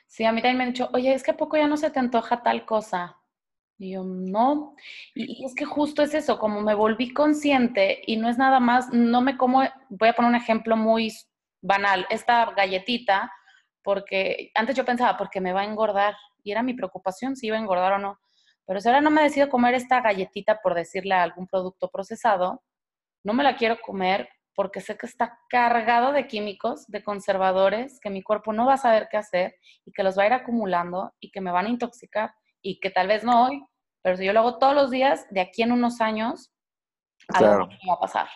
Sí, 0.08 0.24
a 0.26 0.32
mí 0.32 0.42
también 0.42 0.58
me 0.58 0.64
han 0.66 0.70
dicho, 0.72 0.90
oye, 0.94 1.14
es 1.14 1.24
que 1.24 1.32
a 1.32 1.38
poco 1.38 1.58
ya 1.58 1.68
no 1.68 1.78
se 1.78 1.90
te 1.90 2.00
antoja 2.00 2.44
tal 2.44 2.66
cosa. 2.66 3.18
Y 3.78 3.92
yo, 3.92 4.04
no. 4.04 4.76
Y, 5.14 5.42
y, 5.42 5.46
es 5.46 5.54
que 5.56 5.66
justo 5.66 6.02
es 6.02 6.14
eso, 6.14 6.40
como 6.40 6.62
me 6.62 6.76
volví 6.76 7.14
consciente 7.14 8.02
y 8.06 8.18
no 8.18 8.30
es 8.30 8.38
nada 8.38 8.60
más, 8.60 8.90
no 8.94 9.22
me 9.22 9.38
como, 9.38 9.64
voy 9.90 10.10
a 10.10 10.14
poner 10.14 10.30
un 10.30 10.36
ejemplo 10.36 10.78
muy 10.78 11.12
banal, 11.62 12.06
esta 12.10 12.46
galletita, 12.52 13.32
porque 13.84 14.52
antes 14.56 14.76
yo 14.76 14.86
pensaba, 14.86 15.18
porque 15.18 15.42
me 15.42 15.54
va 15.54 15.62
a 15.62 15.66
engordar, 15.66 16.16
y 16.44 16.52
era 16.52 16.64
mi 16.64 16.74
preocupación 16.74 17.36
si 17.36 17.48
iba 17.48 17.58
a 17.58 17.60
engordar 17.60 17.94
o 17.94 18.00
no. 18.00 18.20
Pero 18.66 18.80
si 18.80 18.88
ahora 18.88 19.02
no 19.02 19.12
me 19.12 19.24
decido 19.24 19.50
comer 19.50 19.76
esta 19.76 20.02
galletita 20.02 20.62
por 20.62 20.74
decirle 20.74 21.16
a 21.16 21.24
algún 21.24 21.48
producto 21.48 21.90
procesado, 21.90 22.64
no 23.24 23.34
me 23.34 23.44
la 23.44 23.58
quiero 23.58 23.80
comer 23.82 24.30
porque 24.56 24.82
sé 24.82 24.98
que 24.98 25.06
está 25.06 25.40
cargado 25.50 26.12
de 26.12 26.28
químicos, 26.28 26.88
de 26.88 27.04
conservadores, 27.04 28.00
que 28.00 28.10
mi 28.10 28.24
cuerpo 28.24 28.54
no 28.54 28.66
va 28.66 28.74
a 28.74 28.78
saber 28.78 29.08
qué 29.12 29.18
hacer 29.18 29.56
y 29.86 29.92
que 29.92 30.04
los 30.04 30.18
va 30.18 30.24
a 30.24 30.28
ir 30.28 30.34
acumulando 30.34 31.14
y 31.20 31.32
que 31.32 31.42
me 31.42 31.52
van 31.52 31.66
a 31.66 31.70
intoxicar 31.70 32.34
y 32.62 32.80
que 32.80 32.90
tal 32.90 33.08
vez 33.08 33.24
no 33.24 33.46
hoy, 33.46 33.64
pero 34.02 34.18
si 34.18 34.26
yo 34.26 34.34
lo 34.34 34.40
hago 34.40 34.58
todos 34.58 34.74
los 34.74 34.92
días, 34.92 35.28
de 35.30 35.42
aquí 35.42 35.62
en 35.62 35.72
unos 35.72 36.02
años, 36.02 36.52
algo 37.34 37.68
va 37.90 37.94
a 37.94 38.00
pasar. 38.00 38.28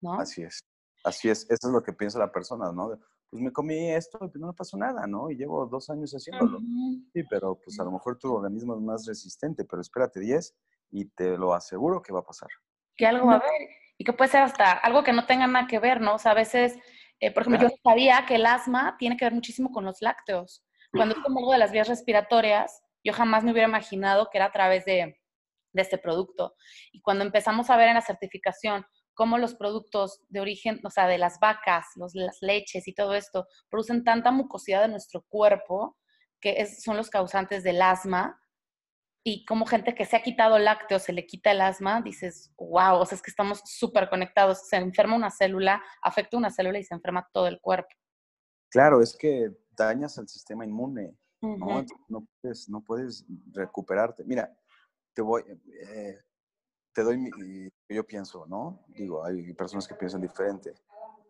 ¿no? 0.00 0.14
Así 0.14 0.42
es. 0.42 0.60
Así 1.04 1.28
es, 1.28 1.44
eso 1.50 1.68
es 1.68 1.72
lo 1.72 1.82
que 1.82 1.92
piensa 1.92 2.18
la 2.18 2.30
persona, 2.30 2.70
¿no? 2.72 2.98
Pues 3.30 3.42
me 3.42 3.52
comí 3.52 3.90
esto 3.90 4.18
y 4.22 4.28
pues 4.28 4.36
no 4.36 4.48
me 4.48 4.52
pasó 4.52 4.76
nada, 4.76 5.06
¿no? 5.06 5.30
Y 5.30 5.36
llevo 5.36 5.64
dos 5.66 5.88
años 5.88 6.12
haciéndolo. 6.12 6.58
Sí, 7.12 7.22
pero 7.30 7.54
pues 7.54 7.78
a 7.80 7.84
lo 7.84 7.92
mejor 7.92 8.18
tu 8.18 8.34
organismo 8.34 8.74
es 8.74 8.80
más 8.80 9.06
resistente, 9.06 9.64
pero 9.64 9.80
espérate 9.80 10.20
10 10.20 10.54
y 10.90 11.06
te 11.06 11.38
lo 11.38 11.54
aseguro 11.54 12.02
que 12.02 12.12
va 12.12 12.20
a 12.20 12.24
pasar. 12.24 12.48
Que 12.96 13.06
algo 13.06 13.28
va 13.28 13.34
a 13.34 13.36
haber 13.36 13.68
y 14.00 14.04
que 14.04 14.14
puede 14.14 14.30
ser 14.30 14.40
hasta 14.40 14.72
algo 14.72 15.04
que 15.04 15.12
no 15.12 15.26
tenga 15.26 15.46
nada 15.46 15.66
que 15.66 15.78
ver, 15.78 16.00
¿no? 16.00 16.14
O 16.14 16.18
sea, 16.18 16.32
a 16.32 16.34
veces, 16.34 16.78
eh, 17.20 17.30
por 17.32 17.42
ejemplo, 17.42 17.68
yo 17.68 17.76
sabía 17.84 18.24
que 18.26 18.36
el 18.36 18.46
asma 18.46 18.96
tiene 18.98 19.18
que 19.18 19.26
ver 19.26 19.34
muchísimo 19.34 19.70
con 19.70 19.84
los 19.84 20.00
lácteos. 20.00 20.64
Cuando 20.90 21.14
es 21.14 21.20
como 21.20 21.40
algo 21.40 21.52
de 21.52 21.58
las 21.58 21.70
vías 21.70 21.86
respiratorias, 21.86 22.80
yo 23.04 23.12
jamás 23.12 23.44
me 23.44 23.52
hubiera 23.52 23.68
imaginado 23.68 24.30
que 24.32 24.38
era 24.38 24.46
a 24.46 24.52
través 24.52 24.86
de, 24.86 25.20
de 25.74 25.82
este 25.82 25.98
producto. 25.98 26.54
Y 26.92 27.02
cuando 27.02 27.26
empezamos 27.26 27.68
a 27.68 27.76
ver 27.76 27.88
en 27.88 27.96
la 27.96 28.00
certificación, 28.00 28.86
cómo 29.12 29.36
los 29.36 29.54
productos 29.54 30.22
de 30.30 30.40
origen, 30.40 30.80
o 30.82 30.88
sea, 30.88 31.06
de 31.06 31.18
las 31.18 31.38
vacas, 31.38 31.88
los, 31.96 32.14
las 32.14 32.38
leches 32.40 32.88
y 32.88 32.94
todo 32.94 33.12
esto, 33.12 33.48
producen 33.68 34.02
tanta 34.02 34.30
mucosidad 34.30 34.86
en 34.86 34.92
nuestro 34.92 35.26
cuerpo 35.28 35.98
que 36.40 36.64
son 36.64 36.96
los 36.96 37.10
causantes 37.10 37.64
del 37.64 37.82
asma. 37.82 38.40
Y 39.22 39.44
como 39.44 39.66
gente 39.66 39.94
que 39.94 40.06
se 40.06 40.16
ha 40.16 40.22
quitado 40.22 40.58
lácteos 40.58 41.02
se 41.02 41.12
le 41.12 41.26
quita 41.26 41.50
el 41.50 41.60
asma, 41.60 42.00
dices, 42.00 42.52
wow, 42.56 42.96
o 42.96 43.06
sea, 43.06 43.16
es 43.16 43.22
que 43.22 43.30
estamos 43.30 43.60
súper 43.64 44.08
conectados. 44.08 44.66
Se 44.68 44.76
enferma 44.76 45.16
una 45.16 45.30
célula, 45.30 45.82
afecta 46.02 46.36
una 46.36 46.50
célula 46.50 46.78
y 46.78 46.84
se 46.84 46.94
enferma 46.94 47.28
todo 47.32 47.46
el 47.46 47.60
cuerpo. 47.60 47.94
Claro, 48.70 49.02
es 49.02 49.16
que 49.16 49.50
dañas 49.76 50.16
al 50.18 50.28
sistema 50.28 50.64
inmune, 50.64 51.14
¿no? 51.42 51.84
No 52.08 52.26
puedes, 52.40 52.68
no 52.68 52.82
puedes 52.82 53.26
recuperarte. 53.52 54.24
Mira, 54.24 54.56
te 55.12 55.22
voy, 55.22 55.42
eh, 55.42 56.18
te 56.94 57.02
doy 57.02 57.18
mi, 57.18 57.30
que 57.30 57.94
yo 57.94 58.06
pienso, 58.06 58.46
¿no? 58.46 58.84
Digo, 58.88 59.24
hay 59.24 59.52
personas 59.54 59.86
que 59.86 59.94
piensan 59.94 60.20
diferente, 60.20 60.74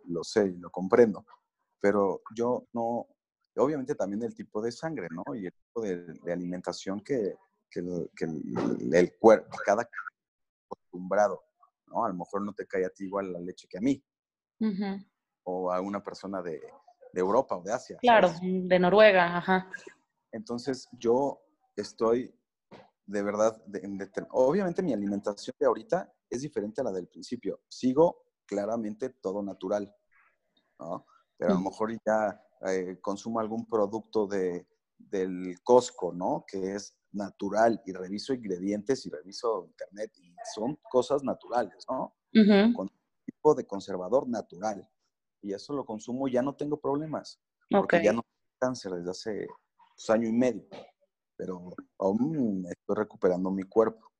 lo 0.05 0.23
sé 0.25 0.47
y 0.47 0.57
lo 0.59 0.71
comprendo, 0.71 1.25
pero 1.81 2.23
yo 2.35 2.67
no, 2.73 3.07
obviamente 3.57 3.95
también 3.95 4.23
el 4.23 4.35
tipo 4.35 4.61
de 4.63 4.73
sangre, 4.73 5.09
¿no? 5.11 5.35
Y 5.35 5.47
el 5.47 5.53
tipo 5.53 5.83
de, 5.83 6.33
alimentación 6.33 7.01
que, 7.01 7.35
que, 7.71 7.81
el, 7.81 9.17
cuerpo, 9.19 9.57
cada 9.65 9.89
acostumbrado, 10.69 11.45
¿no? 11.87 12.05
A 12.05 12.09
lo 12.09 12.15
mejor 12.15 12.43
no 12.43 12.53
te 12.53 12.67
cae 12.67 12.85
a 12.85 12.91
ti 12.91 13.05
igual 13.05 13.33
la 13.33 13.41
leche 13.41 13.69
que 13.69 13.79
a 13.79 13.81
mí, 13.81 14.03
o 15.45 15.73
a 15.73 15.81
una 15.81 16.03
persona 16.03 16.43
de, 16.43 16.61
de, 17.13 17.21
Europa 17.21 17.57
o 17.57 17.63
de 17.63 17.73
Asia. 17.73 17.99
Claro, 18.01 18.33
de 18.43 18.79
Noruega, 18.79 19.37
ajá. 19.37 19.71
Entonces 20.33 20.89
yo 20.93 21.41
estoy 21.77 22.35
de 23.11 23.23
verdad, 23.25 23.61
obviamente 24.31 24.83
mi 24.83 24.93
alimentación 24.93 25.55
de 25.59 25.67
ahorita 25.67 26.13
es 26.29 26.43
diferente 26.43 26.81
a 26.81 26.85
la 26.85 26.93
del 26.93 27.09
principio. 27.09 27.61
Sigo 27.69 28.23
claramente 28.47 29.11
todo 29.21 29.43
natural, 29.43 29.93
¿no? 30.79 31.07
Pero 31.37 31.53
a 31.53 31.55
lo 31.55 31.61
mejor 31.61 31.93
ya 32.07 32.41
eh, 32.69 32.99
consumo 33.01 33.41
algún 33.41 33.67
producto 33.67 34.29
de, 34.29 34.69
del 34.97 35.57
Costco, 35.65 36.13
¿no? 36.13 36.45
Que 36.47 36.77
es 36.77 36.97
natural 37.13 37.81
y 37.85 37.93
reviso 37.93 38.33
ingredientes 38.33 39.05
y 39.07 39.11
reviso 39.11 39.67
internet 39.67 40.13
y 40.19 40.35
son 40.55 40.79
cosas 40.91 41.23
naturales, 41.23 41.85
¿no? 41.89 42.15
Con 42.75 42.89
tipo 43.25 43.55
de 43.55 43.67
conservador 43.67 44.29
natural. 44.29 44.89
Y 45.43 45.53
eso 45.53 45.73
lo 45.73 45.85
consumo 45.85 46.29
ya 46.29 46.43
no 46.43 46.55
tengo 46.55 46.81
problemas. 46.81 47.41
Porque 47.71 48.03
ya 48.03 48.13
no 48.13 48.23
tengo 48.23 48.57
cáncer 48.59 48.93
desde 48.93 49.11
hace 49.11 49.47
pues, 49.95 50.11
año 50.11 50.29
y 50.29 50.33
medio. 50.33 50.67
Pero 51.37 51.71
aún 51.99 52.67
estoy 52.69 52.97
recuperando 52.97 53.51
mi 53.51 53.63
cuerpo. 53.63 54.11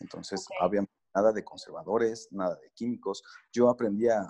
Entonces, 0.00 0.46
había 0.60 0.84
nada 1.14 1.32
de 1.32 1.44
conservadores, 1.44 2.28
nada 2.30 2.56
de 2.56 2.70
químicos. 2.74 3.22
Yo 3.52 3.68
aprendí 3.68 4.08
a, 4.08 4.20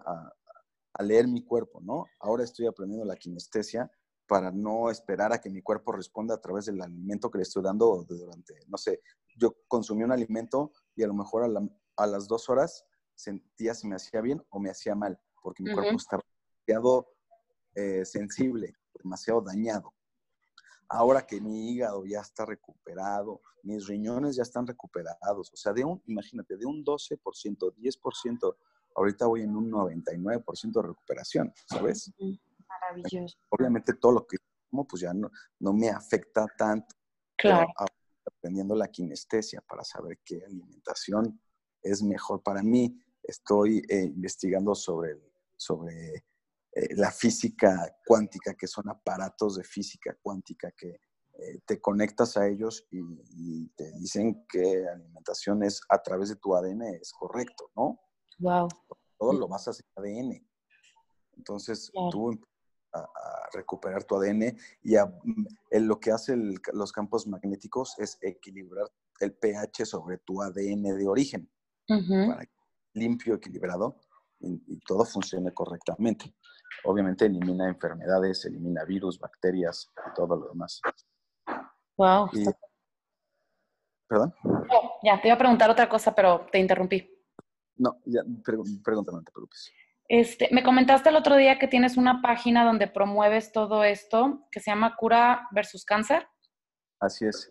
a 0.94 1.02
leer 1.02 1.26
mi 1.28 1.44
cuerpo, 1.44 1.80
¿no? 1.80 2.06
Ahora 2.20 2.44
estoy 2.44 2.66
aprendiendo 2.66 3.04
la 3.04 3.16
kinestesia 3.16 3.90
para 4.26 4.50
no 4.50 4.90
esperar 4.90 5.32
a 5.32 5.40
que 5.40 5.50
mi 5.50 5.62
cuerpo 5.62 5.92
responda 5.92 6.34
a 6.34 6.40
través 6.40 6.66
del 6.66 6.80
alimento 6.80 7.30
que 7.30 7.38
le 7.38 7.42
estoy 7.42 7.62
dando 7.62 8.04
durante, 8.08 8.54
no 8.68 8.78
sé, 8.78 9.02
yo 9.36 9.56
consumí 9.68 10.02
un 10.02 10.12
alimento 10.12 10.72
y 10.94 11.02
a 11.02 11.06
lo 11.06 11.14
mejor 11.14 11.44
a, 11.96 12.06
las 12.06 12.26
dos 12.26 12.48
horas 12.48 12.86
sentía 13.14 13.74
si 13.74 13.86
me 13.86 13.96
hacía 13.96 14.20
bien 14.20 14.42
o 14.50 14.58
me 14.58 14.70
hacía 14.70 14.94
mal, 14.94 15.20
porque 15.42 15.62
mi 15.62 15.72
cuerpo 15.72 15.96
estaba 15.96 16.22
demasiado 16.66 17.14
eh, 17.74 18.04
sensible, 18.04 18.76
demasiado 19.02 19.42
dañado. 19.42 19.92
Ahora 20.88 21.26
que 21.26 21.40
mi 21.40 21.70
hígado 21.72 22.04
ya 22.04 22.20
está 22.20 22.44
recuperado, 22.44 23.40
mis 23.62 23.86
riñones 23.86 24.36
ya 24.36 24.42
están 24.42 24.66
recuperados, 24.66 25.50
o 25.52 25.56
sea, 25.56 25.72
de 25.72 25.84
un, 25.84 26.02
imagínate, 26.06 26.56
de 26.56 26.66
un 26.66 26.84
12%, 26.84 27.18
10%, 27.74 28.56
ahorita 28.94 29.26
voy 29.26 29.42
en 29.42 29.56
un 29.56 29.70
99% 29.70 30.72
de 30.72 30.88
recuperación, 30.88 31.52
¿sabes? 31.66 32.12
Maravilloso. 32.68 33.36
Obviamente 33.50 33.94
todo 33.94 34.12
lo 34.12 34.26
que 34.26 34.36
como 34.74 34.86
pues 34.88 35.02
ya 35.02 35.14
no, 35.14 35.30
no 35.60 35.72
me 35.72 35.88
afecta 35.88 36.46
tanto. 36.58 36.96
Claro. 37.36 37.68
Aprendiendo 38.26 38.74
la 38.74 38.88
kinestesia 38.88 39.60
para 39.60 39.84
saber 39.84 40.18
qué 40.24 40.42
alimentación 40.44 41.40
es 41.82 42.02
mejor 42.02 42.42
para 42.42 42.62
mí. 42.62 42.98
Estoy 43.22 43.82
eh, 43.88 44.02
investigando 44.02 44.74
sobre, 44.74 45.20
sobre 45.56 46.24
eh, 46.72 46.96
la 46.96 47.12
física 47.12 47.96
cuántica, 48.04 48.54
que 48.54 48.66
son 48.66 48.88
aparatos 48.88 49.56
de 49.56 49.64
física 49.64 50.16
cuántica 50.20 50.72
que 50.72 51.00
eh, 51.34 51.60
te 51.64 51.80
conectas 51.80 52.36
a 52.36 52.48
ellos 52.48 52.86
y, 52.90 52.98
y, 53.30 53.68
te 53.70 53.92
dicen 53.92 54.44
que 54.48 54.86
alimentación 54.88 55.62
es 55.62 55.80
a 55.88 56.02
través 56.02 56.28
de 56.30 56.36
tu 56.36 56.54
ADN 56.54 56.82
es 57.00 57.12
correcto, 57.12 57.70
¿no? 57.76 58.00
Wow. 58.38 58.68
Todo 59.18 59.32
lo 59.32 59.48
vas 59.48 59.66
a 59.68 59.70
hacer 59.70 59.86
ADN. 59.96 60.46
Entonces, 61.36 61.90
tú 62.10 62.38
a, 62.94 63.08
recuperar 63.52 64.02
tu 64.02 64.16
ADN 64.16 64.56
y 64.82 64.96
en 64.96 65.88
lo 65.88 66.00
que 66.00 66.10
hace 66.10 66.36
los 66.72 66.90
campos 66.90 67.26
magnéticos 67.28 67.96
es 67.98 68.18
equilibrar 68.20 68.90
el 69.20 69.32
pH 69.32 69.86
sobre 69.86 70.18
tu 70.18 70.42
ADN 70.42 70.82
de 70.82 71.06
origen 71.06 71.48
para 71.86 72.46
que 72.46 72.52
limpio, 72.94 73.34
equilibrado 73.34 73.96
y, 74.40 74.78
todo 74.80 75.04
funcione 75.04 75.52
correctamente. 75.52 76.34
Obviamente 76.84 77.26
elimina 77.26 77.68
enfermedades, 77.68 78.44
elimina 78.44 78.84
virus, 78.84 79.18
bacterias 79.18 79.92
y 80.10 80.14
todo 80.14 80.36
lo 80.36 80.48
demás. 80.48 80.80
Wow. 81.96 82.30
¿Perdón? 84.08 84.34
ya, 85.02 85.20
te 85.20 85.28
iba 85.28 85.34
a 85.34 85.38
preguntar 85.38 85.70
otra 85.70 85.88
cosa, 85.88 86.14
pero 86.14 86.46
te 86.50 86.58
interrumpí. 86.58 87.10
No, 87.76 88.00
ya, 88.04 88.22
pregúntame, 88.44 89.18
no 89.18 89.22
te 89.22 89.32
preocupes. 89.32 89.72
Este, 90.08 90.48
me 90.52 90.62
comentaste 90.62 91.08
el 91.08 91.16
otro 91.16 91.36
día 91.36 91.58
que 91.58 91.68
tienes 91.68 91.96
una 91.96 92.20
página 92.20 92.64
donde 92.64 92.88
promueves 92.88 93.52
todo 93.52 93.84
esto 93.84 94.46
que 94.50 94.60
se 94.60 94.70
llama 94.70 94.96
Cura 94.96 95.48
versus 95.50 95.84
Cáncer. 95.84 96.28
Así 97.00 97.24
es. 97.24 97.50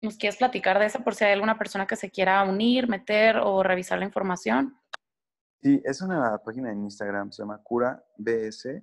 ¿Nos 0.00 0.16
quieres 0.16 0.36
platicar 0.36 0.78
de 0.78 0.86
eso 0.86 1.02
por 1.02 1.14
si 1.14 1.24
hay 1.24 1.32
alguna 1.32 1.58
persona 1.58 1.86
que 1.86 1.96
se 1.96 2.10
quiera 2.10 2.42
unir, 2.44 2.88
meter 2.88 3.36
o 3.38 3.62
revisar 3.62 3.98
la 3.98 4.04
información? 4.04 4.76
Sí, 5.62 5.80
es 5.84 6.02
una 6.02 6.38
página 6.38 6.72
en 6.72 6.82
Instagram, 6.82 7.30
se 7.30 7.42
llama 7.42 7.60
Cura 7.62 8.04
BS 8.16 8.82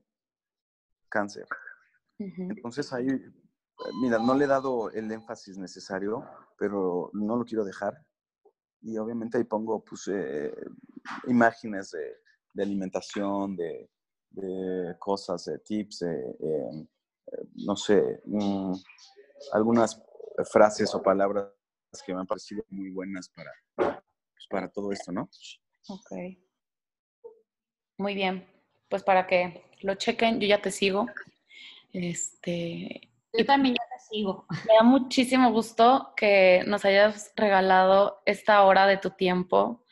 Cáncer. 1.09 1.45
Entonces 2.17 2.91
ahí, 2.93 3.07
mira, 4.01 4.17
no 4.17 4.33
le 4.33 4.45
he 4.45 4.47
dado 4.47 4.91
el 4.91 5.11
énfasis 5.11 5.57
necesario, 5.57 6.25
pero 6.57 7.09
no 7.13 7.35
lo 7.35 7.45
quiero 7.45 7.63
dejar. 7.65 8.05
Y 8.81 8.97
obviamente 8.97 9.37
ahí 9.37 9.43
pongo 9.43 9.83
pues, 9.83 10.07
eh, 10.07 10.53
imágenes 11.27 11.91
de 11.91 12.15
de 12.60 12.64
alimentación, 12.66 13.55
de, 13.55 13.89
cosas, 14.99 15.45
de 15.45 15.60
tips, 15.60 16.01
eh, 16.03 16.88
no 17.55 17.76
sé, 17.76 18.22
mm, 18.26 18.74
algunas 19.53 20.01
frases 20.51 20.93
o 20.93 21.01
palabras 21.01 21.53
que 22.05 22.14
me 22.14 22.20
han 22.20 22.28
parecido 22.28 22.64
muy 22.70 22.89
buenas 22.91 23.30
para, 23.30 23.51
pues, 23.76 24.47
para 24.49 24.70
todo 24.70 24.91
esto, 24.91 25.12
¿no? 25.12 25.30
Ok. 25.88 26.12
Muy 27.97 28.14
bien. 28.14 28.45
Pues 28.89 29.03
para 29.03 29.26
que 29.26 29.64
lo 29.82 29.95
chequen, 29.95 30.39
yo 30.39 30.47
ya 30.47 30.62
te 30.62 30.72
sigo. 30.72 31.07
Este, 31.93 33.10
yo 33.34 33.45
también 33.45 33.76
ya 33.76 33.97
te 33.97 34.03
sigo. 34.10 34.45
Me 34.68 34.76
da 34.76 34.84
muchísimo 34.84 35.51
gusto 35.51 36.14
que 36.16 36.64
nos 36.68 36.84
hayas 36.86 37.32
regalado 37.36 38.22
esta 38.26 38.64
hora 38.64 38.86
de 38.86 38.97
tu 38.97 39.12
tiempo. 39.12 39.86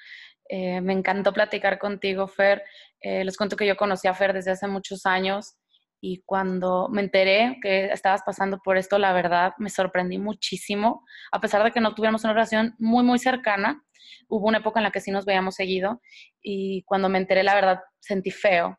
Eh, 0.49 0.81
me 0.81 0.93
encantó 0.93 1.33
platicar 1.33 1.77
contigo, 1.77 2.27
Fer. 2.27 2.63
Eh, 3.01 3.23
les 3.23 3.37
cuento 3.37 3.55
que 3.55 3.67
yo 3.67 3.75
conocí 3.75 4.07
a 4.07 4.13
Fer 4.13 4.33
desde 4.33 4.51
hace 4.51 4.67
muchos 4.67 5.05
años 5.05 5.57
y 5.99 6.21
cuando 6.25 6.89
me 6.89 7.01
enteré 7.01 7.57
que 7.61 7.85
estabas 7.85 8.21
pasando 8.23 8.59
por 8.63 8.77
esto, 8.77 8.99
la 8.99 9.13
verdad, 9.13 9.53
me 9.57 9.69
sorprendí 9.69 10.17
muchísimo. 10.19 11.03
A 11.31 11.41
pesar 11.41 11.63
de 11.63 11.71
que 11.71 11.81
no 11.81 11.95
tuviéramos 11.95 12.23
una 12.23 12.33
relación 12.33 12.75
muy, 12.77 13.03
muy 13.03 13.19
cercana, 13.19 13.83
hubo 14.29 14.47
una 14.47 14.59
época 14.59 14.79
en 14.79 14.83
la 14.83 14.91
que 14.91 15.01
sí 15.01 15.11
nos 15.11 15.25
veíamos 15.25 15.55
seguido 15.55 16.01
y 16.41 16.83
cuando 16.83 17.09
me 17.09 17.17
enteré, 17.17 17.43
la 17.43 17.55
verdad, 17.55 17.79
sentí 17.99 18.31
feo. 18.31 18.77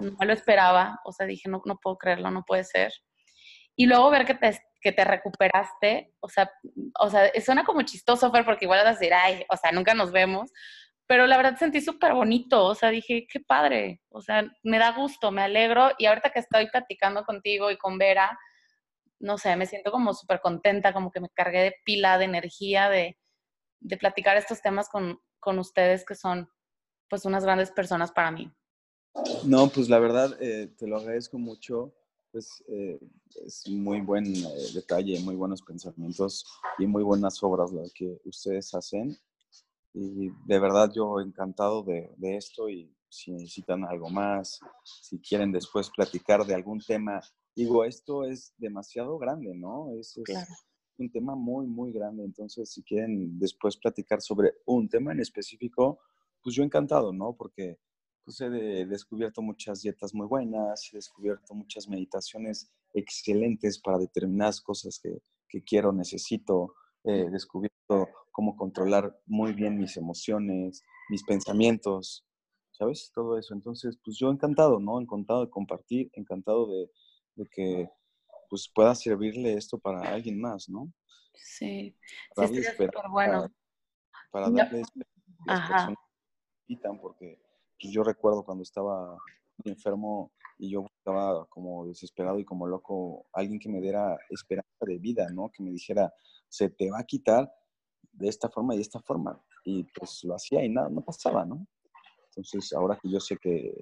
No 0.00 0.24
lo 0.24 0.32
esperaba, 0.32 1.00
o 1.04 1.12
sea, 1.12 1.26
dije, 1.26 1.48
no, 1.48 1.60
no 1.66 1.78
puedo 1.82 1.98
creerlo, 1.98 2.30
no 2.30 2.44
puede 2.46 2.64
ser. 2.64 2.92
Y 3.76 3.86
luego 3.86 4.10
ver 4.10 4.24
que 4.24 4.34
te, 4.34 4.58
que 4.80 4.92
te 4.92 5.04
recuperaste, 5.04 6.14
o 6.20 6.28
sea, 6.28 6.50
o 7.00 7.10
sea, 7.10 7.30
suena 7.44 7.64
como 7.64 7.82
chistoso, 7.82 8.30
Fer, 8.30 8.44
porque 8.44 8.64
igual 8.66 8.80
vas 8.80 8.96
a 8.96 8.98
decir, 8.98 9.12
ay, 9.12 9.44
o 9.50 9.56
sea, 9.56 9.72
nunca 9.72 9.94
nos 9.94 10.12
vemos, 10.12 10.50
pero 11.06 11.26
la 11.26 11.36
verdad 11.36 11.58
sentí 11.58 11.80
súper 11.80 12.14
bonito, 12.14 12.64
o 12.64 12.74
sea, 12.74 12.90
dije, 12.90 13.26
qué 13.30 13.40
padre, 13.40 14.00
o 14.08 14.22
sea, 14.22 14.50
me 14.62 14.78
da 14.78 14.92
gusto, 14.92 15.30
me 15.30 15.42
alegro 15.42 15.90
y 15.98 16.06
ahorita 16.06 16.30
que 16.30 16.38
estoy 16.38 16.68
platicando 16.70 17.24
contigo 17.24 17.70
y 17.70 17.76
con 17.76 17.98
Vera, 17.98 18.38
no 19.20 19.36
sé, 19.36 19.54
me 19.56 19.66
siento 19.66 19.90
como 19.90 20.14
súper 20.14 20.40
contenta, 20.40 20.92
como 20.92 21.10
que 21.10 21.20
me 21.20 21.28
cargué 21.28 21.60
de 21.60 21.74
pila, 21.84 22.18
de 22.18 22.24
energía, 22.24 22.88
de, 22.88 23.18
de 23.80 23.96
platicar 23.96 24.36
estos 24.36 24.62
temas 24.62 24.88
con, 24.88 25.20
con, 25.40 25.58
ustedes 25.58 26.04
que 26.04 26.14
son 26.14 26.48
pues 27.08 27.24
unas 27.26 27.44
grandes 27.44 27.70
personas 27.70 28.10
para 28.10 28.30
mí. 28.30 28.50
No, 29.44 29.68
pues 29.68 29.88
la 29.88 29.98
verdad, 29.98 30.36
eh, 30.40 30.74
te 30.76 30.86
lo 30.86 30.96
agradezco 30.96 31.38
mucho, 31.38 31.94
pues 32.32 32.64
eh, 32.66 32.98
es 33.44 33.68
muy 33.68 34.00
buen 34.00 34.26
eh, 34.26 34.48
detalle, 34.74 35.20
muy 35.20 35.36
buenos 35.36 35.62
pensamientos 35.62 36.44
y 36.78 36.86
muy 36.86 37.02
buenas 37.02 37.42
obras 37.42 37.72
las 37.72 37.92
que 37.92 38.18
ustedes 38.24 38.74
hacen 38.74 39.16
y 39.94 40.30
de 40.44 40.58
verdad 40.58 40.90
yo 40.92 41.20
encantado 41.20 41.84
de, 41.84 42.10
esto 42.36 42.68
y 42.68 42.92
si 43.08 43.30
necesitan 43.30 43.84
algo 43.84 44.10
más, 44.10 44.58
si 44.82 45.20
quieren 45.20 45.52
después 45.52 45.88
platicar 45.88 46.44
de 46.44 46.54
algún 46.54 46.80
tema, 46.80 47.20
digo, 47.54 47.84
esto 47.84 48.24
es 48.24 48.52
demasiado 48.58 49.16
grande, 49.18 49.54
¿no? 49.54 49.92
Es, 49.96 50.18
un 50.96 51.10
tema 51.10 51.34
muy, 51.34 51.66
muy 51.66 51.92
grande. 51.92 52.24
Entonces, 52.24 52.70
si 52.70 52.82
quieren 52.82 53.38
después 53.38 53.76
platicar 53.76 54.20
sobre 54.20 54.54
un 54.66 54.88
tema 54.88 55.12
en 55.12 55.20
específico, 55.20 55.98
pues 56.42 56.54
yo 56.54 56.62
encantado, 56.62 57.12
¿no? 57.12 57.34
Porque 57.36 57.78
pues 58.24 58.40
he 58.40 58.48
descubierto 58.86 59.42
muchas 59.42 59.82
dietas 59.82 60.14
muy 60.14 60.26
buenas, 60.26 60.88
he 60.92 60.96
descubierto 60.96 61.54
muchas 61.54 61.88
meditaciones 61.88 62.70
excelentes 62.92 63.78
para 63.78 63.98
determinadas 63.98 64.60
cosas 64.60 64.98
que, 64.98 65.20
que 65.48 65.62
quiero, 65.62 65.92
necesito, 65.92 66.74
he 67.02 67.28
descubierto 67.28 68.08
cómo 68.34 68.56
controlar 68.56 69.16
muy 69.26 69.52
bien 69.52 69.78
mis 69.78 69.96
emociones, 69.96 70.82
mis 71.08 71.22
pensamientos, 71.22 72.26
¿sabes? 72.72 73.12
Todo 73.14 73.38
eso. 73.38 73.54
Entonces, 73.54 73.96
pues 74.04 74.18
yo 74.18 74.28
encantado, 74.28 74.80
¿no? 74.80 75.00
Encantado 75.00 75.44
de 75.44 75.50
compartir, 75.50 76.10
encantado 76.14 76.66
de, 76.66 76.90
que 77.52 77.88
pues 78.50 78.68
pueda 78.74 78.92
servirle 78.96 79.54
esto 79.54 79.78
para 79.78 80.00
alguien 80.12 80.40
más, 80.40 80.68
¿no? 80.68 80.92
Sí, 81.32 81.96
para 82.34 82.48
sí, 82.48 82.60
bueno. 83.08 83.48
Para, 84.32 84.50
darle 84.50 84.62
a 84.62 84.80
las 84.80 84.90
personas 84.90 85.98
que 86.66 86.76
porque 87.00 87.40
pues, 87.80 87.92
yo 87.92 88.02
recuerdo 88.02 88.44
cuando 88.44 88.64
estaba 88.64 89.16
enfermo 89.62 90.32
y 90.58 90.70
yo 90.70 90.86
estaba 90.98 91.46
como 91.46 91.86
desesperado 91.86 92.40
y 92.40 92.44
como 92.44 92.66
loco, 92.66 93.26
alguien 93.32 93.60
que 93.60 93.68
me 93.68 93.80
diera 93.80 94.18
esperanza 94.28 94.68
de 94.80 94.98
vida, 94.98 95.28
¿no? 95.32 95.50
Que 95.52 95.62
me 95.62 95.70
dijera, 95.70 96.12
se 96.48 96.68
te 96.68 96.90
va 96.90 96.98
a 96.98 97.04
quitar 97.04 97.48
de 98.14 98.28
esta 98.28 98.48
forma 98.48 98.74
y 98.74 98.78
de 98.78 98.82
esta 98.82 99.00
forma. 99.00 99.40
Y 99.64 99.84
pues 99.84 100.24
lo 100.24 100.34
hacía 100.34 100.64
y 100.64 100.68
nada, 100.68 100.88
no 100.88 101.02
pasaba, 101.02 101.44
¿no? 101.44 101.66
Entonces, 102.28 102.72
ahora 102.72 102.98
que 103.00 103.10
yo 103.10 103.20
sé 103.20 103.36
que 103.36 103.72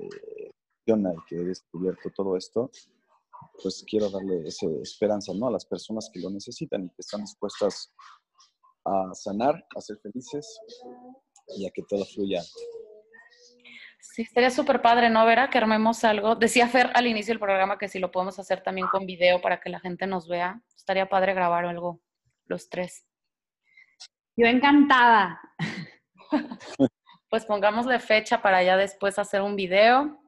funciona 0.85 1.13
y 1.15 1.25
que 1.29 1.37
he 1.37 1.45
descubierto 1.45 2.11
todo 2.15 2.37
esto, 2.37 2.71
pues 3.63 3.85
quiero 3.89 4.11
darle 4.11 4.47
esa 4.47 4.67
esperanza, 4.83 5.33
¿no? 5.35 5.49
A 5.49 5.53
las 5.53 5.65
personas 5.65 6.11
que 6.13 6.21
lo 6.21 6.31
necesitan 6.31 6.85
y 6.85 6.89
que 6.89 7.01
están 7.01 7.23
dispuestas 7.23 7.93
a 8.85 9.15
sanar, 9.15 9.65
a 9.77 9.81
ser 9.81 9.99
felices 9.99 10.61
y 11.57 11.67
a 11.67 11.71
que 11.71 11.83
todo 11.89 12.05
fluya. 12.05 12.43
Sí, 14.01 14.23
estaría 14.23 14.51
súper 14.51 14.83
padre, 14.83 15.09
¿no, 15.11 15.25
Vera? 15.25 15.49
Que 15.49 15.59
armemos 15.59 16.05
algo. 16.05 16.35
Decía 16.35 16.69
Fer 16.69 16.91
al 16.95 17.07
inicio 17.07 17.33
del 17.33 17.41
programa 17.41 17.79
que 17.79 17.89
si 17.89 17.99
lo 17.99 18.11
podemos 18.11 18.39
hacer 18.39 18.63
también 18.63 18.89
con 18.89 19.07
video 19.07 19.41
para 19.41 19.61
que 19.61 19.71
la 19.71 19.81
gente 19.81 20.07
nos 20.07 20.29
vea. 20.29 20.61
Estaría 20.77 21.09
padre 21.09 21.35
grabar 21.35 21.65
algo, 21.65 22.01
los 22.47 22.69
tres. 22.69 23.07
Yo 24.37 24.47
encantada. 24.47 25.41
pues 27.29 27.45
pongámosle 27.45 27.99
fecha 27.99 28.41
para 28.41 28.63
ya 28.63 28.77
después 28.77 29.19
hacer 29.19 29.43
un 29.43 29.57
video. 29.57 30.19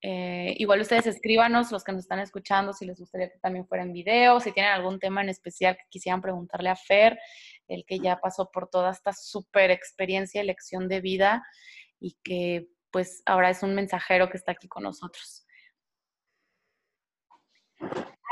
Eh, 0.00 0.54
igual 0.58 0.80
ustedes 0.80 1.06
escríbanos, 1.06 1.72
los 1.72 1.82
que 1.82 1.92
nos 1.92 2.02
están 2.02 2.20
escuchando, 2.20 2.72
si 2.72 2.86
les 2.86 3.00
gustaría 3.00 3.30
que 3.30 3.38
también 3.40 3.66
fuera 3.66 3.82
en 3.82 3.92
video, 3.92 4.38
si 4.38 4.52
tienen 4.52 4.70
algún 4.70 5.00
tema 5.00 5.22
en 5.22 5.28
especial 5.28 5.76
que 5.76 5.82
quisieran 5.88 6.20
preguntarle 6.20 6.68
a 6.68 6.76
Fer, 6.76 7.18
el 7.66 7.84
que 7.84 7.98
ya 7.98 8.20
pasó 8.20 8.50
por 8.52 8.68
toda 8.68 8.92
esta 8.92 9.12
súper 9.12 9.72
experiencia 9.72 10.40
y 10.40 10.46
lección 10.46 10.88
de 10.88 11.00
vida 11.00 11.44
y 11.98 12.16
que 12.22 12.68
pues 12.92 13.22
ahora 13.26 13.50
es 13.50 13.62
un 13.62 13.74
mensajero 13.74 14.30
que 14.30 14.36
está 14.36 14.52
aquí 14.52 14.68
con 14.68 14.84
nosotros. 14.84 15.44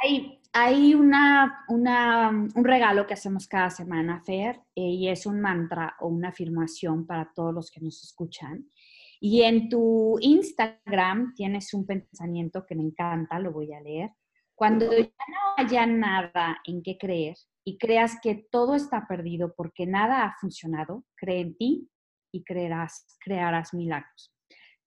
Hay, 0.02 0.40
hay 0.58 0.94
una, 0.94 1.66
un 1.68 2.64
regalo 2.64 3.06
que 3.06 3.12
hacemos 3.12 3.46
cada 3.46 3.68
semana, 3.68 4.22
Fer, 4.24 4.58
eh, 4.74 4.88
y 4.88 5.08
es 5.08 5.26
un 5.26 5.38
mantra 5.38 5.94
o 6.00 6.08
una 6.08 6.30
afirmación 6.30 7.06
para 7.06 7.30
todos 7.34 7.52
los 7.52 7.70
que 7.70 7.82
nos 7.82 8.02
escuchan. 8.02 8.66
Y 9.20 9.42
en 9.42 9.68
tu 9.68 10.16
Instagram 10.18 11.34
tienes 11.34 11.74
un 11.74 11.84
pensamiento 11.84 12.64
que 12.64 12.74
me 12.74 12.84
encanta, 12.84 13.38
lo 13.38 13.52
voy 13.52 13.74
a 13.74 13.82
leer. 13.82 14.12
Cuando 14.54 14.90
ya 14.90 15.02
no 15.04 15.62
haya 15.62 15.84
nada 15.84 16.58
en 16.64 16.82
qué 16.82 16.96
creer 16.96 17.36
y 17.62 17.76
creas 17.76 18.18
que 18.22 18.46
todo 18.50 18.76
está 18.76 19.06
perdido 19.06 19.54
porque 19.54 19.84
nada 19.84 20.24
ha 20.24 20.36
funcionado, 20.40 21.04
cree 21.16 21.40
en 21.40 21.56
ti 21.58 21.90
y 22.32 22.44
creerás, 22.44 23.18
crearás 23.20 23.74
milagros. 23.74 24.34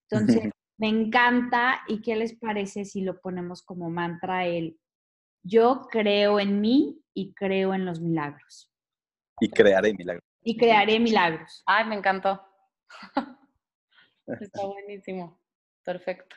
Entonces, 0.09 0.51
me 0.79 0.87
encanta 0.87 1.81
y 1.87 2.01
qué 2.01 2.15
les 2.15 2.35
parece 2.39 2.85
si 2.85 3.01
lo 3.01 3.21
ponemos 3.21 3.61
como 3.61 3.91
mantra 3.91 4.47
el 4.47 4.79
yo 5.43 5.87
creo 5.89 6.39
en 6.39 6.61
mí 6.61 7.03
y 7.13 7.33
creo 7.33 7.73
en 7.73 7.85
los 7.85 7.99
milagros. 7.99 8.71
Y 9.39 9.49
crearé 9.49 9.93
milagros. 9.93 10.23
Y 10.43 10.57
crearé 10.57 10.99
milagros. 10.99 11.63
Ay, 11.65 11.85
me 11.87 11.95
encantó. 11.95 12.41
Está 14.27 14.65
buenísimo. 14.65 15.39
Perfecto. 15.83 16.35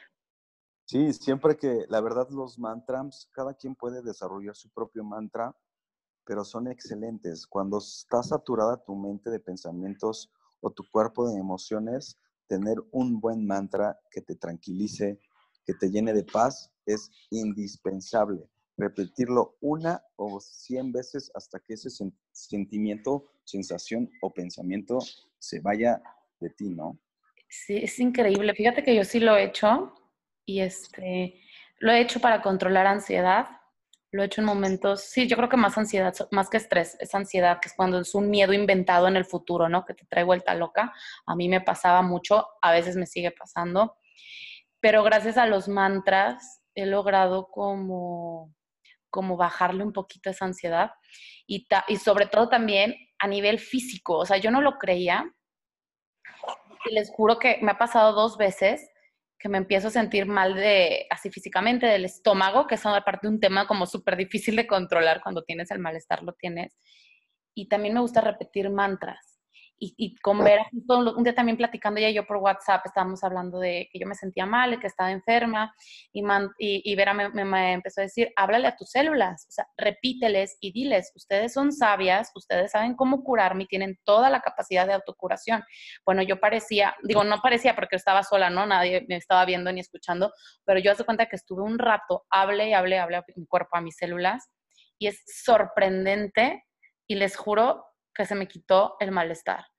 Sí, 0.87 1.13
siempre 1.13 1.57
que, 1.57 1.87
la 1.89 2.01
verdad, 2.01 2.29
los 2.31 2.59
mantras, 2.59 3.29
cada 3.33 3.55
quien 3.55 3.75
puede 3.75 4.03
desarrollar 4.03 4.57
su 4.57 4.71
propio 4.71 5.05
mantra, 5.05 5.55
pero 6.25 6.45
son 6.45 6.69
excelentes. 6.69 7.47
Cuando 7.47 7.79
está 7.79 8.23
saturada 8.23 8.83
tu 8.85 8.95
mente 8.95 9.31
de 9.31 9.41
pensamientos 9.41 10.31
o 10.61 10.71
tu 10.71 10.85
cuerpo 10.91 11.29
de 11.29 11.39
emociones, 11.39 12.19
tener 12.47 12.77
un 12.91 13.21
buen 13.21 13.47
mantra 13.47 13.99
que 14.11 14.21
te 14.21 14.37
tranquilice, 14.37 15.19
que 15.65 15.75
te 15.75 15.91
llene 15.91 16.13
de 16.13 16.25
paz, 16.25 16.71
es 16.87 17.11
indispensable. 17.31 18.49
Repetirlo 18.77 19.57
una 19.61 20.03
o 20.17 20.41
cien 20.41 20.93
veces 20.93 21.31
hasta 21.35 21.61
que 21.61 21.75
ese 21.75 21.89
sentimiento, 22.33 23.33
sensación 23.45 24.11
o 24.23 24.33
pensamiento 24.33 24.99
se 25.39 25.61
vaya 25.61 26.03
de 26.41 26.51
ti, 26.51 26.71
¿no? 26.71 26.99
Sí, 27.49 27.77
es 27.77 27.99
increíble. 27.99 28.55
Fíjate 28.55 28.83
que 28.83 28.95
yo 28.95 29.05
sí 29.05 29.21
lo 29.21 29.37
he 29.37 29.45
hecho 29.45 29.95
y 30.47 30.61
este, 30.61 31.41
lo 31.79 31.93
he 31.93 32.01
hecho 32.01 32.21
para 32.21 32.41
controlar 32.41 32.87
ansiedad. 32.87 33.47
Lo 34.11 34.23
he 34.23 34.27
hecho 34.27 34.43
en 34.43 34.47
momentos, 34.47 35.03
sí, 35.03 35.27
yo 35.27 35.37
creo 35.37 35.49
que 35.49 35.57
más 35.57 35.77
ansiedad, 35.79 36.15
más 36.31 36.51
que 36.51 36.59
estrés, 36.59 36.99
es 37.01 37.15
ansiedad, 37.15 37.61
que 37.61 37.69
es 37.69 37.75
cuando 37.75 38.01
es 38.01 38.15
un 38.15 38.29
miedo 38.29 38.53
inventado 38.53 39.09
en 39.09 39.17
el 39.17 39.25
futuro, 39.25 39.71
¿no? 39.71 39.87
Que 39.87 39.95
te 39.95 40.05
trae 40.05 40.23
vuelta 40.23 40.55
loca. 40.55 40.93
A 41.25 41.35
mí 41.35 41.49
me 41.49 41.63
pasaba 41.63 42.03
mucho, 42.03 42.47
a 42.61 42.73
veces 42.73 42.97
me 42.97 43.07
sigue 43.07 43.31
pasando, 43.31 43.97
pero 44.81 45.03
gracias 45.03 45.39
a 45.39 45.47
los 45.47 45.67
mantras 45.67 46.61
he 46.75 46.85
logrado 46.87 47.49
como, 47.51 48.55
como 49.13 49.37
bajarle 49.37 49.85
un 49.85 49.93
poquito 49.93 50.31
esa 50.31 50.47
ansiedad 50.47 50.91
y, 51.47 51.67
sobre 52.03 52.27
todo 52.27 52.49
también 52.49 52.97
a 53.19 53.29
nivel 53.29 53.61
físico. 53.61 54.17
O 54.17 54.27
sea, 54.27 54.39
yo 54.39 54.51
no 54.51 54.61
lo 54.61 54.79
creía, 54.79 55.31
y 56.85 56.95
les 56.95 57.11
juro 57.11 57.39
que 57.39 57.59
me 57.63 57.71
ha 57.71 57.79
pasado 57.79 58.13
dos 58.13 58.37
veces 58.37 58.89
que 59.39 59.49
me 59.49 59.59
empiezo 59.59 59.89
a 59.89 59.91
sentir 59.91 60.27
mal 60.27 60.55
de, 60.55 61.07
así 61.11 61.31
físicamente, 61.31 61.87
del 61.87 62.05
estómago, 62.05 62.67
que 62.67 62.77
es 62.77 62.87
aparte 62.87 63.29
un 63.29 63.39
tema 63.39 63.67
como 63.67 63.87
súper 63.87 64.17
difícil 64.17 64.57
de 64.57 64.67
controlar 64.67 65.21
cuando 65.21 65.43
tienes 65.43 65.71
el 65.71 65.81
malestar, 65.81 66.23
lo 66.23 66.33
tienes. 66.33 66.77
Y 67.55 67.69
también 67.69 67.95
me 67.95 68.01
gusta 68.01 68.21
repetir 68.21 68.71
mantras 68.71 69.32
y, 69.83 69.95
y 69.97 70.17
con 70.19 70.39
Vera, 70.45 70.65
un 70.89 71.25
día 71.25 71.35
también 71.35 71.57
platicando 71.57 71.99
ella 71.99 72.11
y 72.11 72.15
yo 72.15 72.25
por 72.25 72.37
WhatsApp, 72.37 72.87
estábamos 72.87 73.25
hablando 73.25 73.59
de 73.59 73.89
que 73.91 73.99
yo 73.99 74.07
me 74.07 74.15
sentía 74.15 74.47
mal, 74.47 74.79
que 74.79 74.87
estaba 74.87 75.11
enferma, 75.11 75.75
y, 76.13 76.23
y, 76.59 76.95
Vera 76.95 77.13
me, 77.13 77.31
me, 77.31 77.73
empezó 77.73 78.01
a 78.01 78.05
decir, 78.05 78.33
háblale 78.37 78.69
a 78.69 78.77
tus 78.77 78.91
células, 78.91 79.45
o 79.49 79.51
sea, 79.51 79.67
repíteles 79.77 80.57
y 80.61 80.71
diles, 80.71 81.11
ustedes 81.17 81.53
son 81.53 81.73
sabias, 81.73 82.31
ustedes 82.37 82.71
saben 82.71 82.95
cómo 82.95 83.25
curarme 83.25 83.65
y 83.65 83.67
tienen 83.67 83.99
toda 84.05 84.31
la 84.31 84.41
capacidad 84.41 84.87
de 84.87 84.93
autocuración. 84.93 85.65
Bueno, 86.07 86.23
yo 86.23 86.39
parecía, 86.39 86.95
digo, 87.03 87.25
no 87.25 87.41
parecía 87.43 87.75
porque 87.75 87.97
estaba 87.97 88.23
sola, 88.23 88.51
¿no? 88.51 88.65
Nadie 88.67 89.05
me 89.09 89.17
estaba 89.17 89.45
viendo 89.45 89.73
ni 89.73 89.81
escuchando, 89.81 90.33
pero 90.65 90.79
yo 90.79 90.93
hace 90.93 91.03
cuenta 91.05 91.27
que 91.27 91.35
estuve 91.35 91.63
un 91.65 91.81
rato, 91.81 92.25
hablé 92.31 92.69
y 92.69 92.73
hablé, 92.75 93.01
hablé 93.01 93.17
a 93.17 93.25
mi 93.35 93.47
cuerpo, 93.47 93.77
a 93.77 93.81
mis 93.81 93.97
células, 93.97 94.49
y 94.97 95.09
es 95.09 95.25
sorprendente, 95.27 96.63
y 97.09 97.17
les 97.17 97.37
juro 97.37 97.85
que 98.15 98.27
se 98.27 98.37
me 98.37 98.47
quitó 98.47 98.95
el 99.01 99.11
malestar. 99.11 99.72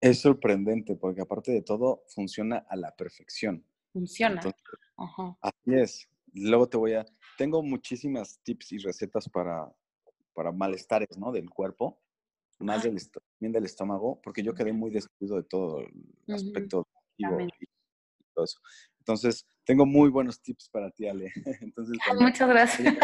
Es 0.00 0.20
sorprendente 0.20 0.96
porque 0.96 1.20
aparte 1.20 1.52
de 1.52 1.62
todo 1.62 2.04
funciona 2.08 2.64
a 2.68 2.76
la 2.76 2.94
perfección. 2.96 3.64
Funciona. 3.92 4.40
Así 5.40 5.74
es. 5.74 6.08
Luego 6.32 6.68
te 6.68 6.76
voy 6.76 6.94
a... 6.94 7.04
Tengo 7.36 7.62
muchísimas 7.62 8.40
tips 8.42 8.72
y 8.72 8.78
recetas 8.78 9.28
para, 9.28 9.70
para 10.32 10.52
malestares, 10.52 11.18
¿no? 11.18 11.32
Del 11.32 11.50
cuerpo, 11.50 12.00
más 12.60 12.82
del, 12.82 12.98
también 13.10 13.52
del 13.52 13.64
estómago, 13.64 14.20
porque 14.22 14.42
yo 14.42 14.54
quedé 14.54 14.72
muy 14.72 14.90
descuido 14.90 15.36
de 15.36 15.42
todo 15.42 15.80
el 15.80 16.34
aspecto 16.34 16.86
y 17.16 17.24
todo 18.34 18.44
eso. 18.44 18.60
Entonces, 18.98 19.46
tengo 19.64 19.86
muy 19.86 20.08
buenos 20.08 20.40
tips 20.40 20.68
para 20.70 20.90
ti, 20.90 21.08
Ale. 21.08 21.32
Entonces, 21.60 21.98
Muchas 22.18 22.48
gracias. 22.48 22.94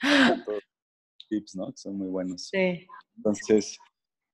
tips, 1.28 1.54
¿no? 1.54 1.70
Que 1.70 1.78
son 1.78 1.96
muy 1.96 2.08
buenos. 2.08 2.48
Sí. 2.48 2.86
Entonces, 3.16 3.78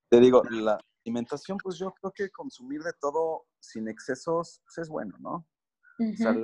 te 0.08 0.20
digo, 0.20 0.42
la, 0.50 0.78
alimentación, 1.06 1.58
pues 1.62 1.78
yo 1.78 1.92
creo 1.92 2.12
que 2.12 2.30
consumir 2.30 2.82
de 2.82 2.92
todo 3.00 3.46
sin 3.60 3.88
excesos 3.88 4.60
pues, 4.64 4.78
es 4.78 4.88
bueno, 4.88 5.16
¿no? 5.20 5.46
O 5.98 6.16
sea, 6.16 6.34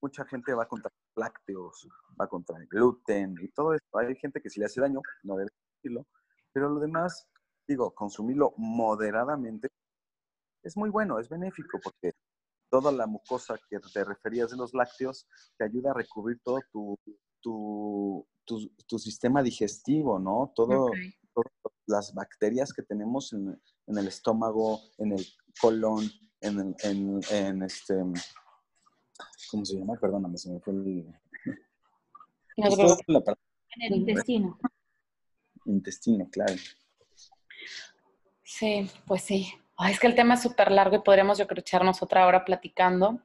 mucha 0.00 0.24
gente 0.24 0.52
va 0.54 0.66
contra 0.66 0.90
lácteos, 1.16 1.86
va 2.20 2.26
contra 2.26 2.58
el 2.58 2.66
gluten 2.66 3.34
y 3.40 3.48
todo 3.48 3.74
esto. 3.74 3.98
Hay 3.98 4.16
gente 4.16 4.40
que 4.40 4.50
si 4.50 4.58
le 4.60 4.66
hace 4.66 4.80
daño, 4.80 5.00
no 5.22 5.36
debe 5.36 5.50
decirlo. 5.76 6.06
Pero 6.52 6.70
lo 6.70 6.80
demás, 6.80 7.28
digo, 7.68 7.94
consumirlo 7.94 8.54
moderadamente 8.56 9.68
es 10.62 10.76
muy 10.76 10.90
bueno, 10.90 11.18
es 11.18 11.28
benéfico 11.28 11.78
porque 11.82 12.12
toda 12.70 12.90
la 12.90 13.06
mucosa 13.06 13.56
que 13.68 13.78
te 13.78 14.04
referías 14.04 14.50
de 14.50 14.56
los 14.56 14.74
lácteos 14.74 15.26
te 15.56 15.64
ayuda 15.64 15.92
a 15.92 15.94
recubrir 15.94 16.40
todo 16.42 16.58
tu, 16.72 16.98
tu, 17.40 18.26
tu, 18.44 18.98
sistema 18.98 19.42
digestivo, 19.42 20.18
¿no? 20.18 20.52
Todo, 20.56 20.90
todas 21.32 21.52
las 21.86 22.14
bacterias 22.14 22.72
que 22.72 22.82
tenemos 22.82 23.32
en, 23.32 23.56
en 23.86 23.98
el 23.98 24.08
estómago, 24.08 24.80
en 24.98 25.12
el 25.12 25.26
colon, 25.60 26.10
en, 26.40 26.74
en, 26.82 27.20
en, 27.30 27.62
este, 27.62 27.94
¿cómo 29.50 29.64
se 29.64 29.78
llama? 29.78 29.94
Perdóname, 30.00 30.36
se 30.38 30.50
me 30.50 30.60
fue 30.60 30.72
el... 30.74 31.14
en 32.56 33.82
el 33.82 33.96
intestino. 33.96 34.58
Intestino, 35.64 36.28
claro. 36.30 36.54
Sí, 38.42 38.90
pues 39.06 39.22
sí. 39.22 39.52
es 39.88 40.00
que 40.00 40.06
el 40.06 40.14
tema 40.14 40.34
es 40.34 40.42
súper 40.42 40.70
largo 40.70 40.96
y 40.96 41.00
podríamos 41.00 41.38
yo 41.38 41.46
creo 41.46 41.60
echarnos 41.60 42.02
otra 42.02 42.26
hora 42.26 42.44
platicando, 42.44 43.20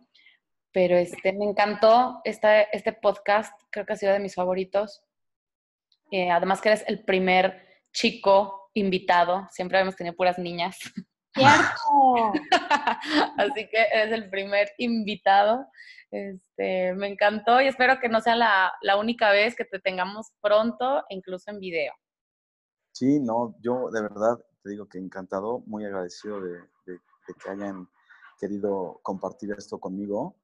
pero 0.72 0.98
este, 0.98 1.34
me 1.34 1.46
encantó 1.46 2.22
este, 2.24 2.68
este 2.76 2.94
podcast, 2.94 3.54
creo 3.70 3.86
que 3.86 3.94
ha 3.94 3.98
sido 3.98 4.14
de 4.14 4.20
mis 4.20 4.36
favoritos. 4.36 5.04
Eh, 6.12 6.30
además 6.30 6.60
que 6.60 6.70
eres 6.70 6.84
el 6.88 7.06
primer 7.06 7.66
chico 7.94 8.61
invitado, 8.74 9.48
siempre 9.52 9.80
hemos 9.80 9.96
tenido 9.96 10.16
puras 10.16 10.38
niñas. 10.38 10.78
¡Cierto! 11.34 12.34
Así 13.38 13.70
que 13.70 13.88
eres 13.94 14.12
el 14.14 14.30
primer 14.30 14.70
invitado. 14.78 15.66
Este, 16.12 16.94
me 16.94 17.08
encantó 17.08 17.62
y 17.62 17.68
espero 17.68 18.00
que 18.00 18.10
no 18.10 18.20
sea 18.20 18.36
la, 18.36 18.98
única 18.98 19.32
vez 19.32 19.56
que 19.56 19.64
te 19.64 19.80
tengamos 19.80 20.32
pronto, 20.42 21.04
incluso 21.10 21.52
en 21.52 21.60
video. 21.60 21.94
Sí, 22.92 23.20
no, 23.20 23.56
yo 23.62 23.90
de 23.92 24.02
verdad 24.02 24.38
te 24.62 24.72
digo 24.72 24.88
que 24.88 24.98
encantado, 24.98 25.64
muy 25.66 25.86
agradecido 25.86 26.42
de, 26.42 26.60
de 26.86 27.00
que 27.42 27.50
hayan 27.50 27.88
querido 28.40 29.00
compartir 29.04 29.54
esto 29.58 29.80
conmigo. 29.80 30.36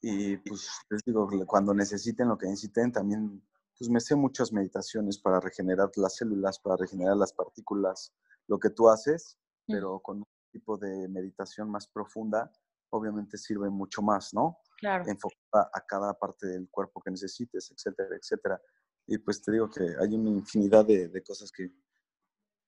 Y 0.00 0.36
pues 0.38 0.68
les 0.90 1.02
digo, 1.04 1.28
cuando 1.46 1.74
necesiten 1.74 2.28
lo 2.28 2.36
que 2.36 2.46
necesiten, 2.46 2.92
también 2.92 3.42
pues 3.78 3.90
me 3.90 4.00
sé 4.00 4.16
muchas 4.16 4.52
meditaciones 4.52 5.18
para 5.18 5.40
regenerar 5.40 5.90
las 5.96 6.16
células, 6.16 6.58
para 6.58 6.76
regenerar 6.76 7.16
las 7.16 7.32
partículas, 7.32 8.12
lo 8.46 8.58
que 8.58 8.70
tú 8.70 8.88
haces, 8.88 9.38
pero 9.66 10.00
con 10.00 10.18
un 10.18 10.26
tipo 10.50 10.76
de 10.78 11.08
meditación 11.08 11.70
más 11.70 11.86
profunda 11.88 12.50
obviamente 12.90 13.36
sirve 13.36 13.68
mucho 13.68 14.00
más, 14.02 14.32
¿no? 14.32 14.58
Claro. 14.78 15.04
Enfocada 15.06 15.70
a 15.72 15.80
cada 15.86 16.14
parte 16.14 16.46
del 16.46 16.68
cuerpo 16.70 17.00
que 17.02 17.10
necesites, 17.10 17.70
etcétera, 17.70 18.16
etcétera. 18.16 18.60
Y 19.06 19.18
pues 19.18 19.42
te 19.42 19.52
digo 19.52 19.68
que 19.68 19.82
hay 20.00 20.14
una 20.14 20.30
infinidad 20.30 20.84
de, 20.84 21.08
de 21.08 21.22
cosas 21.22 21.50
que, 21.50 21.70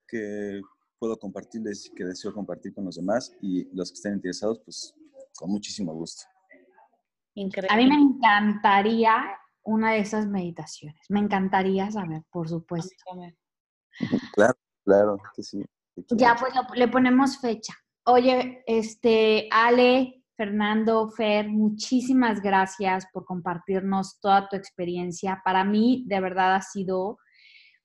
que 0.07 0.61
puedo 0.99 1.19
compartirles 1.19 1.87
y 1.87 1.95
que 1.95 2.05
deseo 2.05 2.35
compartir 2.35 2.75
con 2.75 2.85
los 2.85 2.97
demás 2.97 3.35
y 3.41 3.65
los 3.75 3.91
que 3.91 3.95
estén 3.95 4.15
interesados, 4.15 4.61
pues 4.65 4.95
con 5.37 5.51
muchísimo 5.51 5.95
gusto. 5.95 6.25
Increíble. 7.35 7.73
A 7.73 7.77
mí 7.77 7.87
me 7.87 7.95
encantaría 7.95 9.39
una 9.69 9.93
de 9.93 10.01
esas 10.01 10.27
meditaciones. 10.27 10.99
Me 11.11 11.21
encantaría 11.21 11.91
saber, 11.91 12.23
por 12.31 12.49
supuesto. 12.49 12.97
Claro, 14.33 14.59
claro 14.85 15.19
que 15.37 15.43
sí. 15.43 15.63
Ya, 16.13 16.37
pues 16.37 16.55
le 16.75 16.89
ponemos 16.89 17.39
fecha. 17.39 17.75
Oye, 18.07 18.63
este, 18.67 19.47
Ale, 19.51 20.25
Fernando, 20.37 21.11
Fer, 21.11 21.49
muchísimas 21.49 22.41
gracias 22.41 23.07
por 23.13 23.27
compartirnos 23.27 24.19
toda 24.21 24.49
tu 24.49 24.57
experiencia. 24.57 25.43
Para 25.45 25.65
mí, 25.65 26.05
de 26.07 26.21
verdad, 26.21 26.55
ha 26.55 26.63
sido 26.63 27.19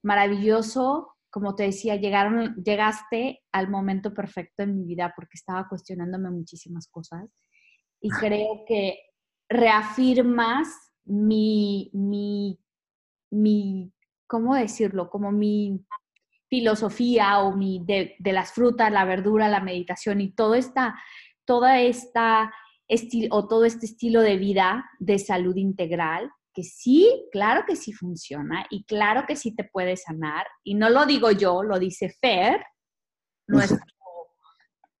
maravilloso. 0.02 1.16
Como 1.30 1.54
te 1.54 1.64
decía, 1.64 1.96
llegaron, 1.96 2.54
llegaste 2.64 3.42
al 3.52 3.68
momento 3.68 4.14
perfecto 4.14 4.62
en 4.62 4.74
mi 4.74 4.84
vida 4.86 5.12
porque 5.14 5.34
estaba 5.34 5.68
cuestionándome 5.68 6.30
muchísimas 6.30 6.88
cosas. 6.88 7.28
Y 8.00 8.08
creo 8.08 8.64
que 8.66 8.98
reafirmas 9.50 10.83
mi, 11.04 11.90
mi, 11.92 12.58
mi, 13.30 13.92
¿cómo 14.26 14.54
decirlo? 14.54 15.10
Como 15.10 15.32
mi 15.32 15.84
filosofía 16.48 17.40
o 17.40 17.56
mi, 17.56 17.82
de, 17.84 18.16
de, 18.18 18.32
las 18.32 18.52
frutas, 18.52 18.92
la 18.92 19.04
verdura, 19.04 19.48
la 19.48 19.60
meditación 19.60 20.20
y 20.20 20.32
todo 20.32 20.54
esta, 20.54 20.94
toda 21.44 21.80
esta 21.80 22.52
o 23.30 23.48
todo 23.48 23.64
este 23.64 23.86
estilo 23.86 24.20
de 24.20 24.36
vida 24.36 24.84
de 24.98 25.18
salud 25.18 25.56
integral, 25.56 26.30
que 26.52 26.62
sí, 26.62 27.28
claro 27.32 27.64
que 27.66 27.76
sí 27.76 27.92
funciona 27.92 28.66
y 28.70 28.84
claro 28.84 29.24
que 29.26 29.36
sí 29.36 29.54
te 29.54 29.64
puede 29.64 29.96
sanar. 29.96 30.46
Y 30.62 30.74
no 30.74 30.90
lo 30.90 31.06
digo 31.06 31.30
yo, 31.30 31.62
lo 31.62 31.78
dice 31.78 32.14
Fer, 32.20 32.64
nuestro 33.48 33.84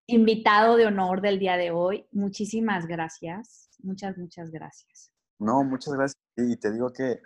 invitado 0.06 0.76
de 0.76 0.86
honor 0.86 1.20
del 1.20 1.38
día 1.38 1.56
de 1.56 1.70
hoy. 1.70 2.06
Muchísimas 2.10 2.86
gracias, 2.86 3.70
muchas, 3.78 4.18
muchas 4.18 4.50
gracias. 4.50 5.13
No, 5.44 5.62
muchas 5.62 5.92
gracias. 5.92 6.18
Y 6.36 6.56
te 6.56 6.72
digo 6.72 6.90
que, 6.90 7.20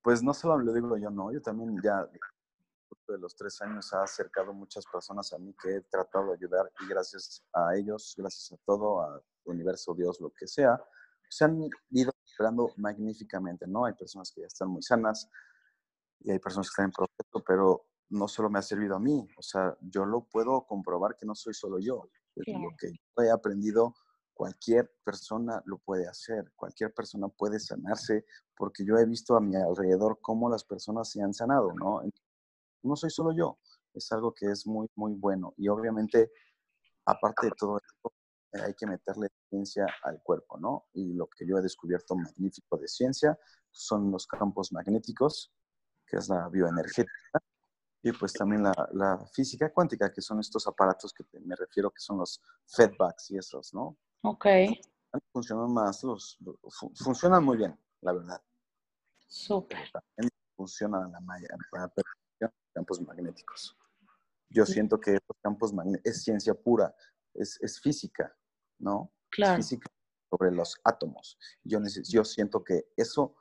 pues 0.00 0.22
no 0.22 0.32
solo 0.32 0.58
lo 0.58 0.72
digo 0.72 0.96
yo, 0.96 1.10
no, 1.10 1.32
yo 1.32 1.42
también 1.42 1.76
ya 1.82 2.08
de 3.08 3.18
los 3.18 3.34
tres 3.34 3.60
años 3.62 3.92
ha 3.94 4.02
acercado 4.02 4.52
muchas 4.52 4.84
personas 4.86 5.32
a 5.32 5.38
mí 5.38 5.52
que 5.60 5.76
he 5.76 5.80
tratado 5.80 6.28
de 6.28 6.34
ayudar 6.34 6.70
y 6.80 6.88
gracias 6.88 7.42
a 7.52 7.74
ellos, 7.74 8.14
gracias 8.16 8.52
a 8.52 8.62
todo, 8.64 9.00
a 9.00 9.20
universo, 9.46 9.92
Dios, 9.94 10.20
lo 10.20 10.30
que 10.30 10.46
sea, 10.46 10.80
se 11.28 11.44
han 11.46 11.68
ido 11.90 12.12
esperando 12.24 12.70
magníficamente, 12.76 13.66
¿no? 13.66 13.86
Hay 13.86 13.94
personas 13.94 14.30
que 14.30 14.42
ya 14.42 14.46
están 14.46 14.68
muy 14.68 14.82
sanas 14.82 15.28
y 16.20 16.30
hay 16.30 16.38
personas 16.38 16.68
que 16.68 16.72
están 16.72 16.84
en 16.86 16.92
proceso, 16.92 17.44
pero 17.44 17.86
no 18.10 18.28
solo 18.28 18.50
me 18.50 18.60
ha 18.60 18.62
servido 18.62 18.94
a 18.94 19.00
mí, 19.00 19.26
o 19.36 19.42
sea, 19.42 19.76
yo 19.80 20.04
lo 20.04 20.24
puedo 20.24 20.64
comprobar 20.66 21.16
que 21.16 21.26
no 21.26 21.34
soy 21.34 21.54
solo 21.54 21.78
yo. 21.80 22.08
Lo 22.36 22.70
que 22.78 22.92
yo 22.92 23.22
he 23.24 23.30
aprendido, 23.30 23.94
cualquier 24.38 24.88
persona 25.02 25.60
lo 25.66 25.78
puede 25.78 26.06
hacer, 26.06 26.52
cualquier 26.54 26.94
persona 26.94 27.26
puede 27.26 27.58
sanarse, 27.58 28.24
porque 28.56 28.84
yo 28.84 28.96
he 28.96 29.04
visto 29.04 29.34
a 29.34 29.40
mi 29.40 29.56
alrededor 29.56 30.20
cómo 30.22 30.48
las 30.48 30.62
personas 30.62 31.10
se 31.10 31.20
han 31.20 31.34
sanado, 31.34 31.72
¿no? 31.72 32.00
No 32.84 32.94
soy 32.94 33.10
solo 33.10 33.32
yo, 33.32 33.58
es 33.94 34.12
algo 34.12 34.32
que 34.32 34.46
es 34.46 34.64
muy, 34.64 34.86
muy 34.94 35.14
bueno. 35.14 35.54
Y 35.56 35.66
obviamente, 35.66 36.30
aparte 37.04 37.46
de 37.48 37.52
todo 37.58 37.78
esto, 37.78 38.12
eh, 38.52 38.60
hay 38.64 38.74
que 38.74 38.86
meterle 38.86 39.26
ciencia 39.50 39.86
al 40.04 40.22
cuerpo, 40.22 40.56
¿no? 40.56 40.86
Y 40.92 41.14
lo 41.14 41.26
que 41.26 41.44
yo 41.44 41.58
he 41.58 41.62
descubierto 41.62 42.14
magnífico 42.14 42.76
de 42.76 42.86
ciencia 42.86 43.36
son 43.72 44.12
los 44.12 44.28
campos 44.28 44.70
magnéticos, 44.70 45.52
que 46.06 46.18
es 46.18 46.28
la 46.28 46.48
bioenergética, 46.48 47.40
y 48.04 48.12
pues 48.12 48.34
también 48.34 48.62
la, 48.62 48.88
la 48.92 49.18
física 49.34 49.72
cuántica, 49.72 50.12
que 50.12 50.22
son 50.22 50.38
estos 50.38 50.68
aparatos 50.68 51.12
que 51.12 51.24
me 51.40 51.56
refiero 51.56 51.90
que 51.90 51.98
son 51.98 52.18
los 52.18 52.40
feedbacks 52.68 53.32
y 53.32 53.38
esos, 53.38 53.74
¿no? 53.74 53.98
Ok. 54.22 54.46
Funcionan 55.32 55.72
más, 55.72 56.04
los, 56.04 56.38
funcionan 56.94 57.44
muy 57.44 57.56
bien, 57.56 57.78
la 58.02 58.12
verdad. 58.12 58.42
Súper. 59.26 59.90
Funcionan 60.56 61.12
la 61.12 61.20
malla, 61.20 61.48
para 61.70 61.92
campos 62.74 63.00
magnéticos. 63.00 63.76
Yo 64.50 64.64
siento 64.64 64.98
que 65.00 65.14
estos 65.14 65.36
campos 65.42 65.72
magnéticos 65.72 66.10
es 66.10 66.22
ciencia 66.22 66.54
pura, 66.54 66.94
es, 67.34 67.58
es 67.60 67.80
física, 67.80 68.34
¿no? 68.78 69.12
Claro. 69.30 69.60
Es 69.60 69.66
física 69.66 69.88
sobre 70.30 70.52
los 70.52 70.78
átomos. 70.84 71.38
Yo, 71.64 71.80
yo 72.04 72.24
siento 72.24 72.62
que 72.62 72.90
eso 72.96 73.34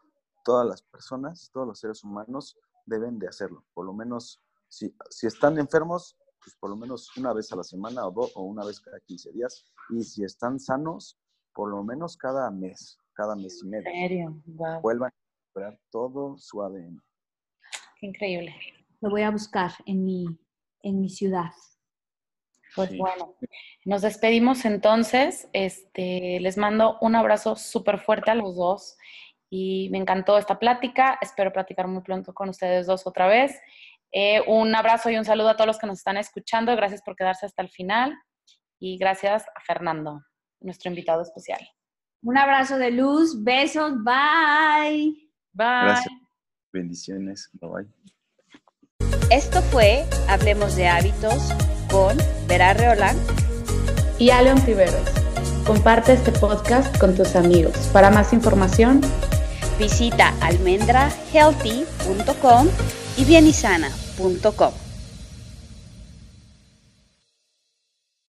todas 0.44 0.66
las 0.66 0.82
personas, 0.82 1.50
todos 1.52 1.68
los 1.68 1.80
seres 1.80 2.04
humanos 2.04 2.58
deben 2.86 3.20
de 3.20 3.28
hacerlo. 3.28 3.66
Por 3.74 3.86
lo 3.86 3.94
menos, 3.94 4.42
si, 4.70 4.96
si 5.10 5.28
están 5.28 5.60
enfermos, 5.60 6.18
pues 6.48 6.56
por 6.62 6.70
lo 6.70 6.78
menos 6.78 7.10
una 7.18 7.34
vez 7.34 7.52
a 7.52 7.58
la 7.58 7.64
semana 7.64 8.08
o, 8.08 8.12
dos, 8.12 8.32
o 8.36 8.44
una 8.44 8.64
vez 8.64 8.80
cada 8.80 8.98
15 9.02 9.34
días. 9.34 9.66
Y 9.90 10.02
si 10.02 10.24
están 10.24 10.62
sanos, 10.62 11.20
por 11.54 11.70
lo 11.70 11.84
menos 11.84 12.16
cada 12.16 12.50
mes, 12.52 13.02
cada 13.12 13.36
mes 13.36 13.62
y 13.66 13.68
medio. 13.68 13.90
¿En 13.90 14.08
serio? 14.08 14.42
Wow. 14.46 14.80
Vuelvan 14.80 15.10
a 15.10 15.16
recuperar 15.44 15.80
todo 15.92 16.38
su 16.38 16.64
ADN. 16.64 17.04
Qué 18.00 18.06
increíble. 18.08 18.56
Lo 19.02 19.10
voy 19.10 19.24
a 19.24 19.32
buscar 19.32 19.72
en 19.86 20.06
mi, 20.06 20.26
en 20.84 21.02
mi 21.02 21.10
ciudad. 21.10 21.52
Pues 22.78 22.92
sí. 22.92 22.98
bueno, 22.98 23.36
nos 23.84 24.04
despedimos 24.04 24.64
entonces. 24.64 25.50
Este, 25.52 26.40
les 26.40 26.56
mando 26.56 26.98
un 27.02 27.18
abrazo 27.18 27.58
súper 27.58 28.00
fuerte 28.00 28.32
a 28.32 28.36
los 28.36 28.56
dos 28.56 28.98
y 29.50 29.90
me 29.92 29.98
encantó 29.98 30.38
esta 30.38 30.60
plática. 30.60 31.20
Espero 31.22 31.52
platicar 31.52 31.90
muy 31.90 32.04
pronto 32.04 32.34
con 32.34 32.48
ustedes 32.48 32.88
dos 32.88 33.06
otra 33.06 33.28
vez. 33.28 33.60
Eh, 34.12 34.42
un 34.48 34.74
abrazo 34.76 35.10
y 35.10 35.18
un 35.18 35.26
saludo 35.26 35.50
a 35.50 35.56
todos 35.56 35.68
los 35.68 35.78
que 35.78 35.88
nos 35.88 35.98
están 35.98 36.18
escuchando. 36.18 36.76
Gracias 36.76 37.02
por 37.02 37.16
quedarse 37.16 37.46
hasta 37.46 37.62
el 37.62 37.70
final 37.70 38.16
y 38.80 38.98
gracias 38.98 39.44
a 39.44 39.62
Fernando, 39.66 40.22
nuestro 40.62 40.90
invitado 40.90 41.22
especial. 41.22 41.60
Un 42.24 42.38
abrazo 42.38 42.78
de 42.78 42.92
luz, 42.92 43.44
besos, 43.44 43.94
bye. 44.04 45.14
Bye. 45.54 45.84
Gracias. 45.84 46.14
Bendiciones, 46.74 47.50
bye 47.54 47.70
bye. 47.70 47.88
Esto 49.30 49.62
fue 49.62 50.06
Hablemos 50.30 50.76
de 50.76 50.88
Hábitos 50.88 51.54
con 51.92 52.18
Vera 52.48 52.74
Reolán 52.74 53.16
y 54.20 54.30
Aleon 54.30 54.64
Tiveros. 54.64 55.10
Comparte 55.66 56.14
este 56.14 56.32
podcast 56.32 56.98
con 56.98 57.16
tus 57.16 57.36
amigos. 57.36 57.76
Para 57.92 58.10
más 58.10 58.32
información, 58.32 59.02
visita 59.78 60.34
almendrahealthy.com 60.42 62.68
y 63.18 63.26
bienisana.com. 63.26 64.87